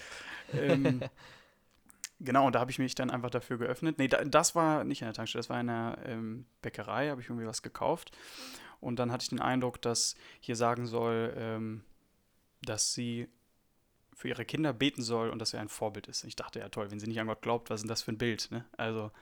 Ähm, 0.53 1.01
genau, 2.21 2.47
und 2.47 2.55
da 2.55 2.61
habe 2.61 2.71
ich 2.71 2.79
mich 2.79 2.95
dann 2.95 3.11
einfach 3.11 3.31
dafür 3.31 3.57
geöffnet. 3.57 3.97
Nee, 3.97 4.09
da, 4.09 4.23
das 4.23 4.55
war 4.55 4.85
nicht 4.85 5.03
an 5.03 5.07
der 5.07 5.15
Tankstelle, 5.15 5.41
das 5.41 5.49
war 5.49 5.59
in 5.59 5.71
einer 5.71 5.97
ähm, 6.05 6.45
Bäckerei, 6.61 7.09
habe 7.09 7.23
ich 7.23 7.31
irgendwie 7.31 7.47
was 7.47 7.63
gekauft. 7.63 8.15
Und 8.79 8.99
dann 8.99 9.11
hatte 9.11 9.23
ich 9.23 9.31
den 9.31 9.41
Eindruck, 9.41 9.81
dass 9.81 10.17
hier 10.41 10.55
sagen 10.55 10.87
soll, 10.87 11.33
ähm, 11.35 11.83
dass 12.63 12.95
sie 12.95 13.29
für 14.15 14.29
ihre 14.29 14.45
Kinder 14.45 14.73
beten 14.73 15.03
soll 15.03 15.31
und 15.31 15.39
dass 15.39 15.55
er 15.55 15.61
ein 15.61 15.69
Vorbild 15.69 16.09
ist. 16.09 16.25
Ich 16.25 16.35
dachte, 16.35 16.59
ja 16.59 16.69
toll, 16.69 16.91
wenn 16.91 16.99
sie 16.99 17.07
nicht 17.07 17.21
an 17.21 17.29
Gott 17.29 17.41
glaubt, 17.41 17.71
was 17.71 17.77
ist 17.77 17.83
denn 17.85 17.89
das 17.89 18.03
für 18.03 18.13
ein 18.13 18.19
Bild? 18.19 18.49
Ne? 18.51 18.65
Also, 18.77 19.13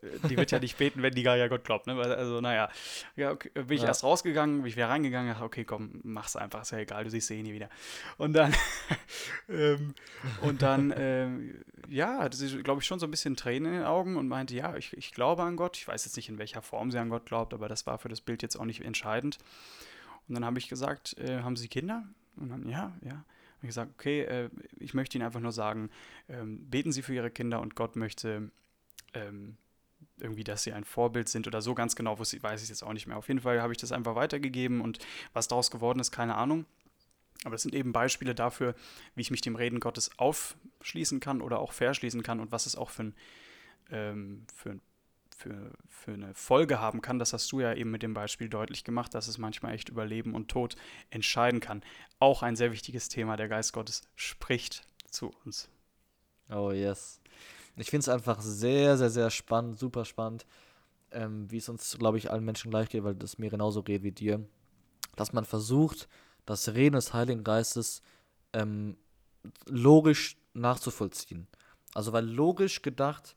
äh, 0.00 0.28
die 0.28 0.36
wird 0.36 0.52
ja 0.52 0.60
nicht 0.60 0.78
beten, 0.78 1.02
wenn 1.02 1.12
die 1.12 1.24
gar 1.24 1.36
ja 1.36 1.48
Gott 1.48 1.64
glaubt. 1.64 1.88
Ne? 1.88 1.94
Also, 1.94 2.40
naja, 2.40 2.70
ja, 3.16 3.32
okay, 3.32 3.50
bin 3.52 3.72
ich 3.72 3.82
ja. 3.82 3.88
erst 3.88 4.04
rausgegangen, 4.04 4.58
bin 4.58 4.66
ich 4.66 4.76
wieder 4.76 4.88
reingegangen, 4.88 5.32
dachte, 5.32 5.44
okay, 5.44 5.64
komm, 5.64 6.00
mach's 6.04 6.36
einfach, 6.36 6.62
ist 6.62 6.70
ja 6.70 6.78
egal, 6.78 7.02
du 7.02 7.10
siehst 7.10 7.26
sie 7.26 7.38
eh 7.38 7.42
nie 7.42 7.52
wieder. 7.52 7.68
Und 8.16 8.32
dann, 8.34 8.54
ähm, 9.48 9.94
und 10.42 10.62
dann, 10.62 10.94
ähm, 10.96 11.64
ja, 11.88 12.18
hatte 12.18 12.36
sie, 12.36 12.62
glaube 12.62 12.80
ich, 12.80 12.86
schon 12.86 13.00
so 13.00 13.06
ein 13.06 13.10
bisschen 13.10 13.34
Tränen 13.34 13.72
in 13.72 13.78
den 13.80 13.86
Augen 13.86 14.16
und 14.16 14.28
meinte, 14.28 14.54
ja, 14.54 14.76
ich, 14.76 14.96
ich 14.96 15.12
glaube 15.12 15.42
an 15.42 15.56
Gott. 15.56 15.76
Ich 15.76 15.88
weiß 15.88 16.04
jetzt 16.04 16.16
nicht, 16.16 16.28
in 16.28 16.38
welcher 16.38 16.62
Form 16.62 16.92
sie 16.92 16.98
an 16.98 17.10
Gott 17.10 17.26
glaubt, 17.26 17.54
aber 17.54 17.68
das 17.68 17.86
war 17.86 17.98
für 17.98 18.08
das 18.08 18.20
Bild 18.20 18.42
jetzt 18.42 18.54
auch 18.54 18.64
nicht 18.64 18.82
entscheidend. 18.82 19.38
Und 20.28 20.34
dann 20.34 20.44
habe 20.44 20.58
ich 20.58 20.68
gesagt, 20.68 21.16
äh, 21.18 21.40
haben 21.40 21.56
Sie 21.56 21.68
Kinder? 21.68 22.04
Und 22.38 22.50
dann, 22.50 22.68
ja, 22.68 22.96
ja 23.02 23.12
habe 23.58 23.66
ich 23.66 23.68
gesagt, 23.68 23.92
okay, 23.94 24.22
äh, 24.22 24.50
ich 24.76 24.94
möchte 24.94 25.18
Ihnen 25.18 25.26
einfach 25.26 25.40
nur 25.40 25.52
sagen, 25.52 25.90
ähm, 26.28 26.70
beten 26.70 26.92
Sie 26.92 27.02
für 27.02 27.14
Ihre 27.14 27.30
Kinder 27.30 27.60
und 27.60 27.74
Gott 27.74 27.96
möchte 27.96 28.50
ähm, 29.14 29.56
irgendwie, 30.20 30.44
dass 30.44 30.62
sie 30.62 30.72
ein 30.72 30.84
Vorbild 30.84 31.28
sind 31.28 31.46
oder 31.46 31.62
so 31.62 31.74
ganz 31.74 31.96
genau, 31.96 32.18
weiß 32.18 32.62
ich 32.62 32.68
jetzt 32.68 32.82
auch 32.82 32.92
nicht 32.92 33.06
mehr. 33.06 33.16
Auf 33.16 33.28
jeden 33.28 33.40
Fall 33.40 33.60
habe 33.60 33.72
ich 33.72 33.78
das 33.78 33.92
einfach 33.92 34.14
weitergegeben 34.14 34.80
und 34.80 34.98
was 35.32 35.48
daraus 35.48 35.70
geworden 35.70 36.00
ist, 36.00 36.10
keine 36.10 36.36
Ahnung. 36.36 36.66
Aber 37.44 37.54
es 37.54 37.62
sind 37.62 37.74
eben 37.74 37.92
Beispiele 37.92 38.34
dafür, 38.34 38.74
wie 39.14 39.20
ich 39.20 39.30
mich 39.30 39.40
dem 39.40 39.54
Reden 39.54 39.80
Gottes 39.80 40.10
aufschließen 40.18 41.20
kann 41.20 41.40
oder 41.40 41.60
auch 41.60 41.72
verschließen 41.72 42.22
kann 42.22 42.40
und 42.40 42.50
was 42.50 42.66
es 42.66 42.74
auch 42.74 42.90
für 42.90 43.04
ein, 43.04 43.14
ähm, 43.90 44.46
für 44.54 44.70
ein 44.70 44.80
für, 45.38 45.70
für 45.86 46.12
eine 46.12 46.34
Folge 46.34 46.80
haben 46.80 47.00
kann. 47.00 47.20
Das 47.20 47.32
hast 47.32 47.50
du 47.52 47.60
ja 47.60 47.72
eben 47.72 47.92
mit 47.92 48.02
dem 48.02 48.12
Beispiel 48.12 48.48
deutlich 48.48 48.82
gemacht, 48.82 49.14
dass 49.14 49.28
es 49.28 49.38
manchmal 49.38 49.72
echt 49.72 49.88
über 49.88 50.04
Leben 50.04 50.34
und 50.34 50.48
Tod 50.48 50.74
entscheiden 51.10 51.60
kann. 51.60 51.82
Auch 52.18 52.42
ein 52.42 52.56
sehr 52.56 52.72
wichtiges 52.72 53.08
Thema. 53.08 53.36
Der 53.36 53.48
Geist 53.48 53.72
Gottes 53.72 54.02
spricht 54.16 54.82
zu 55.10 55.30
uns. 55.44 55.70
Oh, 56.50 56.72
yes. 56.72 57.20
Ich 57.76 57.88
finde 57.88 58.00
es 58.00 58.08
einfach 58.08 58.40
sehr, 58.40 58.96
sehr, 58.98 59.10
sehr 59.10 59.30
spannend, 59.30 59.78
super 59.78 60.04
spannend, 60.04 60.44
ähm, 61.12 61.48
wie 61.50 61.58
es 61.58 61.68
uns, 61.68 61.96
glaube 61.98 62.18
ich, 62.18 62.30
allen 62.30 62.44
Menschen 62.44 62.72
gleich 62.72 62.88
geht, 62.88 63.04
weil 63.04 63.14
das 63.14 63.38
mir 63.38 63.50
genauso 63.50 63.84
geht 63.84 64.02
wie 64.02 64.12
dir, 64.12 64.44
dass 65.14 65.32
man 65.32 65.44
versucht, 65.44 66.08
das 66.46 66.74
Reden 66.74 66.96
des 66.96 67.14
Heiligen 67.14 67.44
Geistes 67.44 68.02
ähm, 68.52 68.96
logisch 69.66 70.36
nachzuvollziehen. 70.52 71.46
Also, 71.94 72.12
weil 72.12 72.26
logisch 72.26 72.82
gedacht 72.82 73.36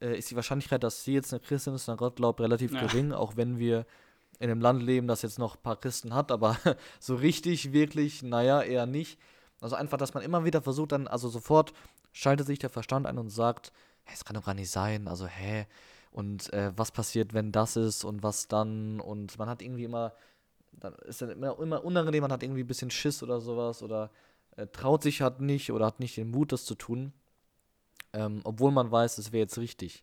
äh, 0.00 0.18
ist 0.18 0.30
die 0.30 0.36
Wahrscheinlichkeit, 0.36 0.82
dass 0.82 1.04
sie 1.04 1.14
jetzt 1.14 1.32
eine 1.32 1.40
Christin 1.40 1.74
ist 1.74 1.88
an 1.88 1.96
Gott 1.96 2.16
glaubt, 2.16 2.40
relativ 2.40 2.72
ja. 2.72 2.80
gering, 2.80 3.12
auch 3.12 3.36
wenn 3.36 3.58
wir 3.58 3.86
in 4.38 4.50
einem 4.50 4.60
Land 4.60 4.82
leben, 4.82 5.06
das 5.06 5.22
jetzt 5.22 5.38
noch 5.38 5.56
ein 5.56 5.62
paar 5.62 5.76
Christen 5.76 6.14
hat, 6.14 6.30
aber 6.30 6.58
so 7.00 7.14
richtig, 7.14 7.72
wirklich, 7.72 8.22
naja, 8.22 8.62
eher 8.62 8.86
nicht. 8.86 9.18
Also 9.60 9.76
einfach, 9.76 9.96
dass 9.96 10.12
man 10.12 10.22
immer 10.22 10.44
wieder 10.44 10.60
versucht, 10.60 10.92
dann, 10.92 11.08
also 11.08 11.28
sofort 11.28 11.72
schaltet 12.12 12.46
sich 12.46 12.58
der 12.58 12.70
Verstand 12.70 13.06
ein 13.06 13.18
und 13.18 13.30
sagt, 13.30 13.72
es 14.12 14.24
kann 14.24 14.34
doch 14.34 14.44
gar 14.44 14.54
nicht 14.54 14.70
sein, 14.70 15.08
also 15.08 15.26
hä? 15.26 15.66
Und 16.10 16.52
äh, 16.52 16.72
was 16.76 16.92
passiert, 16.92 17.34
wenn 17.34 17.52
das 17.52 17.76
ist 17.76 18.04
und 18.04 18.22
was 18.22 18.48
dann? 18.48 19.00
Und 19.00 19.38
man 19.38 19.48
hat 19.48 19.60
irgendwie 19.60 19.84
immer, 19.84 20.14
dann 20.72 20.94
ist 21.06 21.20
dann 21.20 21.30
immer, 21.30 21.58
immer 21.58 21.84
unangenehm, 21.84 22.22
man 22.22 22.32
hat 22.32 22.42
irgendwie 22.42 22.62
ein 22.62 22.66
bisschen 22.66 22.90
Schiss 22.90 23.22
oder 23.22 23.40
sowas 23.40 23.82
oder 23.82 24.10
äh, 24.56 24.66
traut 24.66 25.02
sich 25.02 25.20
halt 25.20 25.40
nicht 25.40 25.72
oder 25.72 25.86
hat 25.86 26.00
nicht 26.00 26.16
den 26.16 26.30
Mut, 26.30 26.52
das 26.52 26.64
zu 26.64 26.74
tun 26.74 27.12
ähm, 28.16 28.40
obwohl 28.44 28.70
man 28.70 28.90
weiß, 28.90 29.18
es 29.18 29.30
wäre 29.30 29.42
jetzt 29.42 29.58
richtig. 29.58 30.02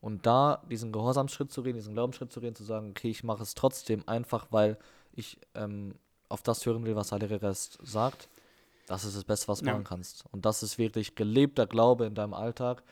Und 0.00 0.26
da 0.26 0.62
diesen 0.68 0.90
Gehorsamsschritt 0.90 1.52
zu 1.52 1.62
gehen, 1.62 1.76
diesen 1.76 1.94
Glaubensschritt 1.94 2.32
zu 2.32 2.40
gehen, 2.40 2.56
zu 2.56 2.64
sagen, 2.64 2.90
okay, 2.90 3.08
ich 3.08 3.22
mache 3.22 3.42
es 3.42 3.54
trotzdem 3.54 4.02
einfach, 4.06 4.48
weil 4.50 4.76
ich 5.12 5.38
ähm, 5.54 5.94
auf 6.28 6.42
das 6.42 6.66
hören 6.66 6.84
will, 6.84 6.96
was 6.96 7.10
der 7.10 7.38
Geist 7.38 7.78
sagt, 7.82 8.28
das 8.88 9.04
ist 9.04 9.16
das 9.16 9.24
Beste, 9.24 9.46
was 9.46 9.60
du 9.60 9.66
ja. 9.66 9.72
machen 9.72 9.84
kannst. 9.84 10.24
Und 10.32 10.44
das 10.44 10.64
ist 10.64 10.76
wirklich 10.76 11.14
gelebter 11.14 11.68
Glaube 11.68 12.06
in 12.06 12.16
deinem 12.16 12.34
Alltag. 12.34 12.82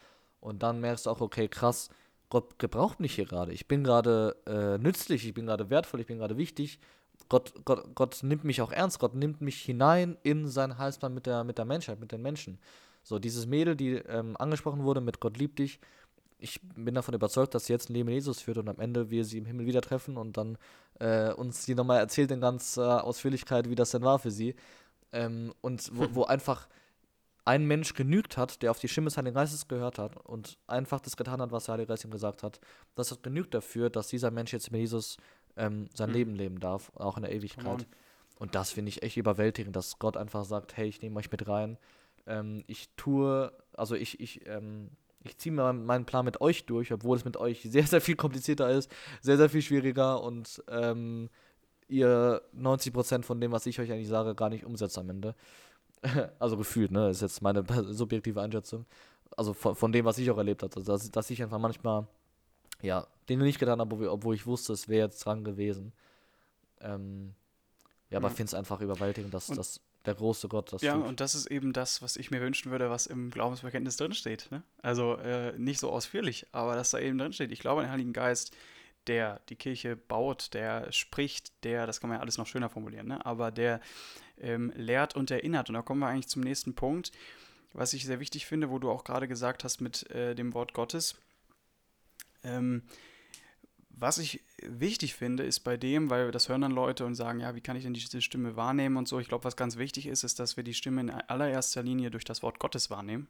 Und 0.40 0.62
dann 0.62 0.80
merkst 0.80 1.06
du 1.06 1.11
auch, 1.11 1.20
okay, 1.20 1.48
krass, 1.48 1.88
Gott 2.28 2.61
gebraucht 2.61 3.00
mich 3.00 3.16
hier 3.16 3.26
gerade. 3.26 3.52
Ich 3.52 3.66
bin 3.66 3.83
gerade 3.83 4.37
äh, 4.46 4.78
nützlich, 4.78 5.26
ich 5.26 5.35
bin 5.35 5.46
gerade 5.46 5.68
wertvoll, 5.68 6.00
ich 6.00 6.06
bin 6.06 6.18
gerade 6.18 6.37
wichtig. 6.37 6.78
Gott, 7.28 7.52
Gott, 7.64 7.92
Gott 7.96 8.22
nimmt 8.22 8.44
mich 8.44 8.62
auch 8.62 8.70
ernst, 8.70 9.00
Gott 9.00 9.16
nimmt 9.16 9.40
mich 9.40 9.61
hinein 9.61 10.16
in 10.22 10.46
seinen 10.46 10.78
Heilsplan 10.78 11.12
mit 11.12 11.26
der, 11.26 11.42
mit 11.42 11.59
der 11.59 11.64
Menschheit, 11.64 11.98
mit 11.98 12.12
den 12.12 12.22
Menschen. 12.22 12.61
So, 13.02 13.18
dieses 13.18 13.46
Mädel, 13.46 13.76
die 13.76 13.94
ähm, 13.94 14.36
angesprochen 14.36 14.84
wurde 14.84 15.00
mit 15.00 15.20
Gott 15.20 15.36
liebt 15.38 15.58
dich, 15.58 15.80
ich 16.40 16.60
bin 16.74 16.94
davon 16.94 17.14
überzeugt, 17.14 17.54
dass 17.54 17.66
sie 17.66 17.72
jetzt 17.72 17.90
ein 17.90 17.94
Leben 17.94 18.08
Jesus 18.08 18.40
führt 18.40 18.58
und 18.58 18.68
am 18.68 18.80
Ende 18.80 19.10
wir 19.10 19.24
sie 19.24 19.38
im 19.38 19.46
Himmel 19.46 19.66
wieder 19.66 19.82
treffen 19.82 20.16
und 20.16 20.36
dann 20.36 20.58
äh, 20.98 21.32
uns 21.32 21.66
die 21.66 21.74
nochmal 21.74 21.98
erzählt 21.98 22.30
in 22.30 22.40
ganz 22.40 22.76
äh, 22.76 22.80
Ausführlichkeit, 22.80 23.68
wie 23.68 23.74
das 23.74 23.90
denn 23.90 24.02
war 24.02 24.18
für 24.18 24.30
sie. 24.30 24.54
Ähm, 25.12 25.52
und 25.60 25.90
wo, 25.92 26.14
wo, 26.14 26.24
einfach 26.24 26.68
ein 27.44 27.66
Mensch 27.66 27.94
genügt 27.94 28.36
hat, 28.36 28.62
der 28.62 28.70
auf 28.70 28.78
die 28.78 28.88
Stimme 28.88 29.06
des 29.06 29.16
Heiligen 29.16 29.34
Geistes 29.34 29.66
gehört 29.66 29.98
hat 29.98 30.16
und 30.16 30.58
einfach 30.66 31.00
das 31.00 31.16
getan 31.16 31.40
hat, 31.40 31.52
was 31.52 31.64
der 31.64 31.74
Heilige 31.74 31.88
Geist 31.88 32.04
ihm 32.04 32.10
gesagt 32.10 32.42
hat. 32.42 32.60
Das 32.94 33.11
hat 33.11 33.22
genügt 33.22 33.55
dafür, 33.55 33.90
dass 33.90 34.09
dieser 34.09 34.30
Mensch 34.30 34.53
jetzt 34.53 34.70
mit 34.70 34.80
Jesus 34.80 35.16
ähm, 35.57 35.88
sein 35.94 36.11
mhm. 36.11 36.14
Leben 36.14 36.34
leben 36.34 36.61
darf, 36.61 36.92
auch 36.94 37.16
in 37.16 37.22
der 37.22 37.32
Ewigkeit. 37.32 37.86
Und 38.38 38.55
das 38.55 38.70
finde 38.70 38.90
ich 38.90 39.03
echt 39.03 39.16
überwältigend, 39.16 39.76
dass 39.76 39.98
Gott 39.98 40.16
einfach 40.16 40.44
sagt, 40.44 40.76
hey, 40.76 40.88
ich 40.88 41.03
nehme 41.03 41.18
euch 41.18 41.30
mit 41.30 41.46
rein 41.48 41.76
ähm, 42.26 42.64
ich 42.66 42.90
tue, 42.96 43.52
also 43.74 43.94
ich, 43.94 44.20
ich, 44.20 44.46
ähm, 44.46 44.90
ich 45.22 45.36
ziehe 45.38 45.52
mir 45.52 45.72
meinen 45.72 46.06
Plan 46.06 46.24
mit 46.24 46.40
euch 46.40 46.66
durch, 46.66 46.92
obwohl 46.92 47.16
es 47.16 47.24
mit 47.24 47.36
euch 47.36 47.62
sehr, 47.62 47.86
sehr 47.86 48.00
viel 48.00 48.16
komplizierter 48.16 48.70
ist, 48.70 48.90
sehr, 49.20 49.36
sehr 49.36 49.50
viel 49.50 49.62
schwieriger 49.62 50.22
und 50.22 50.62
ähm, 50.68 51.28
ihr 51.88 52.42
90% 52.56 53.24
von 53.24 53.40
dem, 53.40 53.52
was 53.52 53.66
ich 53.66 53.80
euch 53.80 53.90
eigentlich 53.92 54.08
sage, 54.08 54.34
gar 54.34 54.48
nicht 54.48 54.64
umsetzt 54.64 54.96
am 54.98 55.10
Ende. 55.10 55.34
also 56.38 56.56
gefühlt, 56.56 56.90
ne? 56.90 57.08
Das 57.08 57.18
ist 57.18 57.22
jetzt 57.22 57.42
meine 57.42 57.64
subjektive 57.92 58.40
Einschätzung. 58.40 58.86
Also 59.36 59.52
von, 59.52 59.74
von 59.74 59.92
dem, 59.92 60.04
was 60.04 60.18
ich 60.18 60.30
auch 60.30 60.38
erlebt 60.38 60.62
habe. 60.62 60.74
Also 60.76 60.92
dass, 60.92 61.10
dass 61.10 61.30
ich 61.30 61.42
einfach 61.42 61.58
manchmal, 61.58 62.06
ja, 62.82 63.06
Dinge 63.28 63.44
nicht 63.44 63.58
getan 63.58 63.80
habe, 63.80 64.10
obwohl 64.10 64.34
ich 64.34 64.46
wusste, 64.46 64.72
es 64.72 64.88
wäre 64.88 65.06
jetzt 65.06 65.24
dran 65.24 65.44
gewesen. 65.44 65.92
Ähm, 66.80 67.34
ja, 68.08 68.18
aber 68.18 68.30
mhm. 68.30 68.34
finde 68.34 68.48
es 68.48 68.54
einfach 68.54 68.80
überwältigend, 68.80 69.34
dass, 69.34 69.46
dass 69.48 69.80
der 70.07 70.14
große 70.14 70.48
Gott 70.48 70.72
das 70.72 70.82
Ja, 70.82 70.94
tut. 70.94 71.07
und 71.07 71.20
das 71.20 71.34
ist 71.34 71.46
eben 71.46 71.72
das, 71.72 72.01
was 72.03 72.16
ich 72.16 72.30
mir 72.30 72.40
wünschen 72.40 72.70
würde, 72.70 72.90
was 72.90 73.07
im 73.07 73.30
Glaubensbekenntnis 73.30 73.96
drinsteht. 73.96 74.48
Ne? 74.51 74.62
Also 74.82 75.16
äh, 75.16 75.53
nicht 75.59 75.78
so 75.80 75.90
ausführlich, 75.90 76.46
aber 76.53 76.74
dass 76.74 76.90
da 76.90 76.98
eben 76.98 77.18
drinsteht. 77.18 77.53
Ich 77.53 77.61
glaube 77.61 77.80
an 77.80 77.86
den 77.86 77.92
Heiligen 77.92 78.12
Geist, 78.12 78.57
der 79.07 79.40
die 79.48 79.57
Kirche 79.57 79.96
baut, 79.96 80.55
der 80.55 80.90
spricht, 80.92 81.53
der, 81.64 81.86
das 81.86 82.01
kann 82.01 82.09
man 82.09 82.18
ja 82.18 82.22
alles 82.22 82.38
noch 82.38 82.46
schöner 82.46 82.68
formulieren, 82.68 83.09
ne? 83.09 83.24
aber 83.26 83.51
der 83.51 83.80
ähm, 84.38 84.72
lehrt 84.74 85.16
und 85.16 85.30
erinnert. 85.30 85.68
Und 85.68 85.74
da 85.74 85.82
kommen 85.82 86.01
wir 86.01 86.09
eigentlich 86.09 86.28
zum 86.28 86.42
nächsten 86.42 86.74
Punkt, 86.74 87.12
was 87.72 87.92
ich 87.92 88.05
sehr 88.05 88.20
wichtig 88.20 88.46
finde, 88.46 88.70
wo 88.70 88.78
du 88.78 88.90
auch 88.90 89.05
gerade 89.05 89.28
gesagt 89.28 89.64
hast 89.64 89.80
mit 89.80 90.11
äh, 90.11 90.34
dem 90.34 90.55
Wort 90.55 90.72
Gottes. 90.74 91.16
Ähm, 92.42 92.82
was 94.01 94.18
ich 94.18 94.42
wichtig 94.62 95.14
finde, 95.14 95.44
ist 95.44 95.61
bei 95.61 95.76
dem, 95.76 96.09
weil 96.09 96.30
das 96.30 96.48
hören 96.48 96.62
dann 96.62 96.72
Leute 96.72 97.05
und 97.05 97.14
sagen, 97.14 97.40
ja, 97.40 97.55
wie 97.55 97.61
kann 97.61 97.76
ich 97.76 97.84
denn 97.84 97.92
diese 97.92 98.22
Stimme 98.22 98.57
wahrnehmen 98.57 98.96
und 98.96 99.07
so. 99.07 99.20
Ich 99.20 99.28
glaube, 99.28 99.44
was 99.44 99.57
ganz 99.57 99.76
wichtig 99.76 100.07
ist, 100.07 100.24
ist, 100.24 100.38
dass 100.38 100.57
wir 100.57 100.64
die 100.64 100.74
Stimme 100.74 101.03
in 101.03 101.11
allererster 101.11 101.82
Linie 101.82 102.11
durch 102.11 102.24
das 102.24 102.42
Wort 102.42 102.59
Gottes 102.59 102.90
wahrnehmen 102.90 103.28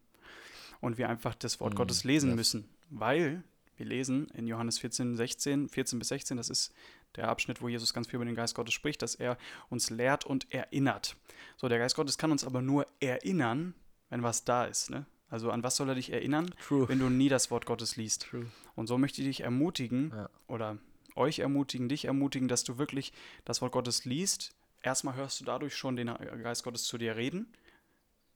und 0.81 0.97
wir 0.97 1.09
einfach 1.09 1.35
das 1.35 1.61
Wort 1.61 1.75
mm, 1.75 1.77
Gottes 1.77 2.05
lesen 2.05 2.31
yes. 2.31 2.37
müssen, 2.37 2.68
weil 2.89 3.43
wir 3.77 3.87
lesen 3.87 4.29
in 4.35 4.47
Johannes 4.47 4.79
14, 4.79 5.16
16, 5.16 5.68
14 5.68 5.99
bis 5.99 6.09
16, 6.09 6.37
das 6.37 6.51
ist 6.51 6.73
der 7.16 7.29
Abschnitt, 7.29 7.61
wo 7.61 7.68
Jesus 7.68 7.93
ganz 7.93 8.07
viel 8.07 8.16
über 8.16 8.25
den 8.25 8.35
Geist 8.37 8.55
Gottes 8.55 8.75
spricht, 8.75 9.03
dass 9.03 9.16
er 9.16 9.39
uns 9.71 9.91
lehrt 9.91 10.25
und 10.25 10.53
erinnert. 10.53 11.16
So, 11.57 11.68
der 11.68 11.79
Geist 11.79 11.97
Gottes 11.97 12.16
kann 12.16 12.31
uns 12.31 12.45
aber 12.45 12.62
nur 12.62 12.87
erinnern, 13.01 13.75
wenn 14.09 14.23
was 14.23 14.45
da 14.45 14.66
ist. 14.66 14.91
Ne? 14.91 15.07
Also 15.31 15.51
an 15.51 15.62
was 15.62 15.76
soll 15.76 15.89
er 15.89 15.95
dich 15.95 16.12
erinnern, 16.12 16.53
True. 16.66 16.89
wenn 16.89 16.99
du 16.99 17.09
nie 17.09 17.28
das 17.28 17.51
Wort 17.51 17.64
Gottes 17.64 17.97
liest? 17.97 18.26
True. 18.31 18.47
Und 18.74 18.89
so 18.89 18.99
möchte 18.99 19.22
ich 19.22 19.28
dich 19.28 19.41
ermutigen 19.41 20.12
ja. 20.14 20.28
oder 20.49 20.78
euch 21.14 21.39
ermutigen, 21.39 21.89
dich 21.89 22.05
ermutigen, 22.05 22.49
dass 22.49 22.64
du 22.64 22.78
wirklich 22.78 23.12
das 23.45 23.62
Wort 23.62 23.72
Gottes 23.72 24.05
liest. 24.05 24.53
Erstmal 24.83 25.14
hörst 25.14 25.41
du 25.41 25.45
dadurch 25.45 25.76
schon 25.76 25.97
den 25.97 26.09
Geist 26.43 26.64
Gottes 26.64 26.85
zu 26.85 26.99
dir 26.99 27.16
reden. 27.16 27.53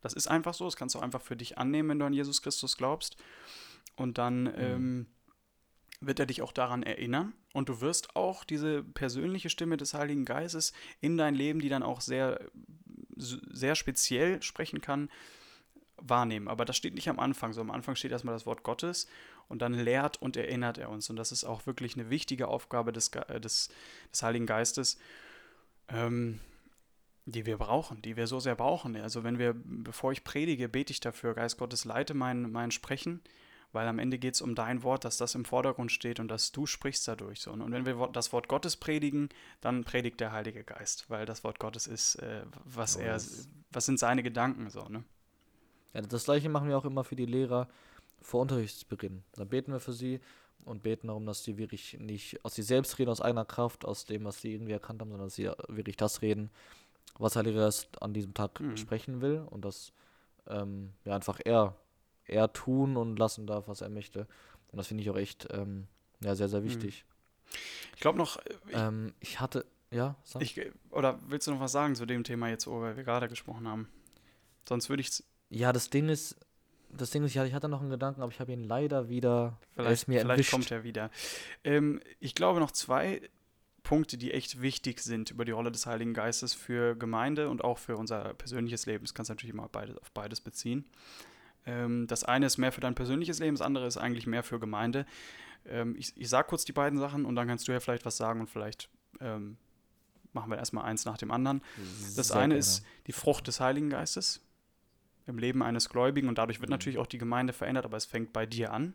Das 0.01 0.13
ist 0.13 0.29
einfach 0.29 0.55
so, 0.55 0.67
das 0.67 0.77
kannst 0.77 0.95
du 0.95 1.01
einfach 1.01 1.23
für 1.23 1.37
dich 1.37 1.59
annehmen, 1.59 1.89
wenn 1.89 1.99
du 1.99 2.05
an 2.05 2.13
Jesus 2.13 2.43
Christus 2.43 2.77
glaubst. 2.77 3.17
Und 3.97 4.19
dann 4.19 4.45
mhm. 4.45 4.53
ähm, 4.57 5.07
wird 6.01 6.21
er 6.21 6.27
dich 6.27 6.43
auch 6.43 6.53
daran 6.53 6.83
erinnern 6.83 7.33
und 7.53 7.69
du 7.69 7.81
wirst 7.81 8.15
auch 8.15 8.45
diese 8.45 8.83
persönliche 8.83 9.49
Stimme 9.49 9.77
des 9.77 9.95
Heiligen 9.95 10.25
Geistes 10.25 10.73
in 11.01 11.17
dein 11.17 11.35
Leben, 11.35 11.61
die 11.61 11.69
dann 11.69 11.83
auch 11.83 12.01
sehr, 12.01 12.41
sehr 13.17 13.75
speziell 13.75 14.43
sprechen 14.43 14.81
kann, 14.81 15.09
wahrnehmen. 16.09 16.49
Aber 16.49 16.65
das 16.65 16.77
steht 16.77 16.95
nicht 16.95 17.09
am 17.09 17.19
Anfang. 17.19 17.53
So 17.53 17.61
am 17.61 17.71
Anfang 17.71 17.97
steht 17.97 18.13
erstmal 18.13 18.35
das 18.35 18.47
Wort 18.47 18.63
Gottes 18.63 19.09
und 19.49 19.63
dann 19.63 19.75
lehrt 19.75 20.21
und 20.21 20.37
erinnert 20.37 20.79
er 20.79 20.91
uns. 20.91 21.11
Und 21.11 21.17
das 21.17 21.33
ist 21.33 21.45
auch 21.45 21.67
wirklich 21.67 21.95
eine 21.95 22.11
wichtige 22.11 22.49
Aufgabe 22.49 22.93
des, 22.93 23.09
äh, 23.09 23.41
des, 23.41 23.71
des 24.13 24.23
Heiligen 24.23 24.47
Geistes, 24.47 24.99
ähm, 25.89 26.41
die 27.27 27.47
wir 27.47 27.57
brauchen, 27.57 28.03
die 28.03 28.17
wir 28.17 28.27
so 28.27 28.39
sehr 28.39 28.55
brauchen. 28.55 28.97
Also 28.97 29.25
wenn 29.25 29.39
wir, 29.39 29.55
bevor 29.55 30.13
ich 30.13 30.25
predige, 30.25 30.69
bete 30.69 30.93
ich 30.93 31.01
dafür, 31.01 31.35
Geist 31.35 31.59
Gottes, 31.59 31.85
leite 31.85 32.15
mein, 32.15 32.53
mein 32.53 32.71
Sprechen, 32.71 33.23
weil 33.73 33.89
am 33.89 33.99
Ende 33.99 34.19
geht 34.19 34.35
es 34.35 34.43
um 34.43 34.55
dein 34.55 34.83
Wort, 34.83 35.05
dass 35.05 35.17
das 35.17 35.35
im 35.35 35.45
Vordergrund 35.45 35.91
steht 35.91 36.21
und 36.21 36.29
dass 36.29 36.53
du 36.53 36.67
sprichst 36.67 37.09
dadurch. 37.09 37.41
So. 37.41 37.51
Und 37.51 37.73
wenn 37.73 37.87
wir 37.87 38.09
das 38.13 38.33
Wort 38.33 38.49
Gottes 38.49 38.77
predigen, 38.77 39.31
dann 39.63 39.85
predigt 39.85 40.21
der 40.21 40.33
Heilige 40.33 40.63
Geist, 40.65 41.07
weil 41.09 41.25
das 41.27 41.43
Wort 41.45 41.59
Gottes 41.59 41.87
ist, 41.87 42.17
äh, 42.17 42.43
was 42.65 42.99
oh, 42.99 43.01
er, 43.01 43.21
was 43.71 43.87
sind 43.87 43.99
seine 43.99 44.23
Gedanken 44.23 44.71
so, 44.71 44.87
ne? 44.89 45.03
Ja, 45.95 46.03
das 46.03 46.25
gleiche 46.25 46.49
machen 46.49 46.69
wir 46.69 46.77
auch 46.77 46.85
immer 46.85 47.05
für 47.05 47.17
die 47.17 47.27
Lehrer 47.27 47.69
vor 48.21 48.43
Unterrichtsbeginn. 48.43 49.23
Da 49.33 49.45
beten 49.45 49.73
wir 49.73 49.81
für 49.81 49.93
sie 49.93 50.21
und 50.65 50.83
beten 50.83 51.09
darum, 51.09 51.27
dass 51.27 51.45
sie 51.45 51.59
wirklich 51.59 51.99
nicht 52.01 52.45
aus 52.45 52.55
sich 52.55 52.67
selbst 52.67 52.99
reden, 52.99 53.11
aus 53.11 53.21
eigener 53.21 53.45
Kraft, 53.45 53.85
aus 53.85 54.07
dem, 54.07 54.25
was 54.25 54.41
sie 54.41 54.55
irgendwie 54.55 54.73
erkannt 54.73 55.01
haben, 55.01 55.11
sondern 55.11 55.27
dass 55.27 55.35
sie 55.35 55.51
wirklich 55.69 55.97
das 55.97 56.23
reden, 56.23 56.51
was 57.19 57.37
Heiliger 57.37 57.61
Geist 57.61 58.03
an 58.03 58.13
diesem 58.15 58.35
Tag 58.35 58.61
mhm. 58.61 58.77
sprechen 58.77 59.21
will 59.21 59.47
und 59.51 59.65
dass 59.65 59.93
ähm, 60.49 60.93
ja 61.05 61.15
einfach 61.15 61.41
er, 61.45 61.77
er 62.25 62.53
tun 62.53 62.97
und 62.97 63.19
lassen 63.19 63.47
darf, 63.47 63.69
was 63.69 63.81
er 63.81 63.91
möchte. 63.91 64.27
Und 64.73 64.79
das 64.79 64.89
finde 64.89 65.03
ich 65.03 65.11
auch 65.11 65.17
echt 65.17 65.47
ähm, 65.51 65.87
ja, 66.21 66.35
sehr, 66.35 66.49
sehr 66.49 66.61
mhm. 66.61 66.65
wichtig. 66.65 67.05
Ich 67.95 68.01
glaube 68.01 68.19
noch. 68.19 68.39
Ich, 68.69 68.75
ähm, 68.75 69.15
ich 69.21 69.41
hatte. 69.41 69.67
Ja, 69.91 70.17
sag. 70.25 70.43
Ich, 70.43 70.61
oder 70.91 71.21
willst 71.29 71.47
du 71.47 71.53
noch 71.53 71.61
was 71.61 71.71
sagen 71.71 71.95
zu 71.95 72.05
dem 72.05 72.25
Thema 72.25 72.49
jetzt, 72.49 72.67
worüber 72.67 72.97
wir 72.97 73.05
gerade 73.05 73.29
gesprochen 73.29 73.69
haben? 73.69 73.89
Sonst 74.69 74.89
würde 74.89 75.03
ich 75.03 75.23
ja, 75.51 75.73
das 75.73 75.91
Ding 75.91 76.09
ist, 76.09 76.37
das 76.91 77.11
Ding 77.11 77.25
ist, 77.25 77.35
ich 77.35 77.55
hatte 77.55 77.69
noch 77.69 77.81
einen 77.81 77.91
Gedanken, 77.91 78.23
aber 78.23 78.33
ich 78.33 78.41
habe 78.41 78.53
ihn 78.53 78.65
leider 78.65 79.09
wieder. 79.09 79.59
Vielleicht, 79.75 80.09
mir 80.09 80.21
vielleicht 80.21 80.51
kommt 80.51 80.71
er 80.71 80.85
wieder. 80.85 81.11
Ähm, 81.65 82.01
ich 82.21 82.35
glaube 82.35 82.61
noch 82.61 82.71
zwei 82.71 83.21
Punkte, 83.83 84.17
die 84.17 84.33
echt 84.33 84.63
wichtig 84.63 85.01
sind 85.01 85.31
über 85.31 85.45
die 85.45 85.53
Rolle 85.53 85.71
des 85.71 85.87
Heiligen 85.87 86.15
Geistes 86.15 86.55
für 86.55 86.97
Gemeinde 86.97 87.51
und 87.51 87.63
auch 87.63 87.79
für 87.79 87.97
unser 87.97 88.35
persönliches 88.35 88.87
Leben. 88.87 89.05
Das 89.05 89.15
kannst 89.15 89.29
du 89.29 89.35
natürlich 89.35 89.55
immer 89.55 89.69
beide, 89.71 90.01
auf 90.01 90.11
beides 90.13 90.41
beziehen. 90.41 90.87
Ähm, 91.67 92.07
das 92.07 92.25
eine 92.25 92.47
ist 92.47 92.59
mehr 92.59 92.73
für 92.73 92.81
dein 92.81 92.95
persönliches 92.95 93.39
Leben, 93.39 93.57
das 93.57 93.65
andere 93.65 93.87
ist 93.87 93.97
eigentlich 93.97 94.27
mehr 94.27 94.43
für 94.43 94.59
Gemeinde. 94.59 95.07
Ähm, 95.67 95.95
ich 95.99 96.13
ich 96.17 96.29
sage 96.29 96.49
kurz 96.49 96.65
die 96.65 96.73
beiden 96.73 96.99
Sachen 96.99 97.25
und 97.25 97.37
dann 97.37 97.47
kannst 97.49 97.69
du 97.69 97.73
ja 97.73 97.81
vielleicht 97.81 98.05
was 98.05 98.17
sagen 98.17 98.41
und 98.41 98.49
vielleicht 98.49 98.89
ähm, 99.21 99.57
machen 100.33 100.51
wir 100.51 100.59
erstmal 100.59 100.85
eins 100.85 101.05
nach 101.05 101.17
dem 101.17 101.31
anderen. 101.31 101.63
Das 102.17 102.29
Sehr 102.29 102.37
eine 102.37 102.55
gerne. 102.55 102.59
ist 102.59 102.85
die 103.07 103.13
Frucht 103.13 103.47
des 103.47 103.61
Heiligen 103.61 103.91
Geistes 103.91 104.43
im 105.27 105.39
Leben 105.39 105.63
eines 105.63 105.89
Gläubigen 105.89 106.29
und 106.29 106.39
dadurch 106.39 106.61
wird 106.61 106.71
mhm. 106.71 106.75
natürlich 106.75 106.99
auch 106.99 107.07
die 107.07 107.19
Gemeinde 107.19 107.53
verändert, 107.53 107.85
aber 107.85 107.97
es 107.97 108.05
fängt 108.05 108.33
bei 108.33 108.47
dir 108.47 108.73
an. 108.73 108.95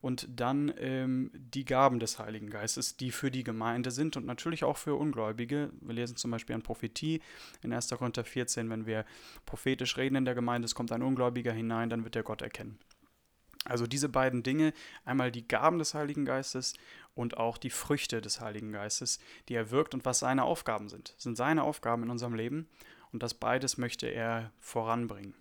Und 0.00 0.28
dann 0.38 0.74
ähm, 0.76 1.30
die 1.32 1.64
Gaben 1.64 1.98
des 1.98 2.18
Heiligen 2.18 2.50
Geistes, 2.50 2.98
die 2.98 3.10
für 3.10 3.30
die 3.30 3.42
Gemeinde 3.42 3.90
sind 3.90 4.18
und 4.18 4.26
natürlich 4.26 4.62
auch 4.62 4.76
für 4.76 4.96
Ungläubige. 4.96 5.70
Wir 5.80 5.94
lesen 5.94 6.18
zum 6.18 6.30
Beispiel 6.30 6.54
an 6.54 6.62
Prophetie 6.62 7.22
in 7.62 7.72
1. 7.72 7.88
Korinther 7.88 8.22
14, 8.22 8.68
wenn 8.68 8.84
wir 8.84 9.06
prophetisch 9.46 9.96
reden 9.96 10.16
in 10.16 10.26
der 10.26 10.34
Gemeinde, 10.34 10.66
es 10.66 10.74
kommt 10.74 10.92
ein 10.92 11.02
Ungläubiger 11.02 11.52
hinein, 11.52 11.88
dann 11.88 12.04
wird 12.04 12.16
er 12.16 12.22
Gott 12.22 12.42
erkennen. 12.42 12.78
Also 13.64 13.86
diese 13.86 14.10
beiden 14.10 14.42
Dinge, 14.42 14.74
einmal 15.06 15.32
die 15.32 15.48
Gaben 15.48 15.78
des 15.78 15.94
Heiligen 15.94 16.26
Geistes 16.26 16.74
und 17.14 17.38
auch 17.38 17.56
die 17.56 17.70
Früchte 17.70 18.20
des 18.20 18.42
Heiligen 18.42 18.72
Geistes, 18.72 19.20
die 19.48 19.54
er 19.54 19.70
wirkt 19.70 19.94
und 19.94 20.04
was 20.04 20.18
seine 20.18 20.44
Aufgaben 20.44 20.90
sind. 20.90 21.14
Das 21.16 21.22
sind 21.22 21.36
seine 21.36 21.62
Aufgaben 21.62 22.02
in 22.02 22.10
unserem 22.10 22.34
Leben 22.34 22.68
und 23.14 23.22
das 23.22 23.32
beides 23.32 23.78
möchte 23.78 24.08
er 24.08 24.50
voranbringen. 24.58 25.34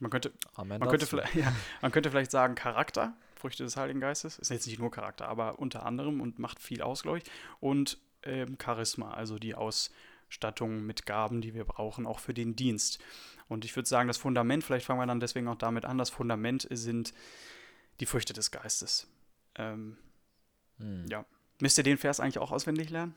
Man 0.00 0.10
könnte, 0.10 0.32
man 0.56 0.80
könnte, 0.80 1.06
vielleicht, 1.06 1.34
ja, 1.34 1.54
man 1.82 1.92
könnte 1.92 2.10
vielleicht 2.10 2.30
sagen, 2.30 2.54
Charakter, 2.54 3.12
Früchte 3.34 3.62
des 3.62 3.76
Heiligen 3.76 4.00
Geistes, 4.00 4.38
ist 4.38 4.48
jetzt 4.48 4.66
nicht 4.66 4.78
nur 4.78 4.90
Charakter, 4.90 5.28
aber 5.28 5.58
unter 5.58 5.84
anderem 5.84 6.22
und 6.22 6.38
macht 6.38 6.60
viel 6.60 6.80
aus, 6.80 7.02
glaube 7.02 7.18
ich. 7.18 7.24
Und 7.60 7.98
ähm, 8.22 8.56
Charisma, 8.58 9.10
also 9.10 9.38
die 9.38 9.54
Ausstattung 9.54 10.86
mit 10.86 11.04
Gaben, 11.04 11.42
die 11.42 11.52
wir 11.52 11.66
brauchen, 11.66 12.06
auch 12.06 12.20
für 12.20 12.32
den 12.32 12.56
Dienst. 12.56 12.98
Und 13.46 13.66
ich 13.66 13.76
würde 13.76 13.88
sagen, 13.88 14.08
das 14.08 14.16
Fundament, 14.16 14.64
vielleicht 14.64 14.86
fangen 14.86 15.00
wir 15.00 15.06
dann 15.06 15.20
deswegen 15.20 15.46
auch 15.48 15.58
damit 15.58 15.84
an, 15.84 15.98
das 15.98 16.08
Fundament 16.08 16.66
sind 16.70 17.12
die 18.00 18.06
Früchte 18.06 18.32
des 18.32 18.50
Geistes. 18.50 19.08
Ähm, 19.56 19.98
hm. 20.78 21.04
Ja. 21.10 21.26
Müsst 21.60 21.76
ihr 21.76 21.84
den 21.84 21.98
Vers 21.98 22.18
eigentlich 22.18 22.38
auch 22.38 22.50
auswendig 22.50 22.88
lernen? 22.88 23.14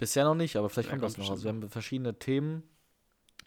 Bisher 0.00 0.24
noch 0.24 0.34
nicht, 0.34 0.56
aber 0.56 0.70
vielleicht 0.70 0.88
kommt 0.88 1.02
das 1.02 1.18
noch. 1.18 1.30
Also 1.30 1.44
wir 1.44 1.50
haben 1.50 1.68
verschiedene 1.68 2.18
Themen, 2.18 2.62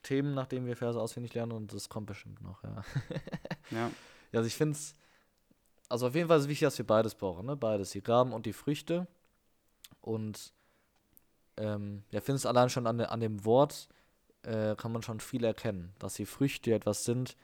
Themen, 0.03 0.35
nach 0.35 0.45
denen 0.45 0.67
wir 0.67 0.77
Verse 0.77 1.01
auswendig 1.01 1.33
lernen 1.33 1.51
und 1.51 1.73
das 1.73 1.89
kommt 1.89 2.05
bestimmt 2.05 2.41
noch, 2.41 2.63
ja. 2.63 2.83
ja. 3.71 3.91
ja 4.31 4.39
also 4.39 4.45
ich 4.45 4.55
finde 4.55 4.73
es, 4.73 4.93
also 5.89 6.07
auf 6.07 6.13
jeden 6.13 6.27
Fall 6.27 6.37
ist 6.37 6.43
es 6.43 6.49
wichtig, 6.49 6.67
dass 6.67 6.77
wir 6.77 6.85
beides 6.85 7.15
brauchen, 7.15 7.47
ne? 7.47 7.55
Beides, 7.55 7.89
die 7.89 8.03
Graben 8.03 8.33
und 8.33 8.45
die 8.45 8.53
Früchte. 8.53 9.07
Und 9.99 10.53
ähm, 11.57 12.03
ja, 12.11 12.21
finde 12.21 12.35
es 12.35 12.45
allein 12.45 12.69
schon 12.69 12.85
an, 12.85 13.01
an 13.01 13.19
dem 13.19 13.45
Wort 13.45 13.87
äh, 14.43 14.75
kann 14.75 14.91
man 14.91 15.01
schon 15.01 15.19
viel 15.21 15.43
erkennen, 15.43 15.93
dass 15.97 16.13
die 16.13 16.27
Früchte 16.27 16.71
etwas 16.71 17.03
sind, 17.03 17.35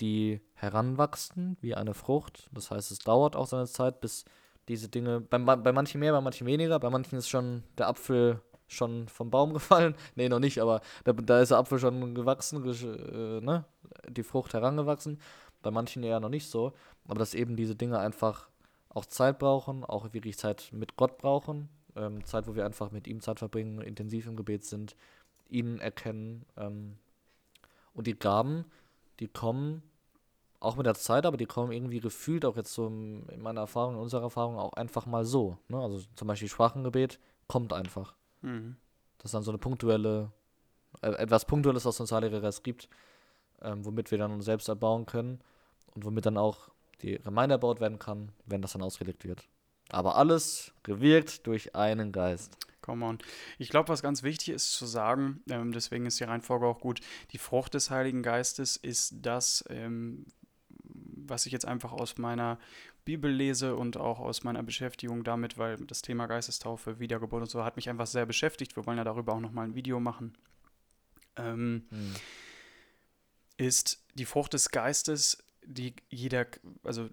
die 0.00 0.40
heranwachsen 0.54 1.56
wie 1.60 1.76
eine 1.76 1.94
Frucht. 1.94 2.48
Das 2.52 2.72
heißt, 2.72 2.90
es 2.90 2.98
dauert 2.98 3.36
auch 3.36 3.46
seine 3.46 3.66
Zeit, 3.66 4.00
bis 4.00 4.24
diese 4.66 4.88
Dinge, 4.88 5.20
bei, 5.20 5.38
bei 5.38 5.72
manchen 5.72 6.00
mehr, 6.00 6.12
bei 6.12 6.20
manchen 6.20 6.46
weniger, 6.46 6.80
bei 6.80 6.90
manchen 6.90 7.18
ist 7.18 7.28
schon 7.28 7.62
der 7.78 7.88
Apfel 7.88 8.40
schon 8.68 9.08
vom 9.08 9.30
Baum 9.30 9.52
gefallen. 9.54 9.94
nee, 10.14 10.28
noch 10.28 10.38
nicht, 10.38 10.60
aber 10.60 10.80
da, 11.04 11.12
da 11.12 11.40
ist 11.40 11.50
der 11.50 11.58
Apfel 11.58 11.78
schon 11.78 12.14
gewachsen, 12.14 12.64
äh, 12.64 13.40
ne? 13.40 13.64
die 14.08 14.22
Frucht 14.22 14.54
herangewachsen. 14.54 15.20
Bei 15.62 15.70
manchen 15.70 16.04
eher 16.04 16.20
noch 16.20 16.28
nicht 16.28 16.48
so. 16.48 16.72
Aber 17.08 17.18
dass 17.18 17.34
eben 17.34 17.56
diese 17.56 17.74
Dinge 17.74 17.98
einfach 17.98 18.48
auch 18.90 19.06
Zeit 19.06 19.38
brauchen, 19.38 19.84
auch 19.84 20.12
wirklich 20.12 20.38
Zeit 20.38 20.70
mit 20.72 20.96
Gott 20.96 21.18
brauchen. 21.18 21.68
Ähm, 21.96 22.24
Zeit, 22.24 22.46
wo 22.46 22.54
wir 22.54 22.64
einfach 22.64 22.92
mit 22.92 23.08
ihm 23.08 23.20
Zeit 23.20 23.38
verbringen, 23.38 23.80
intensiv 23.80 24.26
im 24.26 24.36
Gebet 24.36 24.64
sind, 24.64 24.94
ihn 25.48 25.78
erkennen. 25.80 26.44
Ähm, 26.56 26.96
und 27.92 28.06
die 28.06 28.18
Gaben, 28.18 28.64
die 29.18 29.26
kommen 29.26 29.82
auch 30.60 30.76
mit 30.76 30.86
der 30.86 30.94
Zeit, 30.94 31.26
aber 31.26 31.36
die 31.36 31.46
kommen 31.46 31.72
irgendwie 31.72 32.00
gefühlt 32.00 32.44
auch 32.44 32.56
jetzt 32.56 32.74
so 32.74 32.86
in 32.86 33.40
meiner 33.40 33.62
Erfahrung, 33.62 33.94
in 33.94 34.00
unserer 34.00 34.22
Erfahrung 34.22 34.58
auch 34.58 34.72
einfach 34.72 35.06
mal 35.06 35.24
so. 35.24 35.58
Ne? 35.68 35.80
Also 35.80 36.00
zum 36.14 36.28
Beispiel 36.28 36.48
Sprachengebet 36.48 37.18
kommt 37.46 37.72
einfach. 37.72 38.14
Mhm. 38.42 38.76
Das 39.18 39.26
ist 39.26 39.34
dann 39.34 39.42
so 39.42 39.50
eine 39.50 39.58
punktuelle, 39.58 40.32
äh, 41.02 41.10
etwas 41.10 41.44
Punktuelles, 41.44 41.84
was 41.84 42.00
uns 42.00 42.12
Geist 42.40 42.62
gibt, 42.62 42.88
ähm, 43.62 43.84
womit 43.84 44.10
wir 44.10 44.18
dann 44.18 44.32
uns 44.32 44.44
selbst 44.44 44.68
erbauen 44.68 45.06
können 45.06 45.40
und 45.94 46.04
womit 46.04 46.26
dann 46.26 46.38
auch 46.38 46.70
die 47.02 47.18
Gemeinde 47.18 47.54
erbaut 47.54 47.80
werden 47.80 47.98
kann, 47.98 48.32
wenn 48.46 48.62
das 48.62 48.72
dann 48.72 48.82
ausgelegt 48.82 49.24
wird. 49.24 49.48
Aber 49.90 50.16
alles 50.16 50.72
gewirkt 50.82 51.46
durch 51.46 51.74
einen 51.74 52.12
Geist. 52.12 52.56
Come 52.82 53.04
on. 53.04 53.18
Ich 53.58 53.68
glaube, 53.68 53.88
was 53.88 54.02
ganz 54.02 54.22
wichtig 54.22 54.50
ist 54.50 54.72
zu 54.72 54.86
sagen, 54.86 55.42
ähm, 55.50 55.72
deswegen 55.72 56.06
ist 56.06 56.20
die 56.20 56.24
Reihenfolge 56.24 56.66
auch 56.66 56.80
gut, 56.80 57.00
die 57.32 57.38
Frucht 57.38 57.74
des 57.74 57.90
Heiligen 57.90 58.22
Geistes 58.22 58.76
ist 58.76 59.14
das, 59.20 59.64
ähm, 59.68 60.26
was 60.80 61.46
ich 61.46 61.52
jetzt 61.52 61.66
einfach 61.66 61.92
aus 61.92 62.16
meiner 62.16 62.58
Bibel 63.08 63.32
lese 63.32 63.74
und 63.74 63.96
auch 63.96 64.18
aus 64.18 64.44
meiner 64.44 64.62
Beschäftigung 64.62 65.24
damit, 65.24 65.56
weil 65.56 65.78
das 65.78 66.02
Thema 66.02 66.26
Geistestaufe, 66.26 67.00
Wiedergeburt 67.00 67.40
und 67.40 67.50
so 67.50 67.64
hat 67.64 67.76
mich 67.76 67.88
einfach 67.88 68.06
sehr 68.06 68.26
beschäftigt. 68.26 68.76
Wir 68.76 68.84
wollen 68.84 68.98
ja 68.98 69.04
darüber 69.04 69.32
auch 69.32 69.40
nochmal 69.40 69.66
ein 69.66 69.74
Video 69.74 69.98
machen. 69.98 70.36
Ähm, 71.36 71.86
hm. 71.88 72.14
Ist 73.56 74.04
die 74.16 74.26
Frucht 74.26 74.52
des 74.52 74.70
Geistes, 74.70 75.42
die 75.64 75.94
jeder, 76.10 76.46
also 76.84 77.08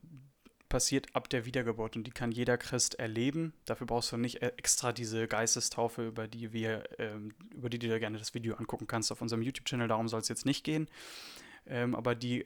passiert 0.68 1.16
ab 1.16 1.30
der 1.30 1.46
Wiedergeburt 1.46 1.96
und 1.96 2.06
die 2.06 2.12
kann 2.12 2.34
jeder 2.34 2.58
Christ 2.58 2.96
erleben. 2.96 3.54
Dafür 3.64 3.88
brauchst 3.88 4.12
du 4.12 4.18
nicht 4.18 4.42
extra 4.42 4.92
diese 4.92 5.30
Geistestaufe, 5.30 6.06
über 6.08 6.28
die 6.28 6.52
wir, 6.52 6.84
ähm, 7.00 7.34
über 7.54 7.70
die 7.70 7.80
du 7.80 7.88
dir 7.88 8.00
gerne 8.00 8.18
das 8.18 8.34
Video 8.34 8.56
angucken 8.56 8.86
kannst 8.86 9.14
auf 9.14 9.22
unserem 9.22 9.42
YouTube-Channel. 9.44 9.88
Darum 9.88 10.10
soll 10.10 10.20
es 10.20 10.28
jetzt 10.28 10.46
nicht 10.46 10.66
gehen. 10.66 10.90
Ähm, 11.68 11.96
aber 11.96 12.16
die, 12.16 12.46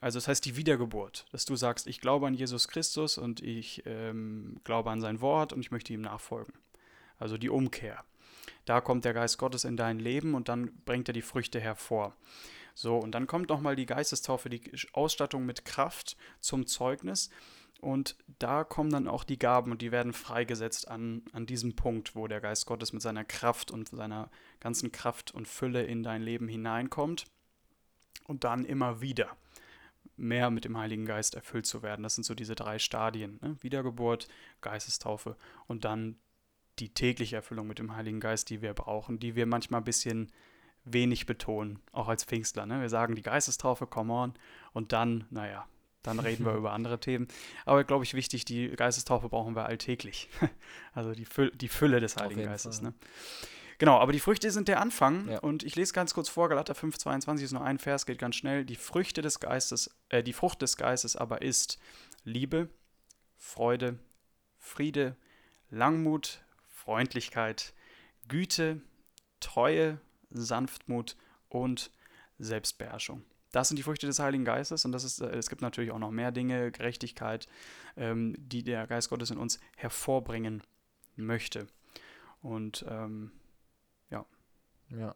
also 0.00 0.18
das 0.18 0.28
heißt 0.28 0.44
die 0.44 0.56
Wiedergeburt, 0.56 1.26
dass 1.32 1.44
du 1.44 1.56
sagst, 1.56 1.86
ich 1.86 2.00
glaube 2.00 2.26
an 2.26 2.34
Jesus 2.34 2.68
Christus 2.68 3.18
und 3.18 3.42
ich 3.42 3.82
ähm, 3.86 4.60
glaube 4.64 4.90
an 4.90 5.00
sein 5.00 5.20
Wort 5.20 5.52
und 5.52 5.60
ich 5.60 5.70
möchte 5.70 5.92
ihm 5.92 6.02
nachfolgen. 6.02 6.54
Also 7.18 7.36
die 7.36 7.50
Umkehr. 7.50 8.04
Da 8.64 8.80
kommt 8.80 9.04
der 9.04 9.14
Geist 9.14 9.38
Gottes 9.38 9.64
in 9.64 9.76
dein 9.76 9.98
Leben 9.98 10.34
und 10.34 10.48
dann 10.48 10.72
bringt 10.84 11.08
er 11.08 11.14
die 11.14 11.22
Früchte 11.22 11.60
hervor. 11.60 12.14
So, 12.74 12.96
und 12.96 13.12
dann 13.12 13.26
kommt 13.26 13.48
nochmal 13.48 13.74
die 13.74 13.86
Geistestaufe, 13.86 14.48
die 14.48 14.62
Ausstattung 14.92 15.44
mit 15.44 15.64
Kraft 15.64 16.16
zum 16.38 16.66
Zeugnis. 16.66 17.28
Und 17.80 18.16
da 18.38 18.62
kommen 18.62 18.90
dann 18.90 19.08
auch 19.08 19.24
die 19.24 19.38
Gaben 19.38 19.72
und 19.72 19.82
die 19.82 19.90
werden 19.90 20.12
freigesetzt 20.12 20.88
an, 20.88 21.22
an 21.32 21.46
diesem 21.46 21.74
Punkt, 21.74 22.14
wo 22.14 22.28
der 22.28 22.40
Geist 22.40 22.66
Gottes 22.66 22.92
mit 22.92 23.02
seiner 23.02 23.24
Kraft 23.24 23.70
und 23.72 23.88
seiner 23.88 24.30
ganzen 24.60 24.92
Kraft 24.92 25.32
und 25.32 25.48
Fülle 25.48 25.84
in 25.84 26.04
dein 26.04 26.22
Leben 26.22 26.46
hineinkommt. 26.46 27.24
Und 28.26 28.44
dann 28.44 28.64
immer 28.64 29.00
wieder 29.00 29.36
mehr 30.18 30.50
mit 30.50 30.64
dem 30.64 30.76
Heiligen 30.76 31.06
Geist 31.06 31.34
erfüllt 31.34 31.66
zu 31.66 31.82
werden. 31.82 32.02
Das 32.02 32.14
sind 32.14 32.24
so 32.24 32.34
diese 32.34 32.54
drei 32.54 32.78
Stadien. 32.78 33.38
Ne? 33.42 33.56
Wiedergeburt, 33.60 34.28
Geistestaufe 34.60 35.36
und 35.66 35.84
dann 35.84 36.16
die 36.78 36.90
tägliche 36.90 37.36
Erfüllung 37.36 37.66
mit 37.66 37.78
dem 37.78 37.94
Heiligen 37.94 38.20
Geist, 38.20 38.50
die 38.50 38.62
wir 38.62 38.74
brauchen, 38.74 39.18
die 39.18 39.34
wir 39.34 39.46
manchmal 39.46 39.80
ein 39.80 39.84
bisschen 39.84 40.30
wenig 40.84 41.26
betonen, 41.26 41.80
auch 41.92 42.08
als 42.08 42.24
Pfingstler. 42.24 42.66
Ne? 42.66 42.80
Wir 42.80 42.88
sagen 42.88 43.14
die 43.14 43.22
Geistestaufe, 43.22 43.86
come 43.86 44.12
on, 44.12 44.34
und 44.72 44.92
dann, 44.92 45.24
naja, 45.30 45.66
dann 46.02 46.18
reden 46.18 46.44
wir 46.44 46.54
über 46.56 46.72
andere 46.72 47.00
Themen. 47.00 47.28
Aber 47.64 47.84
glaube 47.84 48.04
ich 48.04 48.14
wichtig, 48.14 48.44
die 48.44 48.68
Geistestaufe 48.70 49.28
brauchen 49.28 49.56
wir 49.56 49.66
alltäglich. 49.66 50.28
also 50.94 51.12
die, 51.12 51.24
Füll 51.24 51.50
die 51.50 51.68
Fülle 51.68 52.00
des 52.00 52.16
Heiligen 52.16 52.44
Geistes. 52.44 52.80
Ne? 52.80 52.94
Genau, 53.78 53.98
aber 53.98 54.12
die 54.12 54.20
Früchte 54.20 54.50
sind 54.50 54.66
der 54.66 54.80
Anfang. 54.80 55.28
Ja. 55.28 55.38
Und 55.38 55.62
ich 55.62 55.76
lese 55.76 55.92
ganz 55.92 56.12
kurz 56.12 56.28
vor, 56.28 56.48
Galater 56.48 56.74
5, 56.74 56.98
22 56.98 57.44
ist 57.44 57.52
nur 57.52 57.62
ein 57.62 57.78
Vers, 57.78 58.06
geht 58.06 58.18
ganz 58.18 58.34
schnell. 58.34 58.64
Die 58.64 58.76
Früchte 58.76 59.22
des 59.22 59.38
Geistes, 59.38 59.96
äh, 60.08 60.22
die 60.22 60.32
Frucht 60.32 60.60
des 60.62 60.76
Geistes 60.76 61.16
aber 61.16 61.42
ist 61.42 61.78
Liebe, 62.24 62.68
Freude, 63.36 63.98
Friede, 64.58 65.16
Langmut, 65.70 66.42
Freundlichkeit, 66.66 67.72
Güte, 68.26 68.80
Treue, 69.38 70.00
Sanftmut 70.30 71.16
und 71.48 71.92
Selbstbeherrschung. 72.38 73.24
Das 73.52 73.68
sind 73.68 73.76
die 73.76 73.82
Früchte 73.84 74.06
des 74.06 74.18
Heiligen 74.18 74.44
Geistes 74.44 74.84
und 74.84 74.92
das 74.92 75.04
ist, 75.04 75.20
äh, 75.20 75.28
es 75.28 75.48
gibt 75.48 75.62
natürlich 75.62 75.92
auch 75.92 76.00
noch 76.00 76.10
mehr 76.10 76.32
Dinge, 76.32 76.72
Gerechtigkeit, 76.72 77.46
ähm, 77.96 78.34
die 78.36 78.64
der 78.64 78.88
Geist 78.88 79.08
Gottes 79.08 79.30
in 79.30 79.38
uns 79.38 79.60
hervorbringen 79.76 80.64
möchte. 81.14 81.68
Und 82.42 82.84
ähm. 82.88 83.30
Ja. 84.90 85.14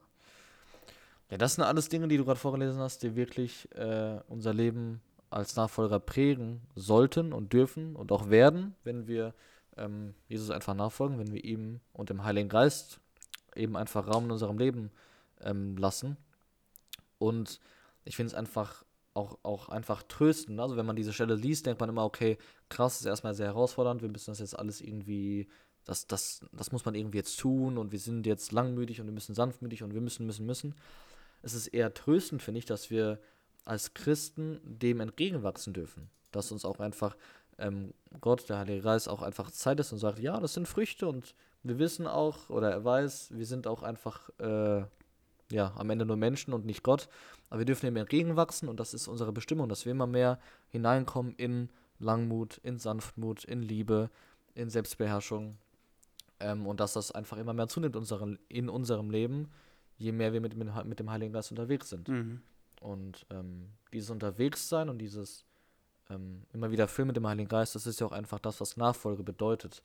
Ja, 1.31 1.39
das 1.39 1.55
sind 1.55 1.65
alles 1.65 1.89
Dinge, 1.89 2.09
die 2.09 2.19
du 2.19 2.25
gerade 2.25 2.39
vorgelesen 2.39 2.79
hast, 2.79 3.03
die 3.03 3.17
wirklich 3.17 3.71
äh, 3.75 4.21
unser 4.29 4.53
Leben 4.53 5.01
als 5.31 5.57
Nachfolger 5.57 5.99
prägen 5.99 6.61
sollten 6.75 7.33
und 7.33 7.55
dürfen 7.55 7.97
und 7.97 8.13
auch 8.13 8.29
werden, 8.29 8.75
wenn 8.85 9.07
wir 9.07 9.35
ähm, 9.79 10.15
Jesus 10.29 10.51
einfach 10.51 10.75
nachfolgen, 10.75 11.19
wenn 11.19 11.33
wir 11.33 11.43
ihm 11.43 11.81
und 11.95 12.11
dem 12.11 12.25
Heiligen 12.25 12.51
Geist 12.51 13.01
eben 13.57 13.77
einfach 13.77 14.07
Raum 14.07 14.27
in 14.27 14.33
unserem 14.33 14.59
Leben 14.59 14.91
ähm, 15.41 15.77
lassen. 15.77 16.19
Und 17.19 17.61
ich 18.05 18.17
finde 18.17 18.29
es 18.29 18.35
einfach 18.35 18.85
auch, 19.15 19.39
auch 19.43 19.69
einfach 19.69 20.03
tröstend. 20.03 20.61
Also 20.61 20.77
wenn 20.77 20.87
man 20.87 20.97
diese 20.97 21.13
Stelle 21.13 21.35
liest, 21.35 21.67
denkt 21.67 21.81
man 21.81 21.89
immer, 21.89 22.05
okay, 22.05 22.39
krass, 22.69 23.01
ist 23.01 23.07
erstmal 23.07 23.35
sehr 23.35 23.47
herausfordernd, 23.47 24.03
wir 24.03 24.09
müssen 24.09 24.31
das 24.31 24.41
jetzt 24.41 24.59
alles 24.59 24.81
irgendwie, 24.81 25.49
das, 25.85 26.07
das, 26.07 26.41
das 26.53 26.73
muss 26.73 26.85
man 26.85 26.95
irgendwie 26.95 27.19
jetzt 27.19 27.39
tun 27.39 27.79
und 27.79 27.93
wir 27.93 27.99
sind 27.99 28.27
jetzt 28.27 28.53
langmütig 28.53 29.01
und 29.01 29.07
wir 29.07 29.13
müssen 29.13 29.35
sanftmütig 29.35 29.83
und 29.83 29.95
wir 29.95 30.01
müssen, 30.01 30.27
müssen, 30.27 30.47
müssen. 30.47 30.75
Es 31.43 31.55
ist 31.55 31.69
eher 31.69 31.93
tröstend, 31.93 32.43
finde 32.43 32.59
ich, 32.59 32.67
dass 32.67 32.91
wir 32.91 33.19
als 33.65 33.95
Christen 33.95 34.61
dem 34.65 35.01
entgegenwachsen 35.01 35.73
dürfen. 35.73 36.11
Dass 36.31 36.53
uns 36.53 36.65
auch 36.65 36.81
einfach 36.81 37.17
ähm, 37.59 37.93
Gott, 38.21 38.49
der 38.49 38.59
Heilige 38.59 38.83
Geist, 38.83 39.09
auch 39.09 39.23
einfach 39.23 39.51
Zeit 39.51 39.81
ist 39.81 39.93
und 39.93 39.99
sagt, 39.99 40.19
ja, 40.19 40.39
das 40.41 40.55
sind 40.55 40.69
Früchte 40.69 41.09
und 41.09 41.35
wir 41.63 41.79
wissen 41.79 42.07
auch, 42.07 42.51
oder 42.51 42.71
er 42.71 42.85
weiß, 42.85 43.31
wir 43.33 43.47
sind 43.47 43.67
auch 43.67 43.83
einfach, 43.83 44.31
äh, 44.39 44.85
ja, 45.51 45.73
am 45.77 45.91
Ende 45.91 46.05
nur 46.05 46.17
Menschen 46.17 46.53
und 46.55 46.65
nicht 46.65 46.83
Gott. 46.83 47.09
Aber 47.51 47.61
wir 47.61 47.67
dürfen 47.67 47.87
ihm 47.87 47.97
entgegenwachsen 47.97 48.69
und 48.69 48.81
das 48.81 48.95
ist 48.95 49.07
unsere 49.07 49.33
Bestimmung, 49.33 49.69
dass 49.69 49.85
wir 49.85 49.93
immer 49.93 50.07
mehr 50.07 50.39
hineinkommen 50.69 51.35
in 51.37 51.69
Langmut, 51.99 52.59
in 52.63 52.79
Sanftmut, 52.79 53.45
in 53.45 53.63
Liebe, 53.63 54.11
in 54.55 54.71
Selbstbeherrschung. 54.71 55.57
Ähm, 56.43 56.67
und 56.67 56.81
dass 56.81 56.95
das 56.95 57.13
einfach 57.13 57.39
immer 57.39 57.55
mehr 57.55 57.69
zunimmt 57.69 57.95
unseren, 57.95 58.39
in 58.49 58.69
unserem 58.69 59.11
Leben, 59.11 59.51
je 59.97 60.11
mehr 60.13 60.33
wir 60.33 60.41
mit, 60.41 60.57
mit 60.57 60.99
dem 60.99 61.11
Heiligen 61.11 61.33
Geist 61.33 61.53
unterwegs 61.53 61.89
sind. 61.89 62.09
Mhm. 62.09 62.43
Und 62.81 63.27
ähm, 63.31 63.69
dieses 63.93 64.11
Unterwegssein 64.11 64.89
und 64.89 64.99
dieses 64.99 65.45
ähm, 66.11 66.43
immer 66.53 66.73
wieder 66.73 66.89
Film 66.89 67.09
mit 67.09 67.17
dem 67.17 67.27
Heiligen 67.27 67.49
Geist, 67.49 67.77
das 67.77 67.87
ist 67.87 68.01
ja 68.01 68.07
auch 68.07 68.13
einfach 68.13 68.41
das, 68.41 68.61
was 68.61 68.77
Nachfolge 68.77 69.23
bedeutet. 69.23 69.83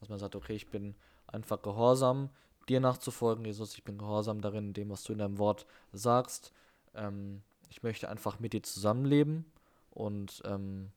Dass 0.00 0.08
man 0.08 0.18
sagt, 0.18 0.34
okay, 0.34 0.54
ich 0.54 0.68
bin 0.68 0.96
einfach 1.28 1.62
gehorsam, 1.62 2.30
dir 2.68 2.80
nachzufolgen, 2.80 3.44
Jesus, 3.44 3.74
ich 3.74 3.84
bin 3.84 3.96
gehorsam 3.96 4.40
darin, 4.40 4.72
dem, 4.72 4.90
was 4.90 5.04
du 5.04 5.12
in 5.12 5.18
deinem 5.18 5.38
Wort 5.38 5.64
sagst. 5.92 6.52
Ähm, 6.94 7.42
ich 7.68 7.84
möchte 7.84 8.08
einfach 8.08 8.40
mit 8.40 8.52
dir 8.52 8.64
zusammenleben 8.64 9.44
und 9.90 10.42
ähm, 10.44 10.90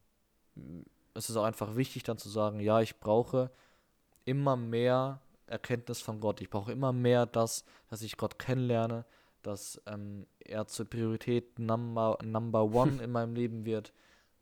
es 1.14 1.30
ist 1.30 1.36
auch 1.36 1.44
einfach 1.44 1.76
wichtig 1.76 2.02
dann 2.02 2.18
zu 2.18 2.30
sagen, 2.30 2.60
ja, 2.60 2.82
ich 2.82 3.00
brauche 3.00 3.52
immer 4.26 4.56
mehr 4.56 5.22
Erkenntnis 5.48 6.02
von 6.02 6.20
Gott. 6.20 6.42
Ich 6.42 6.50
brauche 6.50 6.72
immer 6.72 6.94
mehr 6.94 7.26
das, 7.26 7.66
dass 7.90 8.02
ich 8.02 8.18
Gott 8.18 8.40
kennenlerne, 8.40 9.06
dass 9.42 9.82
ähm, 9.86 10.26
er 10.40 10.68
zur 10.68 10.90
Priorität 10.90 11.60
Number, 11.60 12.18
number 12.24 12.64
One 12.74 13.04
in 13.04 13.12
meinem 13.12 13.36
Leben 13.36 13.66
wird 13.66 13.94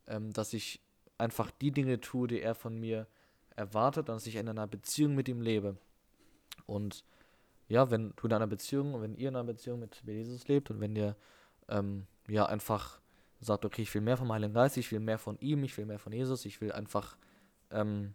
ähm, 0.06 0.32
dass 0.32 0.52
ich 0.52 0.80
einfach 1.18 1.50
die 1.50 1.72
Dinge 1.72 2.00
tue, 2.00 2.28
die 2.28 2.40
er 2.40 2.54
von 2.54 2.78
mir 2.78 3.06
erwartet 3.56 4.08
und 4.08 4.16
dass 4.16 4.26
ich 4.26 4.36
in 4.36 4.48
einer 4.48 4.66
Beziehung 4.66 5.14
mit 5.14 5.28
ihm 5.28 5.40
lebe. 5.40 5.76
Und 6.66 7.04
ja, 7.68 7.90
wenn 7.90 8.12
du 8.16 8.26
in 8.26 8.32
einer 8.32 8.46
Beziehung, 8.46 9.00
wenn 9.00 9.14
ihr 9.14 9.28
in 9.28 9.36
einer 9.36 9.44
Beziehung 9.44 9.80
mit 9.80 10.02
Jesus 10.04 10.48
lebt 10.48 10.70
und 10.70 10.80
wenn 10.80 10.96
ihr 10.96 11.16
ähm, 11.68 12.06
ja 12.28 12.46
einfach 12.46 13.00
sagt, 13.40 13.64
okay, 13.64 13.82
ich 13.82 13.94
will 13.94 14.02
mehr 14.02 14.16
vom 14.16 14.32
Heiligen 14.32 14.54
Geist, 14.54 14.76
ich 14.76 14.90
will 14.92 15.00
mehr 15.00 15.18
von 15.18 15.38
ihm, 15.40 15.64
ich 15.64 15.76
will 15.76 15.86
mehr 15.86 15.98
von 15.98 16.12
Jesus, 16.12 16.44
ich 16.44 16.60
will 16.60 16.72
einfach 16.72 17.16
ähm, 17.70 18.14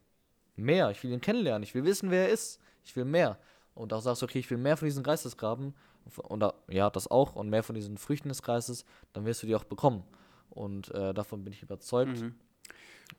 mehr, 0.57 0.91
ich 0.91 1.03
will 1.03 1.11
ihn 1.11 1.21
kennenlernen, 1.21 1.63
ich 1.63 1.73
will 1.73 1.83
wissen, 1.83 2.11
wer 2.11 2.27
er 2.27 2.33
ist, 2.33 2.59
ich 2.83 2.95
will 2.95 3.05
mehr. 3.05 3.37
Und 3.73 3.93
auch 3.93 4.01
sagst, 4.01 4.23
okay, 4.23 4.39
ich 4.39 4.49
will 4.49 4.57
mehr 4.57 4.77
von 4.77 4.87
diesen 4.87 5.03
Geistesgraben, 5.03 5.73
und 6.15 6.45
ja, 6.69 6.89
das 6.89 7.09
auch, 7.09 7.35
und 7.35 7.49
mehr 7.49 7.63
von 7.63 7.75
diesen 7.75 7.97
Früchten 7.97 8.29
des 8.29 8.41
Geistes, 8.41 8.85
dann 9.13 9.25
wirst 9.25 9.43
du 9.43 9.47
die 9.47 9.55
auch 9.55 9.65
bekommen. 9.65 10.03
Und 10.49 10.93
äh, 10.93 11.13
davon 11.13 11.43
bin 11.43 11.53
ich 11.53 11.61
überzeugt. 11.61 12.21
Mhm. 12.21 12.35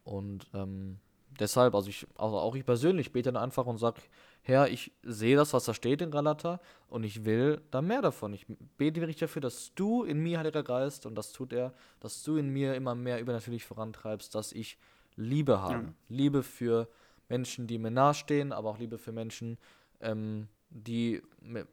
Und 0.04 0.46
ähm, 0.54 0.98
deshalb, 1.38 1.74
also 1.74 1.88
ich, 1.88 2.06
also 2.16 2.38
auch 2.38 2.54
ich 2.54 2.64
persönlich 2.64 3.12
bete 3.12 3.32
dann 3.32 3.42
einfach 3.42 3.66
und 3.66 3.78
sage, 3.78 4.00
Herr, 4.42 4.68
ich 4.68 4.92
sehe 5.02 5.36
das, 5.36 5.52
was 5.52 5.64
da 5.64 5.74
steht 5.74 6.00
in 6.00 6.10
Galata 6.10 6.60
und 6.88 7.04
ich 7.04 7.24
will 7.24 7.60
da 7.70 7.82
mehr 7.82 8.00
davon. 8.00 8.32
Ich 8.32 8.46
bete 8.78 9.00
wirklich 9.00 9.18
dafür, 9.18 9.42
dass 9.42 9.74
du 9.74 10.04
in 10.04 10.18
mir, 10.20 10.38
Heiliger 10.38 10.62
Geist, 10.62 11.04
und 11.06 11.14
das 11.14 11.32
tut 11.32 11.52
er, 11.52 11.74
dass 12.00 12.22
du 12.22 12.36
in 12.36 12.48
mir 12.48 12.74
immer 12.74 12.94
mehr 12.94 13.20
übernatürlich 13.20 13.64
vorantreibst, 13.64 14.34
dass 14.34 14.52
ich 14.52 14.78
Liebe 15.16 15.60
habe. 15.60 15.74
Ja. 15.74 15.94
Liebe 16.08 16.42
für 16.42 16.88
Menschen, 17.28 17.66
die 17.66 17.78
mir 17.78 17.90
nahestehen, 17.90 18.52
aber 18.52 18.70
auch 18.70 18.78
Liebe 18.78 18.98
für 18.98 19.12
Menschen, 19.12 19.58
ähm, 20.00 20.48
die, 20.70 21.22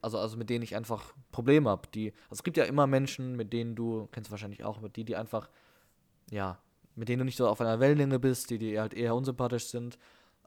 also, 0.02 0.18
also 0.18 0.38
mit 0.38 0.50
denen 0.50 0.64
ich 0.64 0.76
einfach 0.76 1.14
Probleme 1.32 1.70
habe. 1.70 1.88
Die, 1.94 2.14
also 2.30 2.40
es 2.40 2.44
gibt 2.44 2.58
ja 2.58 2.64
immer 2.64 2.88
Menschen, 2.88 3.36
mit 3.36 3.52
denen 3.54 3.76
du, 3.76 4.08
kennst 4.12 4.30
du 4.30 4.32
wahrscheinlich 4.32 4.64
auch, 4.64 4.80
mit 4.82 4.96
die, 4.96 5.04
die 5.04 5.16
einfach, 5.16 5.50
ja, 6.32 6.60
mit 6.96 7.10
denen 7.10 7.20
du 7.20 7.26
nicht 7.26 7.36
so 7.36 7.48
auf 7.48 7.60
einer 7.60 7.80
Wellenlänge 7.80 8.20
bist, 8.20 8.50
die, 8.50 8.58
die 8.58 8.80
halt 8.80 8.94
eher 8.94 9.16
unsympathisch 9.16 9.66
sind. 9.66 9.98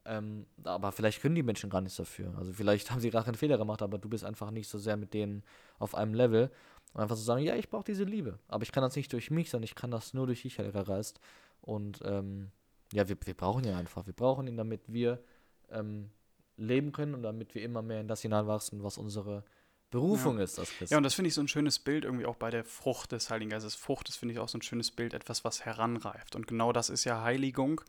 Ähm, 0.07 0.47
aber 0.65 0.93
vielleicht 0.93 1.21
können 1.21 1.35
die 1.35 1.43
Menschen 1.43 1.69
gar 1.69 1.83
nichts 1.83 1.97
dafür. 1.97 2.35
Also 2.39 2.53
vielleicht 2.53 2.91
haben 2.91 3.01
sie 3.01 3.11
gar 3.11 3.25
keinen 3.25 3.35
Fehler 3.35 3.59
gemacht, 3.59 3.83
aber 3.83 3.99
du 3.99 4.09
bist 4.09 4.25
einfach 4.25 4.51
nicht 4.51 4.69
so 4.69 4.79
sehr 4.79 4.97
mit 4.97 5.13
denen 5.13 5.43
auf 5.79 5.95
einem 5.95 6.15
Level. 6.15 6.51
Und 6.95 7.03
einfach 7.03 7.17
zu 7.17 7.21
so 7.21 7.27
sagen, 7.27 7.43
ja, 7.45 7.55
ich 7.55 7.69
brauche 7.69 7.85
diese 7.85 8.05
Liebe. 8.05 8.39
Aber 8.49 8.63
ich 8.63 8.73
kann 8.73 8.83
das 8.83 8.97
nicht 8.97 9.13
durch 9.13 9.31
mich, 9.31 9.51
sondern 9.51 9.65
ich 9.65 9.75
kann 9.75 9.91
das 9.91 10.15
nur 10.15 10.27
durch 10.27 10.43
dich, 10.43 10.59
Heiliger 10.59 10.85
Geist. 10.85 11.21
Und 11.61 12.01
ähm, 12.05 12.51
ja, 12.93 13.09
wir, 13.09 13.17
wir 13.25 13.35
brauchen 13.35 13.65
ihn 13.65 13.75
einfach. 13.75 14.07
Wir 14.07 14.15
brauchen 14.15 14.47
ihn, 14.47 14.57
damit 14.57 14.93
wir 14.93 15.23
ähm, 15.71 16.11
leben 16.57 16.93
können 16.93 17.15
und 17.15 17.23
damit 17.23 17.55
wir 17.55 17.63
immer 17.63 17.83
mehr 17.83 18.01
in 18.01 18.09
das 18.09 18.23
hineinwachsen, 18.23 18.83
was 18.83 18.99
unsere 18.99 19.45
Berufung 19.91 20.39
ja. 20.39 20.45
ist 20.45 20.59
als 20.59 20.71
Christ. 20.71 20.93
Ja, 20.93 20.99
und 20.99 21.03
das 21.03 21.15
finde 21.15 21.29
ich 21.29 21.35
so 21.35 21.41
ein 21.41 21.49
schönes 21.49 21.79
Bild 21.79 22.05
irgendwie 22.05 22.27
auch 22.27 22.37
bei 22.37 22.51
der 22.51 22.65
Frucht 22.65 23.13
des 23.13 23.31
Heiligen 23.31 23.51
Geistes. 23.51 23.75
Frucht 23.75 24.09
ist, 24.09 24.17
finde 24.17 24.35
ich, 24.35 24.41
auch 24.41 24.49
so 24.49 24.59
ein 24.59 24.63
schönes 24.63 24.91
Bild, 24.91 25.15
etwas, 25.15 25.45
was 25.45 25.65
heranreift. 25.65 26.37
Und 26.37 26.47
genau 26.47 26.73
das 26.73 26.91
ist 26.91 27.05
ja 27.05 27.23
Heiligung. 27.23 27.81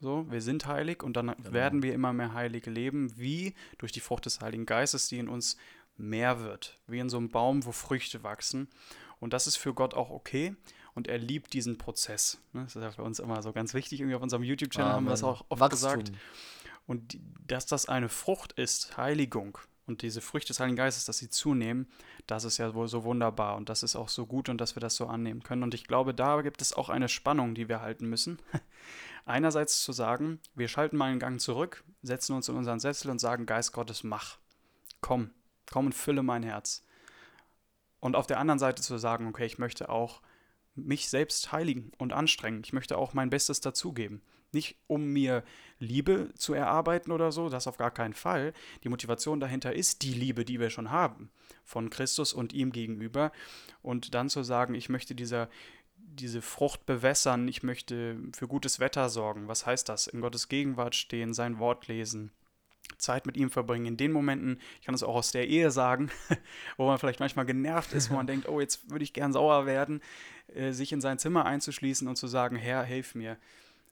So, 0.00 0.30
wir 0.30 0.42
sind 0.42 0.66
heilig 0.66 1.02
und 1.02 1.16
dann 1.16 1.28
genau. 1.28 1.52
werden 1.52 1.82
wir 1.82 1.94
immer 1.94 2.12
mehr 2.12 2.34
heilig 2.34 2.66
leben, 2.66 3.16
wie 3.16 3.54
durch 3.78 3.92
die 3.92 4.00
Frucht 4.00 4.26
des 4.26 4.40
Heiligen 4.40 4.66
Geistes, 4.66 5.08
die 5.08 5.18
in 5.18 5.28
uns 5.28 5.56
mehr 5.96 6.40
wird, 6.40 6.78
wie 6.88 6.98
in 6.98 7.08
so 7.08 7.16
einem 7.16 7.30
Baum, 7.30 7.64
wo 7.64 7.72
Früchte 7.72 8.24
wachsen. 8.24 8.68
Und 9.20 9.32
das 9.32 9.46
ist 9.46 9.56
für 9.56 9.72
Gott 9.72 9.94
auch 9.94 10.10
okay 10.10 10.56
und 10.94 11.08
er 11.08 11.18
liebt 11.18 11.52
diesen 11.52 11.78
Prozess. 11.78 12.38
Ne? 12.52 12.62
Das 12.64 12.76
ist 12.76 12.82
ja 12.82 12.90
für 12.90 13.02
uns 13.02 13.18
immer 13.18 13.42
so 13.42 13.52
ganz 13.52 13.74
wichtig. 13.74 14.00
Irgendwie 14.00 14.16
auf 14.16 14.22
unserem 14.22 14.42
YouTube-Channel 14.42 14.92
haben 14.92 15.06
wir 15.06 15.10
das 15.10 15.24
auch 15.24 15.44
oft 15.48 15.60
Wachstum. 15.60 15.70
gesagt. 15.70 16.12
Und 16.86 17.18
dass 17.46 17.66
das 17.66 17.86
eine 17.86 18.08
Frucht 18.08 18.52
ist, 18.52 18.96
Heiligung, 18.96 19.58
und 19.86 20.02
diese 20.02 20.20
Früchte 20.20 20.48
des 20.48 20.60
Heiligen 20.60 20.76
Geistes, 20.76 21.04
dass 21.04 21.18
sie 21.18 21.28
zunehmen, 21.28 21.88
das 22.26 22.44
ist 22.44 22.58
ja 22.58 22.74
wohl 22.74 22.88
so 22.88 23.04
wunderbar 23.04 23.56
und 23.56 23.68
das 23.68 23.82
ist 23.82 23.96
auch 23.96 24.08
so 24.08 24.26
gut 24.26 24.48
und 24.48 24.60
dass 24.60 24.76
wir 24.76 24.80
das 24.80 24.96
so 24.96 25.06
annehmen 25.06 25.42
können. 25.42 25.62
Und 25.62 25.74
ich 25.74 25.86
glaube, 25.86 26.14
da 26.14 26.40
gibt 26.40 26.62
es 26.62 26.72
auch 26.72 26.88
eine 26.88 27.08
Spannung, 27.08 27.54
die 27.54 27.68
wir 27.68 27.80
halten 27.80 28.08
müssen. 28.08 28.38
Einerseits 29.26 29.82
zu 29.82 29.92
sagen, 29.92 30.40
wir 30.54 30.68
schalten 30.68 30.96
mal 30.96 31.10
einen 31.10 31.18
Gang 31.18 31.40
zurück, 31.40 31.84
setzen 32.02 32.34
uns 32.34 32.48
in 32.48 32.56
unseren 32.56 32.80
Sessel 32.80 33.10
und 33.10 33.18
sagen, 33.18 33.46
Geist 33.46 33.72
Gottes, 33.72 34.04
mach. 34.04 34.38
Komm, 35.00 35.30
komm 35.70 35.86
und 35.86 35.94
fülle 35.94 36.22
mein 36.22 36.42
Herz. 36.42 36.82
Und 38.00 38.16
auf 38.16 38.26
der 38.26 38.38
anderen 38.38 38.58
Seite 38.58 38.82
zu 38.82 38.96
sagen, 38.98 39.26
okay, 39.26 39.44
ich 39.44 39.58
möchte 39.58 39.88
auch 39.88 40.22
mich 40.74 41.08
selbst 41.08 41.52
heiligen 41.52 41.92
und 41.98 42.12
anstrengen. 42.12 42.62
Ich 42.64 42.72
möchte 42.72 42.98
auch 42.98 43.14
mein 43.14 43.30
Bestes 43.30 43.60
dazugeben. 43.60 44.22
Nicht 44.52 44.76
um 44.86 45.06
mir 45.06 45.42
Liebe 45.78 46.30
zu 46.36 46.54
erarbeiten 46.54 47.10
oder 47.10 47.32
so, 47.32 47.48
das 47.48 47.66
auf 47.66 47.76
gar 47.76 47.90
keinen 47.90 48.14
Fall. 48.14 48.52
Die 48.84 48.88
Motivation 48.88 49.40
dahinter 49.40 49.74
ist 49.74 50.02
die 50.02 50.14
Liebe, 50.14 50.44
die 50.44 50.60
wir 50.60 50.70
schon 50.70 50.90
haben 50.90 51.30
von 51.64 51.90
Christus 51.90 52.32
und 52.32 52.52
ihm 52.52 52.70
gegenüber. 52.70 53.32
Und 53.82 54.14
dann 54.14 54.28
zu 54.28 54.42
sagen, 54.44 54.74
ich 54.74 54.88
möchte 54.88 55.14
dieser, 55.14 55.48
diese 55.96 56.40
Frucht 56.40 56.86
bewässern, 56.86 57.48
ich 57.48 57.62
möchte 57.62 58.16
für 58.32 58.46
gutes 58.46 58.78
Wetter 58.78 59.08
sorgen. 59.08 59.48
Was 59.48 59.66
heißt 59.66 59.88
das? 59.88 60.06
In 60.06 60.20
Gottes 60.20 60.48
Gegenwart 60.48 60.94
stehen, 60.94 61.34
sein 61.34 61.58
Wort 61.58 61.88
lesen. 61.88 62.30
Zeit 62.98 63.26
mit 63.26 63.36
ihm 63.36 63.50
verbringen. 63.50 63.86
In 63.86 63.96
den 63.96 64.12
Momenten, 64.12 64.60
ich 64.80 64.86
kann 64.86 64.94
es 64.94 65.02
auch 65.02 65.14
aus 65.14 65.32
der 65.32 65.48
Ehe 65.48 65.70
sagen, 65.70 66.10
wo 66.76 66.86
man 66.86 66.98
vielleicht 66.98 67.20
manchmal 67.20 67.46
genervt 67.46 67.92
ist, 67.92 68.10
wo 68.10 68.14
man 68.14 68.26
denkt, 68.28 68.48
oh, 68.48 68.60
jetzt 68.60 68.90
würde 68.90 69.04
ich 69.04 69.12
gern 69.12 69.32
sauer 69.32 69.66
werden, 69.66 70.00
äh, 70.54 70.72
sich 70.72 70.92
in 70.92 71.00
sein 71.00 71.18
Zimmer 71.18 71.44
einzuschließen 71.46 72.08
und 72.08 72.16
zu 72.16 72.26
sagen, 72.26 72.56
Herr, 72.56 72.84
hilf 72.84 73.14
mir 73.14 73.36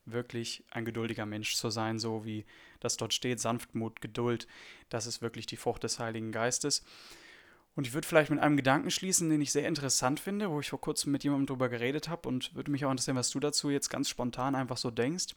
wirklich 0.04 0.64
ein 0.70 0.84
geduldiger 0.84 1.26
Mensch 1.26 1.54
zu 1.54 1.70
sein, 1.70 1.98
so 1.98 2.24
wie 2.24 2.44
das 2.80 2.96
dort 2.96 3.14
steht, 3.14 3.40
Sanftmut, 3.40 4.00
Geduld, 4.00 4.46
das 4.88 5.06
ist 5.06 5.22
wirklich 5.22 5.46
die 5.46 5.56
Frucht 5.56 5.84
des 5.84 5.98
Heiligen 5.98 6.32
Geistes. 6.32 6.82
Und 7.74 7.86
ich 7.86 7.94
würde 7.94 8.06
vielleicht 8.06 8.30
mit 8.30 8.40
einem 8.40 8.56
Gedanken 8.56 8.90
schließen, 8.90 9.30
den 9.30 9.40
ich 9.40 9.52
sehr 9.52 9.66
interessant 9.66 10.20
finde, 10.20 10.50
wo 10.50 10.60
ich 10.60 10.68
vor 10.68 10.80
kurzem 10.80 11.12
mit 11.12 11.24
jemandem 11.24 11.46
drüber 11.46 11.68
geredet 11.68 12.08
habe 12.08 12.28
und 12.28 12.54
würde 12.54 12.70
mich 12.70 12.84
auch 12.84 12.90
interessieren, 12.90 13.16
was 13.16 13.30
du 13.30 13.40
dazu 13.40 13.70
jetzt 13.70 13.88
ganz 13.88 14.08
spontan 14.08 14.54
einfach 14.54 14.76
so 14.76 14.90
denkst. 14.90 15.34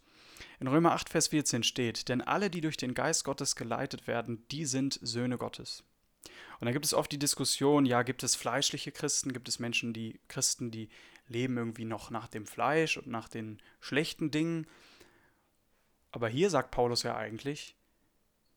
In 0.60 0.68
Römer 0.68 0.94
8, 0.94 1.10
Vers 1.10 1.28
14 1.30 1.64
steht, 1.64 2.10
denn 2.10 2.22
alle, 2.22 2.50
die 2.50 2.62
durch 2.62 2.78
den 2.78 2.94
Geist 2.94 3.24
Gottes 3.24 3.56
geleitet 3.56 4.08
werden, 4.08 4.46
die 4.50 4.66
sind 4.66 5.00
Söhne 5.02 5.38
Gottes. 5.38 5.84
Und 6.60 6.66
da 6.66 6.72
gibt 6.72 6.86
es 6.86 6.94
oft 6.94 7.12
die 7.12 7.20
Diskussion, 7.20 7.86
ja, 7.86 8.04
gibt 8.04 8.24
es 8.24 8.36
fleischliche 8.36 8.92
Christen, 8.92 9.34
gibt 9.34 9.48
es 9.48 9.60
Menschen, 9.60 9.94
die 9.94 10.20
Christen, 10.28 10.72
die 10.72 10.90
leben 11.28 11.58
irgendwie 11.58 11.86
noch 11.86 12.12
nach 12.12 12.28
dem 12.28 12.46
Fleisch 12.46 12.98
und 12.98 13.08
nach 13.08 13.28
den 13.28 13.60
schlechten 13.80 14.32
Dingen. 14.32 14.68
Aber 16.12 16.30
hier 16.30 16.50
sagt 16.50 16.72
Paulus 16.72 17.04
ja 17.04 17.16
eigentlich, 17.16 17.76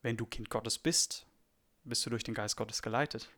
wenn 0.01 0.17
du 0.17 0.25
Kind 0.25 0.49
Gottes 0.49 0.77
bist, 0.77 1.25
bist 1.83 2.05
du 2.05 2.09
durch 2.09 2.23
den 2.23 2.33
Geist 2.33 2.55
Gottes 2.55 2.81
geleitet. 2.81 3.29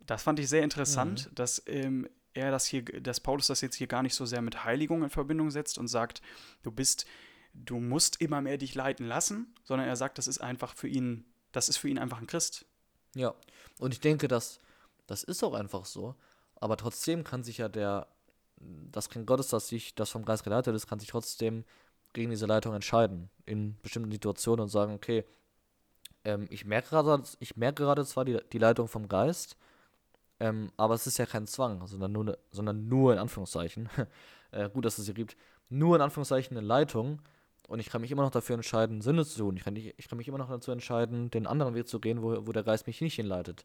Das 0.00 0.22
fand 0.22 0.38
ich 0.38 0.48
sehr 0.48 0.62
interessant, 0.62 1.30
mhm. 1.30 1.34
dass 1.34 1.62
ähm, 1.66 2.08
er 2.34 2.50
das 2.50 2.66
hier, 2.66 2.82
dass 2.82 3.20
Paulus 3.20 3.46
das 3.46 3.60
jetzt 3.60 3.76
hier 3.76 3.86
gar 3.86 4.02
nicht 4.02 4.14
so 4.14 4.26
sehr 4.26 4.42
mit 4.42 4.64
Heiligung 4.64 5.02
in 5.02 5.10
Verbindung 5.10 5.50
setzt 5.50 5.78
und 5.78 5.88
sagt, 5.88 6.22
du 6.62 6.70
bist, 6.70 7.06
du 7.54 7.78
musst 7.78 8.20
immer 8.20 8.40
mehr 8.40 8.58
dich 8.58 8.74
leiten 8.74 9.06
lassen, 9.06 9.54
sondern 9.64 9.88
er 9.88 9.96
sagt, 9.96 10.18
das 10.18 10.26
ist 10.26 10.40
einfach 10.40 10.74
für 10.74 10.88
ihn, 10.88 11.24
das 11.52 11.68
ist 11.68 11.76
für 11.76 11.88
ihn 11.88 11.98
einfach 11.98 12.20
ein 12.20 12.26
Christ. 12.26 12.64
Ja, 13.14 13.34
und 13.78 13.92
ich 13.92 14.00
denke, 14.00 14.28
dass 14.28 14.60
das 15.06 15.24
ist 15.24 15.42
auch 15.42 15.54
einfach 15.54 15.84
so. 15.84 16.14
Aber 16.54 16.76
trotzdem 16.76 17.24
kann 17.24 17.42
sich 17.42 17.58
ja 17.58 17.68
der, 17.68 18.06
das 18.56 19.10
Kind 19.10 19.26
Gottes, 19.26 19.48
das 19.48 19.68
sich, 19.68 19.94
das 19.94 20.10
vom 20.10 20.24
Geist 20.24 20.44
geleitet 20.44 20.74
ist, 20.74 20.86
kann 20.86 21.00
sich 21.00 21.08
trotzdem 21.08 21.64
gegen 22.12 22.30
diese 22.30 22.46
Leitung 22.46 22.74
entscheiden 22.74 23.30
in 23.46 23.76
bestimmten 23.82 24.12
Situationen 24.12 24.64
und 24.64 24.68
sagen, 24.68 24.94
okay, 24.94 25.24
ähm, 26.24 26.46
ich 26.50 26.64
merke 26.64 26.90
gerade, 26.90 27.24
ich 27.40 27.56
merke 27.56 27.82
gerade 27.82 28.04
zwar 28.04 28.24
die, 28.24 28.38
die 28.52 28.58
Leitung 28.58 28.88
vom 28.88 29.08
Geist, 29.08 29.56
ähm, 30.42 30.72
aber 30.76 30.94
es 30.94 31.06
ist 31.06 31.18
ja 31.18 31.26
kein 31.26 31.46
Zwang, 31.46 31.86
sondern 31.86 32.10
nur, 32.10 32.36
sondern 32.50 32.88
nur 32.88 33.12
in 33.12 33.20
Anführungszeichen. 33.20 33.88
äh, 34.50 34.68
gut, 34.68 34.84
dass 34.84 34.98
es 34.98 35.04
hier 35.04 35.14
gibt. 35.14 35.36
Nur 35.68 35.94
in 35.94 36.02
Anführungszeichen 36.02 36.56
eine 36.56 36.66
Leitung. 36.66 37.22
Und 37.68 37.78
ich 37.78 37.88
kann 37.88 38.00
mich 38.00 38.10
immer 38.10 38.22
noch 38.22 38.32
dafür 38.32 38.54
entscheiden, 38.54 39.02
Sünde 39.02 39.24
zu 39.24 39.38
tun. 39.38 39.56
Ich 39.56 39.62
kann, 39.62 39.76
ich 39.76 40.08
kann 40.08 40.18
mich 40.18 40.26
immer 40.26 40.38
noch 40.38 40.50
dazu 40.50 40.72
entscheiden, 40.72 41.30
den 41.30 41.46
anderen 41.46 41.76
Weg 41.76 41.86
zu 41.86 42.00
gehen, 42.00 42.22
wo, 42.22 42.44
wo 42.44 42.50
der 42.50 42.64
Geist 42.64 42.88
mich 42.88 43.00
nicht 43.00 43.14
hinleitet. 43.14 43.64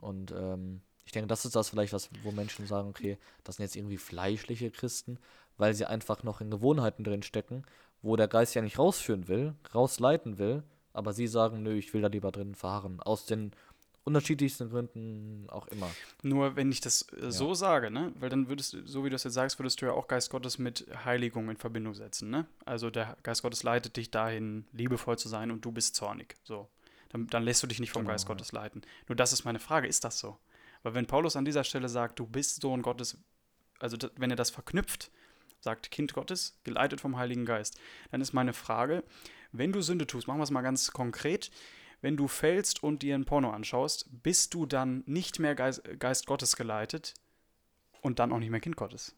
Und 0.00 0.30
ähm, 0.30 0.82
ich 1.04 1.10
denke, 1.10 1.26
das 1.26 1.44
ist 1.44 1.56
das 1.56 1.70
vielleicht, 1.70 1.92
was, 1.92 2.10
wo 2.22 2.30
Menschen 2.30 2.64
sagen, 2.68 2.88
okay, 2.88 3.18
das 3.42 3.56
sind 3.56 3.64
jetzt 3.64 3.74
irgendwie 3.74 3.98
fleischliche 3.98 4.70
Christen, 4.70 5.18
weil 5.56 5.74
sie 5.74 5.84
einfach 5.84 6.22
noch 6.22 6.40
in 6.40 6.48
Gewohnheiten 6.48 7.02
drin 7.02 7.24
stecken, 7.24 7.64
wo 8.02 8.14
der 8.14 8.28
Geist 8.28 8.54
ja 8.54 8.62
nicht 8.62 8.78
rausführen 8.78 9.26
will, 9.26 9.54
rausleiten 9.74 10.38
will, 10.38 10.62
aber 10.92 11.12
sie 11.12 11.26
sagen, 11.26 11.64
nö, 11.64 11.74
ich 11.74 11.92
will 11.92 12.02
da 12.02 12.08
lieber 12.08 12.30
drin 12.30 12.54
verharren. 12.54 13.00
Aus 13.00 13.26
den 13.26 13.50
unterschiedlichsten 14.04 14.70
Gründen 14.70 15.48
auch 15.48 15.66
immer. 15.68 15.90
Nur 16.22 16.56
wenn 16.56 16.70
ich 16.70 16.80
das 16.80 17.06
äh, 17.12 17.30
so 17.30 17.48
ja. 17.48 17.54
sage, 17.54 17.90
ne, 17.90 18.12
weil 18.18 18.28
dann 18.28 18.48
würdest 18.48 18.74
du, 18.74 18.86
so 18.86 19.04
wie 19.04 19.10
du 19.10 19.16
es 19.16 19.24
jetzt 19.24 19.34
sagst, 19.34 19.58
würdest 19.58 19.80
du 19.80 19.86
ja 19.86 19.92
auch 19.92 20.08
Geist 20.08 20.30
Gottes 20.30 20.58
mit 20.58 20.86
Heiligung 21.04 21.48
in 21.48 21.56
Verbindung 21.56 21.94
setzen, 21.94 22.30
ne? 22.30 22.46
Also 22.66 22.90
der 22.90 23.16
Geist 23.22 23.42
Gottes 23.42 23.62
leitet 23.62 23.96
dich 23.96 24.10
dahin, 24.10 24.66
liebevoll 24.72 25.18
zu 25.18 25.28
sein 25.28 25.50
und 25.50 25.64
du 25.64 25.72
bist 25.72 25.96
zornig. 25.96 26.36
So. 26.44 26.68
Dann, 27.08 27.26
dann 27.28 27.42
lässt 27.44 27.62
du 27.62 27.66
dich 27.66 27.80
nicht 27.80 27.92
vom 27.92 28.02
genau, 28.02 28.12
Geist 28.12 28.26
Gottes 28.26 28.52
leiten. 28.52 28.82
Nur 29.08 29.16
das 29.16 29.32
ist 29.32 29.44
meine 29.44 29.58
Frage, 29.58 29.88
ist 29.88 30.04
das 30.04 30.18
so? 30.18 30.38
Weil 30.82 30.94
wenn 30.94 31.06
Paulus 31.06 31.36
an 31.36 31.46
dieser 31.46 31.64
Stelle 31.64 31.88
sagt, 31.88 32.18
du 32.18 32.26
bist 32.26 32.60
Sohn 32.60 32.82
Gottes, 32.82 33.16
also 33.80 33.96
wenn 34.16 34.30
er 34.30 34.36
das 34.36 34.50
verknüpft, 34.50 35.10
sagt 35.60 35.90
Kind 35.90 36.12
Gottes, 36.12 36.58
geleitet 36.64 37.00
vom 37.00 37.16
Heiligen 37.16 37.46
Geist, 37.46 37.78
dann 38.10 38.20
ist 38.20 38.34
meine 38.34 38.52
Frage, 38.52 39.02
wenn 39.50 39.72
du 39.72 39.80
Sünde 39.80 40.06
tust, 40.06 40.28
machen 40.28 40.38
wir 40.38 40.44
es 40.44 40.50
mal 40.50 40.62
ganz 40.62 40.92
konkret, 40.92 41.50
wenn 42.04 42.18
du 42.18 42.28
fällst 42.28 42.82
und 42.82 43.00
dir 43.00 43.14
ein 43.14 43.24
Porno 43.24 43.50
anschaust, 43.50 44.10
bist 44.22 44.52
du 44.52 44.66
dann 44.66 45.02
nicht 45.06 45.38
mehr 45.38 45.54
Geist, 45.54 45.82
Geist 45.98 46.26
Gottes 46.26 46.54
geleitet 46.54 47.14
und 48.02 48.18
dann 48.18 48.30
auch 48.30 48.40
nicht 48.40 48.50
mehr 48.50 48.60
Kind 48.60 48.76
Gottes. 48.76 49.16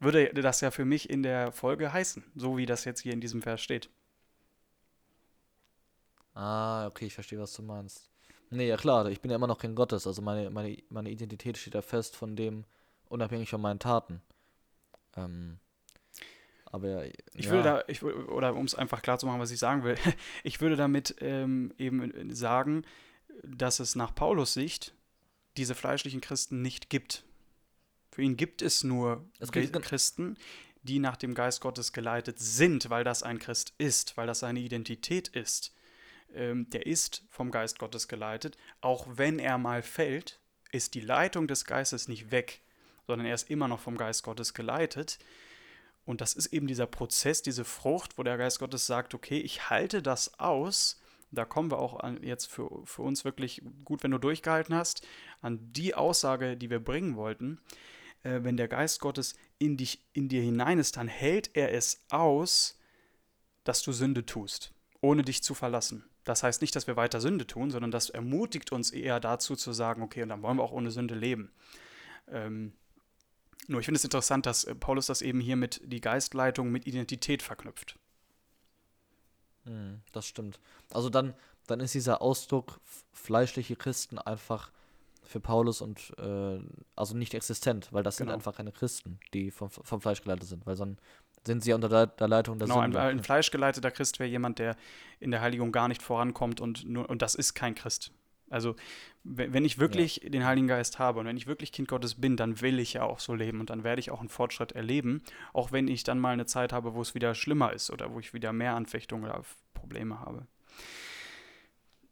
Würde 0.00 0.34
das 0.34 0.60
ja 0.60 0.72
für 0.72 0.84
mich 0.84 1.08
in 1.08 1.22
der 1.22 1.52
Folge 1.52 1.92
heißen, 1.92 2.24
so 2.34 2.56
wie 2.56 2.66
das 2.66 2.84
jetzt 2.86 3.02
hier 3.02 3.12
in 3.12 3.20
diesem 3.20 3.40
Vers 3.40 3.60
steht. 3.60 3.88
Ah, 6.34 6.88
okay, 6.88 7.06
ich 7.06 7.14
verstehe, 7.14 7.38
was 7.38 7.52
du 7.52 7.62
meinst. 7.62 8.10
Nee, 8.50 8.66
ja 8.66 8.76
klar, 8.76 9.06
ich 9.06 9.20
bin 9.20 9.30
ja 9.30 9.36
immer 9.36 9.46
noch 9.46 9.60
Kind 9.60 9.76
Gottes. 9.76 10.04
Also 10.04 10.20
meine, 10.20 10.50
meine, 10.50 10.76
meine 10.88 11.10
Identität 11.10 11.56
steht 11.56 11.74
ja 11.74 11.82
fest 11.82 12.16
von 12.16 12.34
dem, 12.34 12.64
unabhängig 13.08 13.48
von 13.48 13.60
meinen 13.60 13.78
Taten. 13.78 14.20
Ähm, 15.16 15.60
aber 16.74 17.06
ich 17.34 17.46
ja. 17.46 17.50
würde 17.50 17.62
da, 17.62 17.84
ich, 17.88 18.02
oder 18.02 18.54
um 18.54 18.64
es 18.64 18.74
einfach 18.74 19.02
klar 19.02 19.18
zu 19.18 19.26
machen, 19.26 19.40
was 19.40 19.50
ich 19.50 19.58
sagen 19.58 19.84
will, 19.84 19.96
ich 20.42 20.60
würde 20.60 20.76
damit 20.76 21.16
ähm, 21.20 21.72
eben 21.78 22.34
sagen, 22.34 22.84
dass 23.42 23.80
es 23.80 23.94
nach 23.94 24.14
Paulus 24.14 24.54
Sicht 24.54 24.94
diese 25.56 25.74
fleischlichen 25.74 26.20
Christen 26.20 26.62
nicht 26.62 26.90
gibt. 26.90 27.24
Für 28.10 28.22
ihn 28.22 28.36
gibt 28.36 28.62
es 28.62 28.84
nur 28.84 29.24
es 29.38 29.50
Christen, 29.52 30.36
die 30.82 30.98
nach 30.98 31.16
dem 31.16 31.34
Geist 31.34 31.60
Gottes 31.60 31.92
geleitet 31.92 32.38
sind, 32.38 32.90
weil 32.90 33.04
das 33.04 33.22
ein 33.22 33.38
Christ 33.38 33.74
ist, 33.78 34.16
weil 34.16 34.26
das 34.26 34.40
seine 34.40 34.60
Identität 34.60 35.28
ist 35.28 35.74
ähm, 36.34 36.68
der 36.70 36.86
ist 36.86 37.22
vom 37.30 37.50
Geist 37.50 37.78
Gottes 37.78 38.08
geleitet. 38.08 38.56
Auch 38.80 39.06
wenn 39.10 39.38
er 39.38 39.58
mal 39.58 39.82
fällt, 39.82 40.40
ist 40.72 40.94
die 40.94 41.00
Leitung 41.00 41.46
des 41.46 41.64
Geistes 41.64 42.08
nicht 42.08 42.30
weg, 42.30 42.60
sondern 43.06 43.26
er 43.26 43.34
ist 43.34 43.50
immer 43.50 43.68
noch 43.68 43.80
vom 43.80 43.96
Geist 43.96 44.22
Gottes 44.22 44.54
geleitet. 44.54 45.18
Und 46.04 46.20
das 46.20 46.34
ist 46.34 46.46
eben 46.46 46.66
dieser 46.66 46.86
Prozess, 46.86 47.42
diese 47.42 47.64
Frucht, 47.64 48.18
wo 48.18 48.22
der 48.22 48.36
Geist 48.36 48.58
Gottes 48.58 48.86
sagt, 48.86 49.14
okay, 49.14 49.38
ich 49.38 49.70
halte 49.70 50.02
das 50.02 50.38
aus. 50.38 51.00
Da 51.30 51.44
kommen 51.44 51.70
wir 51.70 51.78
auch 51.78 52.00
an, 52.00 52.22
jetzt 52.22 52.46
für, 52.46 52.70
für 52.84 53.02
uns 53.02 53.24
wirklich 53.24 53.62
gut, 53.84 54.02
wenn 54.02 54.10
du 54.10 54.18
durchgehalten 54.18 54.74
hast, 54.74 55.06
an 55.40 55.72
die 55.72 55.94
Aussage, 55.94 56.56
die 56.56 56.70
wir 56.70 56.78
bringen 56.78 57.16
wollten. 57.16 57.58
Äh, 58.22 58.40
wenn 58.42 58.56
der 58.56 58.68
Geist 58.68 59.00
Gottes 59.00 59.34
in, 59.58 59.76
dich, 59.76 60.04
in 60.12 60.28
dir 60.28 60.42
hinein 60.42 60.78
ist, 60.78 60.96
dann 60.96 61.08
hält 61.08 61.50
er 61.54 61.72
es 61.72 62.04
aus, 62.10 62.78
dass 63.64 63.82
du 63.82 63.92
Sünde 63.92 64.26
tust, 64.26 64.74
ohne 65.00 65.22
dich 65.22 65.42
zu 65.42 65.54
verlassen. 65.54 66.04
Das 66.24 66.42
heißt 66.42 66.62
nicht, 66.62 66.74
dass 66.74 66.86
wir 66.86 66.96
weiter 66.96 67.20
Sünde 67.20 67.46
tun, 67.46 67.70
sondern 67.70 67.90
das 67.90 68.10
ermutigt 68.10 68.72
uns 68.72 68.90
eher 68.90 69.20
dazu 69.20 69.56
zu 69.56 69.72
sagen, 69.72 70.02
okay, 70.02 70.22
und 70.22 70.30
dann 70.30 70.42
wollen 70.42 70.56
wir 70.56 70.62
auch 70.62 70.72
ohne 70.72 70.90
Sünde 70.90 71.14
leben. 71.14 71.52
Ähm, 72.28 72.72
nur 73.68 73.80
ich 73.80 73.86
finde 73.86 73.98
es 73.98 74.04
interessant, 74.04 74.46
dass 74.46 74.64
äh, 74.64 74.74
Paulus 74.74 75.06
das 75.06 75.22
eben 75.22 75.40
hier 75.40 75.56
mit 75.56 75.80
die 75.84 76.00
Geistleitung 76.00 76.70
mit 76.70 76.86
Identität 76.86 77.42
verknüpft. 77.42 77.98
Mhm, 79.64 80.00
das 80.12 80.26
stimmt. 80.26 80.60
Also 80.92 81.10
dann, 81.10 81.34
dann 81.66 81.80
ist 81.80 81.94
dieser 81.94 82.22
Ausdruck 82.22 82.80
fleischliche 83.12 83.76
Christen 83.76 84.18
einfach 84.18 84.70
für 85.22 85.40
Paulus 85.40 85.80
und 85.80 86.12
äh, 86.18 86.60
also 86.96 87.16
nicht 87.16 87.34
existent, 87.34 87.88
weil 87.92 88.02
das 88.02 88.18
genau. 88.18 88.30
sind 88.30 88.34
einfach 88.34 88.54
keine 88.54 88.72
Christen, 88.72 89.18
die 89.32 89.50
vom, 89.50 89.70
vom 89.70 90.00
Fleisch 90.00 90.22
geleitet 90.22 90.48
sind, 90.48 90.66
weil 90.66 90.76
sonst 90.76 91.00
sind 91.46 91.62
sie 91.62 91.72
unter 91.72 91.88
der, 91.88 92.06
der 92.06 92.28
Leitung 92.28 92.58
der 92.58 92.68
genau, 92.68 92.82
Sünde. 92.82 93.00
Ein, 93.00 93.18
ein 93.18 93.22
fleischgeleiteter 93.22 93.90
Christ 93.90 94.18
wäre 94.18 94.28
jemand, 94.28 94.58
der 94.58 94.76
in 95.20 95.30
der 95.30 95.40
Heiligung 95.40 95.72
gar 95.72 95.88
nicht 95.88 96.02
vorankommt 96.02 96.60
und, 96.60 96.88
nur, 96.88 97.08
und 97.08 97.22
das 97.22 97.34
ist 97.34 97.54
kein 97.54 97.74
Christ. 97.74 98.12
Also 98.54 98.76
wenn 99.24 99.64
ich 99.64 99.80
wirklich 99.80 100.22
ja. 100.22 100.28
den 100.28 100.44
Heiligen 100.44 100.68
Geist 100.68 101.00
habe 101.00 101.18
und 101.18 101.26
wenn 101.26 101.36
ich 101.36 101.48
wirklich 101.48 101.72
Kind 101.72 101.88
Gottes 101.88 102.14
bin, 102.14 102.36
dann 102.36 102.60
will 102.60 102.78
ich 102.78 102.92
ja 102.92 103.02
auch 103.02 103.18
so 103.18 103.34
leben 103.34 103.58
und 103.58 103.68
dann 103.68 103.82
werde 103.82 103.98
ich 103.98 104.12
auch 104.12 104.20
einen 104.20 104.28
Fortschritt 104.28 104.72
erleben, 104.72 105.24
auch 105.52 105.72
wenn 105.72 105.88
ich 105.88 106.04
dann 106.04 106.20
mal 106.20 106.34
eine 106.34 106.46
Zeit 106.46 106.72
habe, 106.72 106.94
wo 106.94 107.02
es 107.02 107.14
wieder 107.14 107.34
schlimmer 107.34 107.72
ist 107.72 107.90
oder 107.90 108.12
wo 108.12 108.20
ich 108.20 108.32
wieder 108.32 108.52
mehr 108.52 108.76
Anfechtungen 108.76 109.24
oder 109.24 109.42
Probleme 109.72 110.20
habe. 110.20 110.46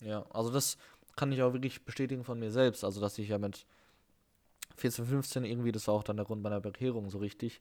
Ja, 0.02 0.26
also 0.30 0.50
das 0.50 0.78
kann 1.14 1.30
ich 1.30 1.42
auch 1.42 1.52
wirklich 1.52 1.84
bestätigen 1.84 2.24
von 2.24 2.40
mir 2.40 2.50
selbst, 2.50 2.82
also 2.82 3.00
dass 3.00 3.18
ich 3.18 3.28
ja 3.28 3.38
mit 3.38 3.66
14, 4.76 5.06
15 5.06 5.44
irgendwie, 5.44 5.70
das 5.70 5.86
war 5.86 5.94
auch 5.94 6.02
dann 6.02 6.16
der 6.16 6.26
Grund 6.26 6.42
meiner 6.42 6.60
Bekehrung 6.60 7.08
so 7.08 7.18
richtig, 7.18 7.60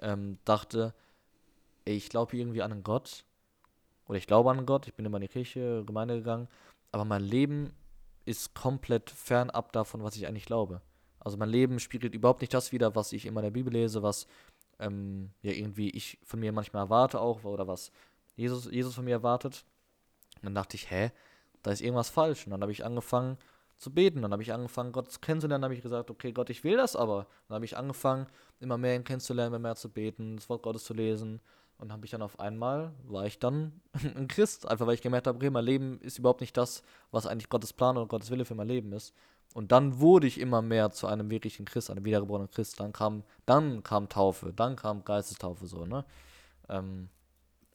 ähm, 0.00 0.38
dachte, 0.46 0.94
ey, 1.84 1.94
ich 1.94 2.08
glaube 2.08 2.38
irgendwie 2.38 2.62
an 2.62 2.72
einen 2.72 2.84
Gott 2.84 3.26
oder 4.06 4.16
ich 4.16 4.26
glaube 4.26 4.50
an 4.50 4.56
einen 4.56 4.66
Gott, 4.66 4.86
ich 4.86 4.94
bin 4.94 5.04
immer 5.04 5.18
in 5.18 5.22
die 5.22 5.28
Kirche, 5.28 5.84
Gemeinde 5.84 6.16
gegangen, 6.16 6.48
aber 6.90 7.04
mein 7.04 7.22
Leben 7.24 7.74
ist 8.24 8.54
komplett 8.54 9.10
fernab 9.10 9.72
davon, 9.72 10.02
was 10.02 10.16
ich 10.16 10.26
eigentlich 10.26 10.46
glaube. 10.46 10.80
Also 11.20 11.36
mein 11.36 11.48
Leben 11.48 11.80
spiegelt 11.80 12.14
überhaupt 12.14 12.40
nicht 12.40 12.54
das 12.54 12.72
wider, 12.72 12.94
was 12.94 13.12
ich 13.12 13.26
in 13.26 13.34
der 13.34 13.50
Bibel 13.50 13.72
lese, 13.72 14.02
was 14.02 14.26
ähm, 14.78 15.30
ja 15.42 15.52
irgendwie 15.52 15.90
ich 15.90 16.18
von 16.22 16.40
mir 16.40 16.52
manchmal 16.52 16.84
erwarte 16.84 17.20
auch 17.20 17.44
oder 17.44 17.66
was 17.66 17.92
Jesus, 18.36 18.66
Jesus 18.70 18.94
von 18.94 19.04
mir 19.04 19.12
erwartet. 19.12 19.64
Und 20.36 20.44
dann 20.44 20.54
dachte 20.54 20.76
ich, 20.76 20.90
hä, 20.90 21.12
da 21.62 21.70
ist 21.70 21.80
irgendwas 21.80 22.10
falsch. 22.10 22.46
Und 22.46 22.50
dann 22.50 22.60
habe 22.60 22.72
ich 22.72 22.84
angefangen 22.84 23.38
zu 23.78 23.92
beten. 23.92 24.22
Dann 24.22 24.32
habe 24.32 24.42
ich 24.42 24.52
angefangen, 24.52 24.92
Gott 24.92 25.22
kennenzulernen. 25.22 25.62
Dann 25.62 25.68
habe 25.68 25.74
ich 25.74 25.82
gesagt, 25.82 26.10
okay, 26.10 26.32
Gott, 26.32 26.50
ich 26.50 26.64
will 26.64 26.76
das 26.76 26.96
aber. 26.96 27.26
Dann 27.48 27.56
habe 27.56 27.64
ich 27.64 27.76
angefangen, 27.76 28.26
immer 28.60 28.78
mehr 28.78 28.96
ihn 28.96 29.04
kennenzulernen, 29.04 29.54
immer 29.54 29.68
mehr 29.68 29.76
zu 29.76 29.88
beten, 29.88 30.36
das 30.36 30.48
Wort 30.48 30.62
Gottes 30.62 30.84
zu 30.84 30.94
lesen. 30.94 31.40
Und 31.84 31.92
habe 31.92 32.06
ich 32.06 32.12
dann 32.12 32.22
auf 32.22 32.40
einmal, 32.40 32.94
war 33.02 33.26
ich 33.26 33.38
dann 33.38 33.78
ein 34.16 34.26
Christ. 34.26 34.66
Einfach 34.66 34.86
weil 34.86 34.94
ich 34.94 35.02
gemerkt 35.02 35.26
habe, 35.26 35.36
okay, 35.36 35.50
mein 35.50 35.66
Leben 35.66 36.00
ist 36.00 36.18
überhaupt 36.18 36.40
nicht 36.40 36.56
das, 36.56 36.82
was 37.10 37.26
eigentlich 37.26 37.50
Gottes 37.50 37.74
Plan 37.74 37.98
oder 37.98 38.06
Gottes 38.06 38.30
Wille 38.30 38.46
für 38.46 38.54
mein 38.54 38.68
Leben 38.68 38.90
ist. 38.92 39.12
Und 39.52 39.70
dann 39.70 40.00
wurde 40.00 40.26
ich 40.26 40.40
immer 40.40 40.62
mehr 40.62 40.92
zu 40.92 41.06
einem 41.06 41.28
wirklichen 41.28 41.66
Christ, 41.66 41.90
einem 41.90 42.06
wiedergeborenen 42.06 42.50
Christ. 42.50 42.80
Dann 42.80 42.94
kam, 42.94 43.22
dann 43.44 43.82
kam 43.82 44.08
Taufe, 44.08 44.54
dann 44.54 44.76
kam 44.76 45.04
Geistestaufe 45.04 45.66
so, 45.66 45.84
ne? 45.84 46.06
Ähm, 46.70 47.10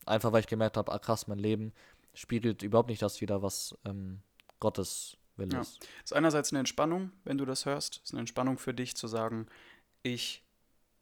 einfach 0.07 0.32
weil 0.32 0.39
ich 0.39 0.47
gemerkt 0.47 0.76
habe, 0.76 0.91
ah 0.91 0.97
krass, 0.97 1.28
mein 1.28 1.38
Leben 1.38 1.72
spiegelt 2.16 2.64
überhaupt 2.64 2.89
nicht 2.89 3.03
das 3.03 3.22
wieder, 3.22 3.43
was 3.43 3.78
ähm, 3.86 4.22
Gottes 4.60 5.18
Wille 5.38 5.53
ja. 5.53 5.62
ist. 5.62 5.88
Ist 6.03 6.14
einerseits 6.14 6.51
eine 6.51 6.57
Entspannung, 6.57 7.12
wenn 7.26 7.38
du 7.38 7.45
das 7.45 7.68
hörst. 7.68 8.01
Ist 8.03 8.14
eine 8.14 8.22
Entspannung 8.22 8.57
für 8.57 8.74
dich 8.74 8.97
zu 8.97 9.07
sagen, 9.07 9.45
ich 10.01 10.43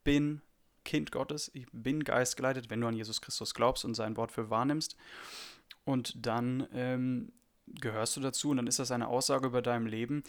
bin 0.04 0.42
Kind 0.88 1.12
Gottes, 1.12 1.50
ich 1.52 1.66
bin 1.70 2.02
geistgeleitet, 2.02 2.70
wenn 2.70 2.80
du 2.80 2.86
an 2.86 2.96
Jesus 2.96 3.20
Christus 3.20 3.52
glaubst 3.52 3.84
und 3.84 3.92
sein 3.92 4.16
Wort 4.16 4.32
für 4.32 4.48
wahrnimmst. 4.48 4.96
Und 5.84 6.14
dann 6.24 6.66
ähm, 6.72 7.30
gehörst 7.66 8.16
du 8.16 8.20
dazu 8.20 8.48
und 8.48 8.56
dann 8.56 8.66
ist 8.66 8.78
das 8.78 8.90
eine 8.90 9.08
Aussage 9.08 9.48
über 9.48 9.60
deinem 9.60 9.84
Leben, 9.84 10.22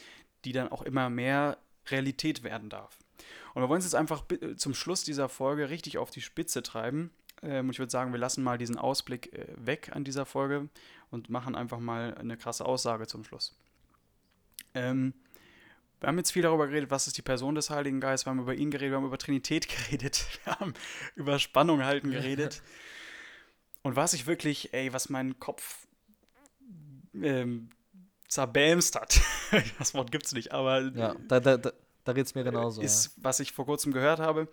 die 0.43 0.51
dann 0.51 0.67
auch 0.67 0.81
immer 0.81 1.09
mehr 1.09 1.59
Realität 1.87 2.43
werden 2.43 2.67
darf. 2.67 2.99
Und 3.53 3.61
wir 3.61 3.69
wollen 3.69 3.79
es 3.79 3.85
jetzt 3.85 3.95
einfach 3.95 4.25
zum 4.57 4.73
Schluss 4.73 5.05
dieser 5.05 5.29
Folge 5.29 5.69
richtig 5.69 5.97
auf 5.97 6.11
die 6.11 6.19
Spitze 6.19 6.61
treiben. 6.61 7.11
Ähm, 7.41 7.69
ich 7.69 7.79
würde 7.79 7.91
sagen, 7.91 8.11
wir 8.11 8.19
lassen 8.19 8.43
mal 8.43 8.57
diesen 8.57 8.77
Ausblick 8.77 9.31
äh, 9.31 9.47
weg 9.55 9.91
an 9.93 10.03
dieser 10.03 10.25
Folge 10.25 10.67
und 11.09 11.29
machen 11.29 11.55
einfach 11.55 11.79
mal 11.79 12.15
eine 12.15 12.35
krasse 12.35 12.65
Aussage 12.65 13.07
zum 13.07 13.23
Schluss. 13.23 13.55
Ähm, 14.73 15.13
wir 15.99 16.07
haben 16.07 16.17
jetzt 16.17 16.31
viel 16.31 16.43
darüber 16.43 16.67
geredet, 16.67 16.91
was 16.91 17.07
ist 17.07 17.17
die 17.17 17.21
Person 17.21 17.55
des 17.55 17.69
Heiligen 17.69 17.99
Geistes. 17.99 18.25
Wir 18.25 18.31
haben 18.31 18.39
über 18.39 18.55
ihn 18.55 18.71
geredet, 18.71 18.91
wir 18.91 18.97
haben 18.97 19.05
über 19.05 19.17
Trinität 19.17 19.67
geredet, 19.89 20.25
wir 20.43 20.55
haben 20.59 20.73
über 21.15 21.39
Spannung 21.39 21.83
halten 21.83 22.11
geredet. 22.11 22.61
Und 23.81 23.95
was 23.95 24.13
ich 24.13 24.27
wirklich, 24.27 24.73
ey, 24.73 24.91
was 24.91 25.09
meinen 25.09 25.39
Kopf 25.39 25.87
ähm, 27.13 27.69
zerbämst 28.27 28.95
hat, 28.95 29.21
das 29.79 29.93
Wort 29.93 30.11
gibt 30.11 30.25
es 30.25 30.33
nicht, 30.33 30.51
aber. 30.51 30.81
Ja, 30.95 31.15
da, 31.27 31.39
da, 31.39 31.57
da, 31.57 31.71
da 32.05 32.13
geht 32.13 32.25
es 32.25 32.35
mir 32.35 32.43
genauso. 32.43 32.81
Ist, 32.81 33.05
ja. 33.05 33.11
was 33.17 33.39
ich 33.39 33.51
vor 33.51 33.65
kurzem 33.65 33.93
gehört 33.93 34.19
habe. 34.19 34.47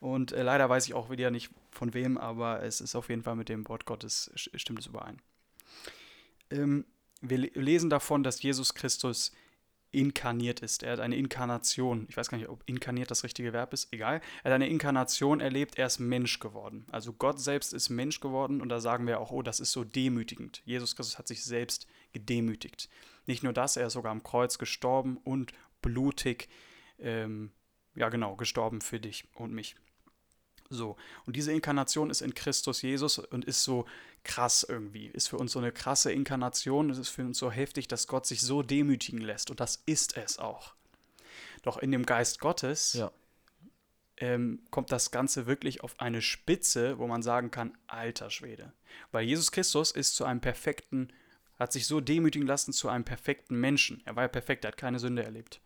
Und 0.00 0.32
äh, 0.32 0.42
leider 0.42 0.68
weiß 0.68 0.86
ich 0.86 0.94
auch 0.94 1.10
wieder 1.10 1.30
nicht 1.30 1.50
von 1.70 1.92
wem, 1.92 2.18
aber 2.18 2.62
es 2.62 2.80
ist 2.80 2.94
auf 2.94 3.08
jeden 3.08 3.22
Fall 3.22 3.36
mit 3.36 3.48
dem 3.48 3.68
Wort 3.68 3.84
Gottes, 3.84 4.30
stimmt 4.34 4.80
es 4.80 4.86
überein. 4.86 5.20
Ähm, 6.50 6.84
wir 7.20 7.38
lesen 7.38 7.90
davon, 7.90 8.22
dass 8.22 8.42
Jesus 8.42 8.74
Christus 8.74 9.32
inkarniert 9.92 10.60
ist. 10.60 10.82
Er 10.82 10.92
hat 10.92 11.00
eine 11.00 11.16
Inkarnation. 11.16 12.06
Ich 12.08 12.16
weiß 12.16 12.28
gar 12.28 12.38
nicht, 12.38 12.48
ob 12.48 12.62
inkarniert 12.66 13.10
das 13.10 13.24
richtige 13.24 13.52
Verb 13.52 13.72
ist. 13.72 13.92
Egal. 13.92 14.20
Er 14.42 14.50
hat 14.50 14.54
eine 14.54 14.68
Inkarnation 14.68 15.40
erlebt. 15.40 15.78
Er 15.78 15.86
ist 15.86 15.98
Mensch 15.98 16.38
geworden. 16.38 16.86
Also 16.90 17.12
Gott 17.12 17.40
selbst 17.40 17.72
ist 17.72 17.90
Mensch 17.90 18.20
geworden. 18.20 18.60
Und 18.60 18.68
da 18.68 18.80
sagen 18.80 19.06
wir 19.06 19.20
auch, 19.20 19.30
oh, 19.30 19.42
das 19.42 19.60
ist 19.60 19.72
so 19.72 19.84
demütigend. 19.84 20.62
Jesus 20.64 20.94
Christus 20.94 21.18
hat 21.18 21.28
sich 21.28 21.44
selbst 21.44 21.86
gedemütigt. 22.12 22.88
Nicht 23.26 23.42
nur 23.42 23.52
das, 23.52 23.76
er 23.76 23.88
ist 23.88 23.94
sogar 23.94 24.12
am 24.12 24.22
Kreuz 24.22 24.58
gestorben 24.58 25.16
und 25.18 25.52
blutig, 25.82 26.48
ähm, 26.98 27.52
ja 27.94 28.08
genau, 28.08 28.36
gestorben 28.36 28.80
für 28.80 29.00
dich 29.00 29.28
und 29.34 29.52
mich. 29.52 29.76
So, 30.72 30.96
und 31.26 31.34
diese 31.34 31.52
Inkarnation 31.52 32.10
ist 32.10 32.20
in 32.20 32.32
Christus 32.32 32.82
Jesus 32.82 33.18
und 33.18 33.44
ist 33.44 33.64
so 33.64 33.86
krass 34.24 34.64
irgendwie, 34.68 35.06
ist 35.06 35.28
für 35.28 35.38
uns 35.38 35.52
so 35.52 35.58
eine 35.58 35.72
krasse 35.72 36.12
Inkarnation, 36.12 36.90
es 36.90 36.98
ist 36.98 37.08
für 37.08 37.22
uns 37.22 37.38
so 37.38 37.50
heftig, 37.50 37.88
dass 37.88 38.06
Gott 38.06 38.26
sich 38.26 38.42
so 38.42 38.62
demütigen 38.62 39.20
lässt 39.20 39.50
und 39.50 39.60
das 39.60 39.82
ist 39.86 40.16
es 40.16 40.38
auch. 40.38 40.74
Doch 41.62 41.78
in 41.78 41.90
dem 41.90 42.06
Geist 42.06 42.40
Gottes 42.40 42.94
ja. 42.94 43.10
ähm, 44.18 44.62
kommt 44.70 44.92
das 44.92 45.10
Ganze 45.10 45.46
wirklich 45.46 45.82
auf 45.82 45.98
eine 46.00 46.22
Spitze, 46.22 46.98
wo 46.98 47.06
man 47.06 47.22
sagen 47.22 47.50
kann, 47.50 47.76
alter 47.86 48.30
Schwede. 48.30 48.72
Weil 49.12 49.26
Jesus 49.26 49.52
Christus 49.52 49.90
ist 49.90 50.16
zu 50.16 50.24
einem 50.24 50.40
perfekten, 50.40 51.12
hat 51.58 51.72
sich 51.72 51.86
so 51.86 52.00
demütigen 52.00 52.46
lassen 52.46 52.72
zu 52.72 52.88
einem 52.88 53.04
perfekten 53.04 53.58
Menschen. 53.58 54.02
Er 54.06 54.16
war 54.16 54.24
ja 54.24 54.28
perfekt, 54.28 54.64
er 54.64 54.68
hat 54.68 54.76
keine 54.78 54.98
Sünde 54.98 55.22
erlebt. 55.22 55.60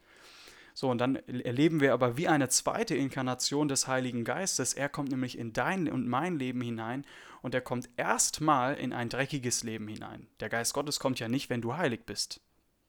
So, 0.76 0.90
und 0.90 0.98
dann 0.98 1.14
erleben 1.14 1.80
wir 1.80 1.92
aber 1.92 2.16
wie 2.16 2.26
eine 2.26 2.48
zweite 2.48 2.96
Inkarnation 2.96 3.68
des 3.68 3.86
Heiligen 3.86 4.24
Geistes. 4.24 4.74
Er 4.74 4.88
kommt 4.88 5.10
nämlich 5.10 5.38
in 5.38 5.52
dein 5.52 5.88
und 5.88 6.08
mein 6.08 6.36
Leben 6.36 6.60
hinein 6.60 7.06
und 7.44 7.54
er 7.54 7.60
kommt 7.60 7.90
erstmal 7.98 8.74
in 8.76 8.94
ein 8.94 9.10
dreckiges 9.10 9.64
Leben 9.64 9.86
hinein. 9.86 10.28
Der 10.40 10.48
Geist 10.48 10.72
Gottes 10.72 10.98
kommt 10.98 11.20
ja 11.20 11.28
nicht, 11.28 11.50
wenn 11.50 11.60
du 11.60 11.76
heilig 11.76 12.06
bist, 12.06 12.40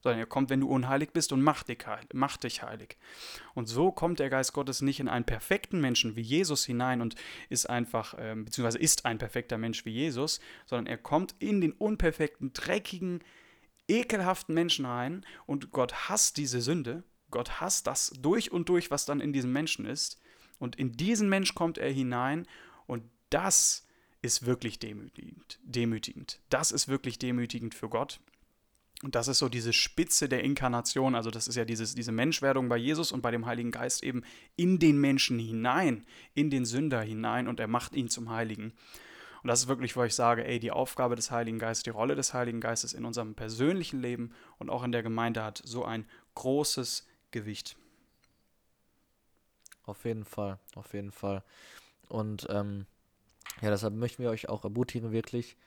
sondern 0.02 0.20
er 0.20 0.26
kommt, 0.26 0.50
wenn 0.50 0.62
du 0.62 0.70
unheilig 0.70 1.12
bist 1.12 1.34
und 1.34 1.42
macht 1.42 1.68
dich, 1.68 1.86
heilig, 1.86 2.14
macht 2.14 2.46
dich 2.46 2.64
heilig. 2.64 2.98
Und 3.54 3.68
so 3.68 3.92
kommt 3.92 4.20
der 4.20 4.30
Geist 4.30 4.54
Gottes 4.54 4.82
nicht 4.82 5.02
in 5.02 5.10
einen 5.10 5.26
perfekten 5.26 5.82
Menschen 5.82 6.16
wie 6.16 6.22
Jesus 6.22 6.64
hinein 6.64 7.02
und 7.02 7.16
ist 7.50 7.70
einfach, 7.70 8.14
äh, 8.14 8.34
beziehungsweise 8.34 8.80
ist 8.80 9.06
ein 9.06 9.18
perfekter 9.18 9.58
Mensch 9.58 9.84
wie 9.84 9.92
Jesus, 9.92 10.40
sondern 10.66 10.88
er 10.88 10.98
kommt 10.98 11.36
in 11.40 11.60
den 11.60 11.74
unperfekten, 11.74 12.54
dreckigen, 12.54 13.24
ekelhaften 13.90 14.56
Menschen 14.56 14.86
rein 14.86 15.26
und 15.46 15.72
Gott 15.72 16.08
hasst 16.10 16.38
diese 16.38 16.62
Sünde 16.62 17.04
Gott 17.32 17.60
hasst 17.60 17.88
das 17.88 18.14
durch 18.18 18.54
und 18.54 18.70
durch, 18.70 18.92
was 18.92 19.06
dann 19.06 19.20
in 19.20 19.34
diesem 19.34 19.52
Menschen 19.52 19.86
ist. 19.86 20.22
Und 20.58 20.78
in 20.78 20.94
diesen 20.94 21.28
Mensch 21.28 21.54
kommt 21.54 21.78
er 21.78 21.92
hinein 21.92 22.48
und 22.88 23.04
das 23.30 23.86
ist 24.26 24.46
wirklich 24.46 24.80
demütigend. 24.80 25.60
demütigend. 25.64 26.40
Das 26.50 26.72
ist 26.72 26.88
wirklich 26.88 27.20
demütigend 27.20 27.76
für 27.76 27.90
Gott. 27.90 28.20
Und 29.04 29.14
das 29.14 29.28
ist 29.28 29.40
so 29.40 29.50
diese 29.50 29.74
Spitze 29.74 30.28
der 30.30 30.44
Inkarnation, 30.44 31.16
also 31.16 31.30
das 31.30 31.48
ist 31.48 31.56
ja 31.56 31.66
dieses, 31.66 31.96
diese 31.96 32.12
Menschwerdung 32.12 32.70
bei 32.70 32.78
Jesus 32.78 33.12
und 33.12 33.22
bei 33.22 33.30
dem 33.30 33.46
Heiligen 33.46 33.72
Geist 33.72 34.04
eben 34.04 34.24
in 34.56 34.80
den 34.80 35.00
Menschen 35.00 35.38
hinein, 35.38 36.06
in 36.34 36.50
den 36.50 36.66
Sünder 36.66 37.02
hinein 37.02 37.48
und 37.48 37.60
er 37.60 37.68
macht 37.68 37.94
ihn 37.94 38.10
zum 38.10 38.30
Heiligen. 38.30 38.74
Und 39.44 39.50
das 39.50 39.60
ist 39.62 39.68
wirklich, 39.68 39.96
wo 39.96 40.04
ich 40.04 40.16
sage, 40.16 40.46
ey, 40.46 40.60
die 40.60 40.72
Aufgabe 40.72 41.16
des 41.16 41.30
Heiligen 41.30 41.60
Geistes, 41.60 41.84
die 41.84 41.92
Rolle 41.92 42.16
des 42.16 42.34
Heiligen 42.34 42.62
Geistes 42.62 42.94
in 42.94 43.06
unserem 43.06 43.36
persönlichen 43.36 44.02
Leben 44.02 44.34
und 44.58 44.72
auch 44.72 44.84
in 44.84 44.92
der 44.92 45.04
Gemeinde 45.04 45.44
hat 45.44 45.62
so 45.64 45.86
ein 45.86 46.08
großes 46.34 47.06
Gewicht. 47.30 47.78
Auf 49.84 50.04
jeden 50.06 50.26
Fall, 50.26 50.58
auf 50.74 50.94
jeden 50.94 51.12
Fall. 51.12 51.44
Und 52.08 52.48
ähm, 52.50 52.88
ja, 53.62 53.70
deshalb 53.70 53.94
möchten 53.94 54.24
wir 54.24 54.30
euch 54.30 54.50
auch 54.50 54.64
ermutigen, 54.64 55.12
wirklich, 55.12 55.58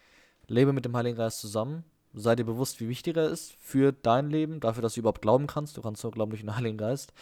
lebe 0.46 0.72
mit 0.72 0.84
dem 0.84 0.96
Heiligen 0.96 1.16
Geist 1.16 1.40
zusammen. 1.40 1.84
Sei 2.14 2.34
dir 2.36 2.44
bewusst, 2.44 2.80
wie 2.80 2.88
wichtig 2.88 3.16
er 3.16 3.28
ist 3.28 3.52
für 3.60 3.92
dein 3.92 4.30
Leben, 4.30 4.60
dafür, 4.60 4.82
dass 4.82 4.94
du 4.94 5.00
überhaupt 5.00 5.22
glauben 5.22 5.46
kannst. 5.46 5.76
Du 5.76 5.82
kannst 5.82 6.02
nur 6.02 6.12
glauben 6.12 6.30
durch 6.30 6.40
den 6.42 6.56
Heiligen 6.56 6.78
Geist. 6.78 7.12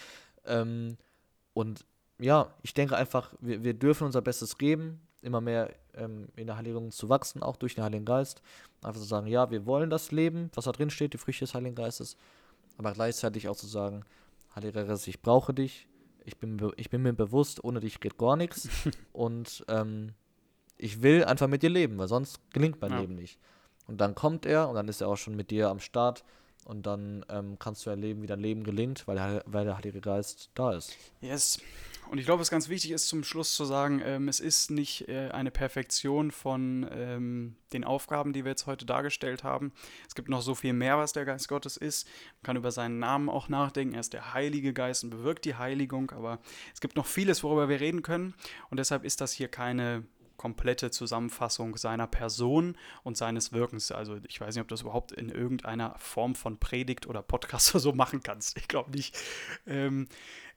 Ähm, 0.44 0.96
und 1.54 1.84
ja, 2.18 2.54
ich 2.62 2.72
denke 2.72 2.96
einfach, 2.96 3.34
wir, 3.40 3.64
wir 3.64 3.74
dürfen 3.74 4.04
unser 4.04 4.22
Bestes 4.22 4.58
geben, 4.58 5.00
immer 5.22 5.40
mehr 5.40 5.74
ähm, 5.94 6.28
in 6.36 6.46
der 6.46 6.56
Heiligung 6.56 6.90
zu 6.92 7.08
wachsen, 7.08 7.42
auch 7.42 7.56
durch 7.56 7.74
den 7.74 7.84
Heiligen 7.84 8.04
Geist. 8.04 8.42
Einfach 8.82 9.00
zu 9.00 9.06
sagen, 9.06 9.26
ja, 9.26 9.50
wir 9.50 9.66
wollen 9.66 9.90
das 9.90 10.12
Leben, 10.12 10.50
was 10.54 10.66
da 10.66 10.72
drin 10.72 10.90
steht, 10.90 11.12
die 11.12 11.18
Früchte 11.18 11.44
des 11.44 11.54
Heiligen 11.54 11.74
Geistes, 11.74 12.16
aber 12.78 12.92
gleichzeitig 12.92 13.48
auch 13.48 13.56
zu 13.56 13.66
sagen, 13.66 14.04
Heiliger 14.54 14.84
Geist, 14.84 15.06
ich 15.08 15.20
brauche 15.20 15.52
dich. 15.52 15.86
Ich 16.24 16.38
bin, 16.38 16.72
ich 16.76 16.90
bin 16.90 17.02
mir 17.02 17.12
bewusst, 17.12 17.62
ohne 17.62 17.80
dich 17.80 18.00
geht 18.00 18.18
gar 18.18 18.36
nichts. 18.36 18.68
und 19.12 19.64
ähm, 19.68 20.14
ich 20.78 21.02
will 21.02 21.24
einfach 21.24 21.48
mit 21.48 21.62
dir 21.62 21.70
leben, 21.70 21.98
weil 21.98 22.08
sonst 22.08 22.40
gelingt 22.52 22.80
mein 22.80 22.92
ja. 22.92 23.00
Leben 23.00 23.14
nicht. 23.14 23.38
Und 23.86 24.00
dann 24.00 24.14
kommt 24.14 24.46
er 24.46 24.68
und 24.68 24.74
dann 24.74 24.88
ist 24.88 25.00
er 25.00 25.08
auch 25.08 25.16
schon 25.16 25.36
mit 25.36 25.50
dir 25.50 25.68
am 25.68 25.80
Start 25.80 26.24
und 26.64 26.86
dann 26.86 27.24
ähm, 27.28 27.58
kannst 27.58 27.86
du 27.86 27.90
erleben, 27.90 28.22
wie 28.22 28.26
dein 28.26 28.40
Leben 28.40 28.64
gelingt, 28.64 29.06
weil, 29.06 29.18
er, 29.18 29.42
weil 29.46 29.64
der 29.64 29.76
Heilige 29.76 30.00
Geist 30.00 30.50
da 30.54 30.72
ist. 30.72 30.96
Yes. 31.20 31.60
Und 32.10 32.18
ich 32.18 32.24
glaube, 32.24 32.40
was 32.40 32.50
ganz 32.50 32.68
wichtig 32.68 32.92
ist, 32.92 33.08
zum 33.08 33.24
Schluss 33.24 33.54
zu 33.54 33.64
sagen, 33.64 34.00
ähm, 34.04 34.28
es 34.28 34.38
ist 34.38 34.70
nicht 34.70 35.08
äh, 35.08 35.30
eine 35.30 35.50
Perfektion 35.50 36.30
von 36.30 36.86
ähm, 36.92 37.56
den 37.72 37.84
Aufgaben, 37.84 38.32
die 38.32 38.44
wir 38.44 38.50
jetzt 38.50 38.66
heute 38.66 38.86
dargestellt 38.86 39.44
haben. 39.44 39.72
Es 40.06 40.14
gibt 40.14 40.28
noch 40.28 40.40
so 40.40 40.54
viel 40.54 40.72
mehr, 40.72 40.98
was 40.98 41.12
der 41.12 41.24
Geist 41.24 41.48
Gottes 41.48 41.76
ist. 41.76 42.06
Man 42.06 42.42
kann 42.42 42.56
über 42.56 42.70
seinen 42.70 42.98
Namen 42.98 43.28
auch 43.28 43.48
nachdenken. 43.48 43.94
Er 43.94 44.00
ist 44.00 44.12
der 44.12 44.34
Heilige 44.34 44.72
Geist 44.72 45.02
und 45.02 45.10
bewirkt 45.10 45.44
die 45.44 45.56
Heiligung. 45.56 46.12
Aber 46.12 46.38
es 46.72 46.80
gibt 46.80 46.96
noch 46.96 47.06
vieles, 47.06 47.42
worüber 47.42 47.68
wir 47.68 47.80
reden 47.80 48.02
können. 48.02 48.34
Und 48.70 48.78
deshalb 48.78 49.04
ist 49.04 49.20
das 49.20 49.32
hier 49.32 49.48
keine 49.48 50.04
komplette 50.36 50.90
Zusammenfassung 50.90 51.76
seiner 51.76 52.06
Person 52.06 52.76
und 53.02 53.16
seines 53.16 53.52
Wirkens. 53.52 53.92
Also 53.92 54.18
ich 54.28 54.40
weiß 54.40 54.54
nicht, 54.54 54.62
ob 54.62 54.68
du 54.68 54.74
das 54.74 54.82
überhaupt 54.82 55.12
in 55.12 55.28
irgendeiner 55.28 55.94
Form 55.98 56.34
von 56.34 56.58
Predigt 56.58 57.06
oder 57.06 57.22
Podcast 57.22 57.70
oder 57.74 57.80
so 57.80 57.92
machen 57.92 58.22
kannst. 58.22 58.58
Ich 58.58 58.68
glaube 58.68 58.90
nicht. 58.90 59.16
Ähm, 59.66 60.08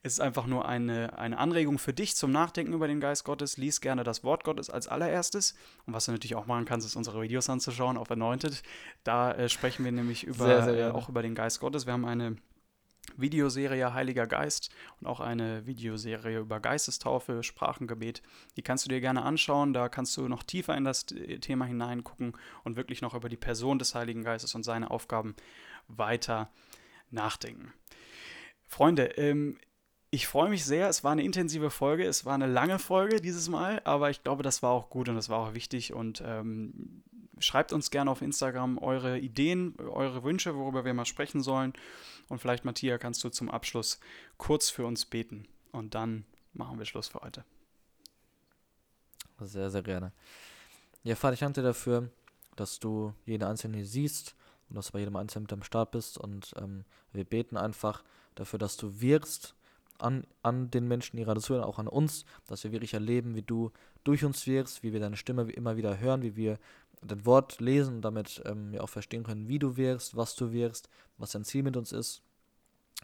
es 0.01 0.13
ist 0.13 0.19
einfach 0.21 0.47
nur 0.47 0.65
eine, 0.65 1.17
eine 1.17 1.38
Anregung 1.38 1.77
für 1.77 1.91
dich 1.91 2.15
zum 2.15 2.32
Nachdenken 2.32 2.71
über 2.71 2.88
den 2.88 3.01
Geist 3.01 3.25
Gottes. 3.25 3.57
Lies 3.57 3.82
gerne 3.82 4.05
das 4.05 4.23
Wort 4.23 4.45
Gottes 4.45 4.69
als 4.69 4.88
allererstes. 4.88 5.55
Und 5.86 5.93
was 5.93 6.05
du 6.05 6.13
natürlich 6.13 6.36
auch 6.36 6.45
machen 6.45 6.63
kannst, 6.63 6.88
ist 6.88 6.95
unsere 6.95 7.21
Videos 7.21 7.49
anzuschauen 7.49 7.97
auf 7.97 8.09
Anointed. 8.09 8.63
Da 9.03 9.34
äh, 9.34 9.49
sprechen 9.49 9.84
wir 9.84 9.91
nämlich 9.91 10.23
über, 10.23 10.45
sehr, 10.45 10.63
sehr 10.63 10.88
äh, 10.88 10.91
auch 10.91 11.09
über 11.09 11.21
den 11.21 11.36
Geist 11.36 11.59
Gottes. 11.59 11.86
Wir 11.86 11.93
haben 11.93 12.05
eine 12.05 12.38
Videoserie 13.22 13.93
Heiliger 13.93 14.28
Geist 14.28 14.70
und 14.99 15.07
auch 15.07 15.20
eine 15.20 15.65
Videoserie 15.65 16.39
über 16.39 16.59
Geistestaufe, 16.59 17.43
Sprachengebet. 17.43 18.22
Die 18.55 18.61
kannst 18.61 18.86
du 18.86 18.89
dir 18.89 19.01
gerne 19.01 19.24
anschauen. 19.24 19.74
Da 19.74 19.89
kannst 19.89 20.15
du 20.17 20.28
noch 20.28 20.43
tiefer 20.43 20.76
in 20.76 20.84
das 20.84 21.05
Thema 21.05 21.65
hineingucken 21.65 22.34
und 22.63 22.76
wirklich 22.76 23.01
noch 23.01 23.13
über 23.13 23.30
die 23.30 23.38
Person 23.38 23.80
des 23.80 23.95
Heiligen 23.95 24.24
Geistes 24.24 24.55
und 24.55 24.63
seine 24.63 24.91
Aufgaben 24.91 25.36
weiter 25.88 26.49
nachdenken. 27.11 27.74
Freunde, 28.67 29.05
ähm, 29.17 29.57
ich 30.11 30.28
freue 30.28 30.49
mich 30.49 30.65
sehr. 30.65 30.89
Es 30.89 31.03
war 31.03 31.11
eine 31.11 31.24
intensive 31.24 31.70
Folge. 31.70 32.05
Es 32.05 32.26
war 32.26 32.34
eine 32.34 32.47
lange 32.47 32.80
Folge 32.80 33.22
dieses 33.22 33.47
Mal, 33.49 33.82
aber 33.84 34.09
ich 34.09 34.24
glaube, 34.24 34.41
das 34.41 34.63
war 34.63 34.72
auch 34.72 34.89
gut 34.89 35.07
und 35.09 35.15
das 35.15 35.30
war 35.30 35.39
auch 35.39 35.53
wichtig. 35.53 35.93
Und 35.93 36.24
ähm, 36.26 37.03
schreibt 37.39 37.73
uns 37.73 37.91
gerne 37.91 38.11
auf 38.11 38.21
Instagram 38.21 38.77
eure 38.77 39.19
Ideen, 39.19 39.75
eure 39.79 40.23
Wünsche, 40.23 40.55
worüber 40.55 40.85
wir 40.85 40.93
mal 40.93 41.05
sprechen 41.05 41.41
sollen. 41.41 41.73
Und 42.27 42.39
vielleicht, 42.39 42.65
Matthias, 42.65 42.99
kannst 42.99 43.23
du 43.23 43.29
zum 43.29 43.49
Abschluss 43.49 43.99
kurz 44.37 44.69
für 44.69 44.85
uns 44.85 45.05
beten. 45.05 45.47
Und 45.71 45.95
dann 45.95 46.25
machen 46.53 46.77
wir 46.77 46.85
Schluss 46.85 47.07
für 47.07 47.21
heute. 47.21 47.43
Sehr, 49.39 49.69
sehr 49.69 49.83
gerne. 49.83 50.11
Ja, 51.03 51.15
Vater, 51.15 51.33
ich 51.33 51.39
danke 51.39 51.61
dir 51.61 51.67
dafür, 51.67 52.09
dass 52.55 52.79
du 52.79 53.13
jeden 53.25 53.43
Einzelnen 53.43 53.75
hier 53.75 53.85
siehst 53.85 54.35
und 54.69 54.75
dass 54.75 54.87
du 54.87 54.93
bei 54.93 54.99
jedem 54.99 55.15
Einzelnen 55.15 55.43
mit 55.43 55.53
am 55.53 55.63
Start 55.63 55.91
bist. 55.91 56.17
Und 56.17 56.53
ähm, 56.57 56.83
wir 57.13 57.23
beten 57.23 57.57
einfach 57.57 58.03
dafür, 58.35 58.59
dass 58.59 58.77
du 58.77 58.99
wirkst 58.99 59.55
an, 59.97 60.25
an 60.43 60.71
den 60.71 60.87
Menschen, 60.87 61.17
die 61.17 61.23
gerade 61.23 61.41
zuhören, 61.41 61.63
auch 61.63 61.79
an 61.79 61.87
uns, 61.87 62.25
dass 62.47 62.63
wir 62.63 62.71
wirklich 62.71 62.93
erleben, 62.93 63.35
wie 63.35 63.41
du 63.41 63.71
durch 64.03 64.23
uns 64.23 64.47
wirkst, 64.47 64.83
wie 64.83 64.93
wir 64.93 64.99
deine 64.99 65.17
Stimme 65.17 65.51
immer 65.51 65.77
wieder 65.77 65.99
hören, 65.99 66.21
wie 66.21 66.35
wir 66.35 66.57
dein 67.01 67.25
Wort 67.25 67.59
lesen 67.59 68.01
damit 68.01 68.41
ähm, 68.45 68.71
wir 68.71 68.83
auch 68.83 68.89
verstehen 68.89 69.23
können, 69.23 69.47
wie 69.47 69.59
du 69.59 69.77
wirkst, 69.77 70.15
was 70.15 70.35
du 70.35 70.51
wirkst, 70.51 70.89
was 71.17 71.31
dein 71.31 71.45
Ziel 71.45 71.63
mit 71.63 71.77
uns 71.77 71.91
ist. 71.91 72.21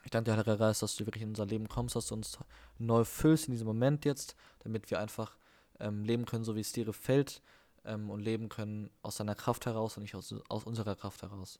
Ich 0.03 0.11
danke 0.11 0.31
dir, 0.31 0.37
Herr 0.37 0.57
Geist, 0.57 0.81
dass 0.81 0.95
du 0.95 1.05
wirklich 1.05 1.23
in 1.23 1.29
unser 1.29 1.45
Leben 1.45 1.67
kommst, 1.67 1.95
dass 1.95 2.07
du 2.07 2.15
uns 2.15 2.37
neu 2.77 3.03
füllst 3.03 3.47
in 3.47 3.53
diesem 3.53 3.67
Moment 3.67 4.05
jetzt, 4.05 4.35
damit 4.59 4.89
wir 4.91 4.99
einfach 4.99 5.37
ähm, 5.79 6.03
leben 6.03 6.25
können, 6.25 6.43
so 6.43 6.55
wie 6.55 6.61
es 6.61 6.71
dir 6.71 6.85
gefällt 6.85 7.41
ähm, 7.85 8.09
und 8.09 8.19
leben 8.19 8.49
können 8.49 8.89
aus 9.01 9.17
deiner 9.17 9.35
Kraft 9.35 9.65
heraus 9.65 9.97
und 9.97 10.03
nicht 10.03 10.15
aus, 10.15 10.33
aus 10.49 10.65
unserer 10.65 10.95
Kraft 10.95 11.21
heraus. 11.23 11.59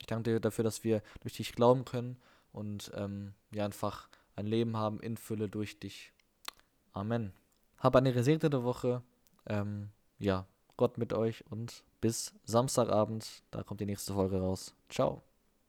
Ich 0.00 0.06
danke 0.06 0.30
dir 0.30 0.40
dafür, 0.40 0.64
dass 0.64 0.84
wir 0.84 1.02
durch 1.20 1.34
dich 1.34 1.52
glauben 1.52 1.84
können 1.84 2.16
und 2.52 2.90
ähm, 2.94 3.34
ja 3.52 3.64
einfach 3.64 4.08
ein 4.36 4.46
Leben 4.46 4.76
haben 4.76 5.00
in 5.00 5.16
Fülle 5.16 5.48
durch 5.48 5.78
dich. 5.78 6.12
Amen. 6.92 7.32
Hab 7.78 7.96
eine 7.96 8.12
gesegnete 8.12 8.62
Woche. 8.64 9.02
Ähm, 9.46 9.90
ja, 10.18 10.46
Gott 10.76 10.98
mit 10.98 11.12
euch 11.12 11.44
und 11.50 11.84
bis 12.00 12.32
Samstagabend. 12.44 13.42
Da 13.50 13.62
kommt 13.62 13.80
die 13.80 13.86
nächste 13.86 14.14
Folge 14.14 14.38
raus. 14.38 14.74
Ciao. 14.88 15.22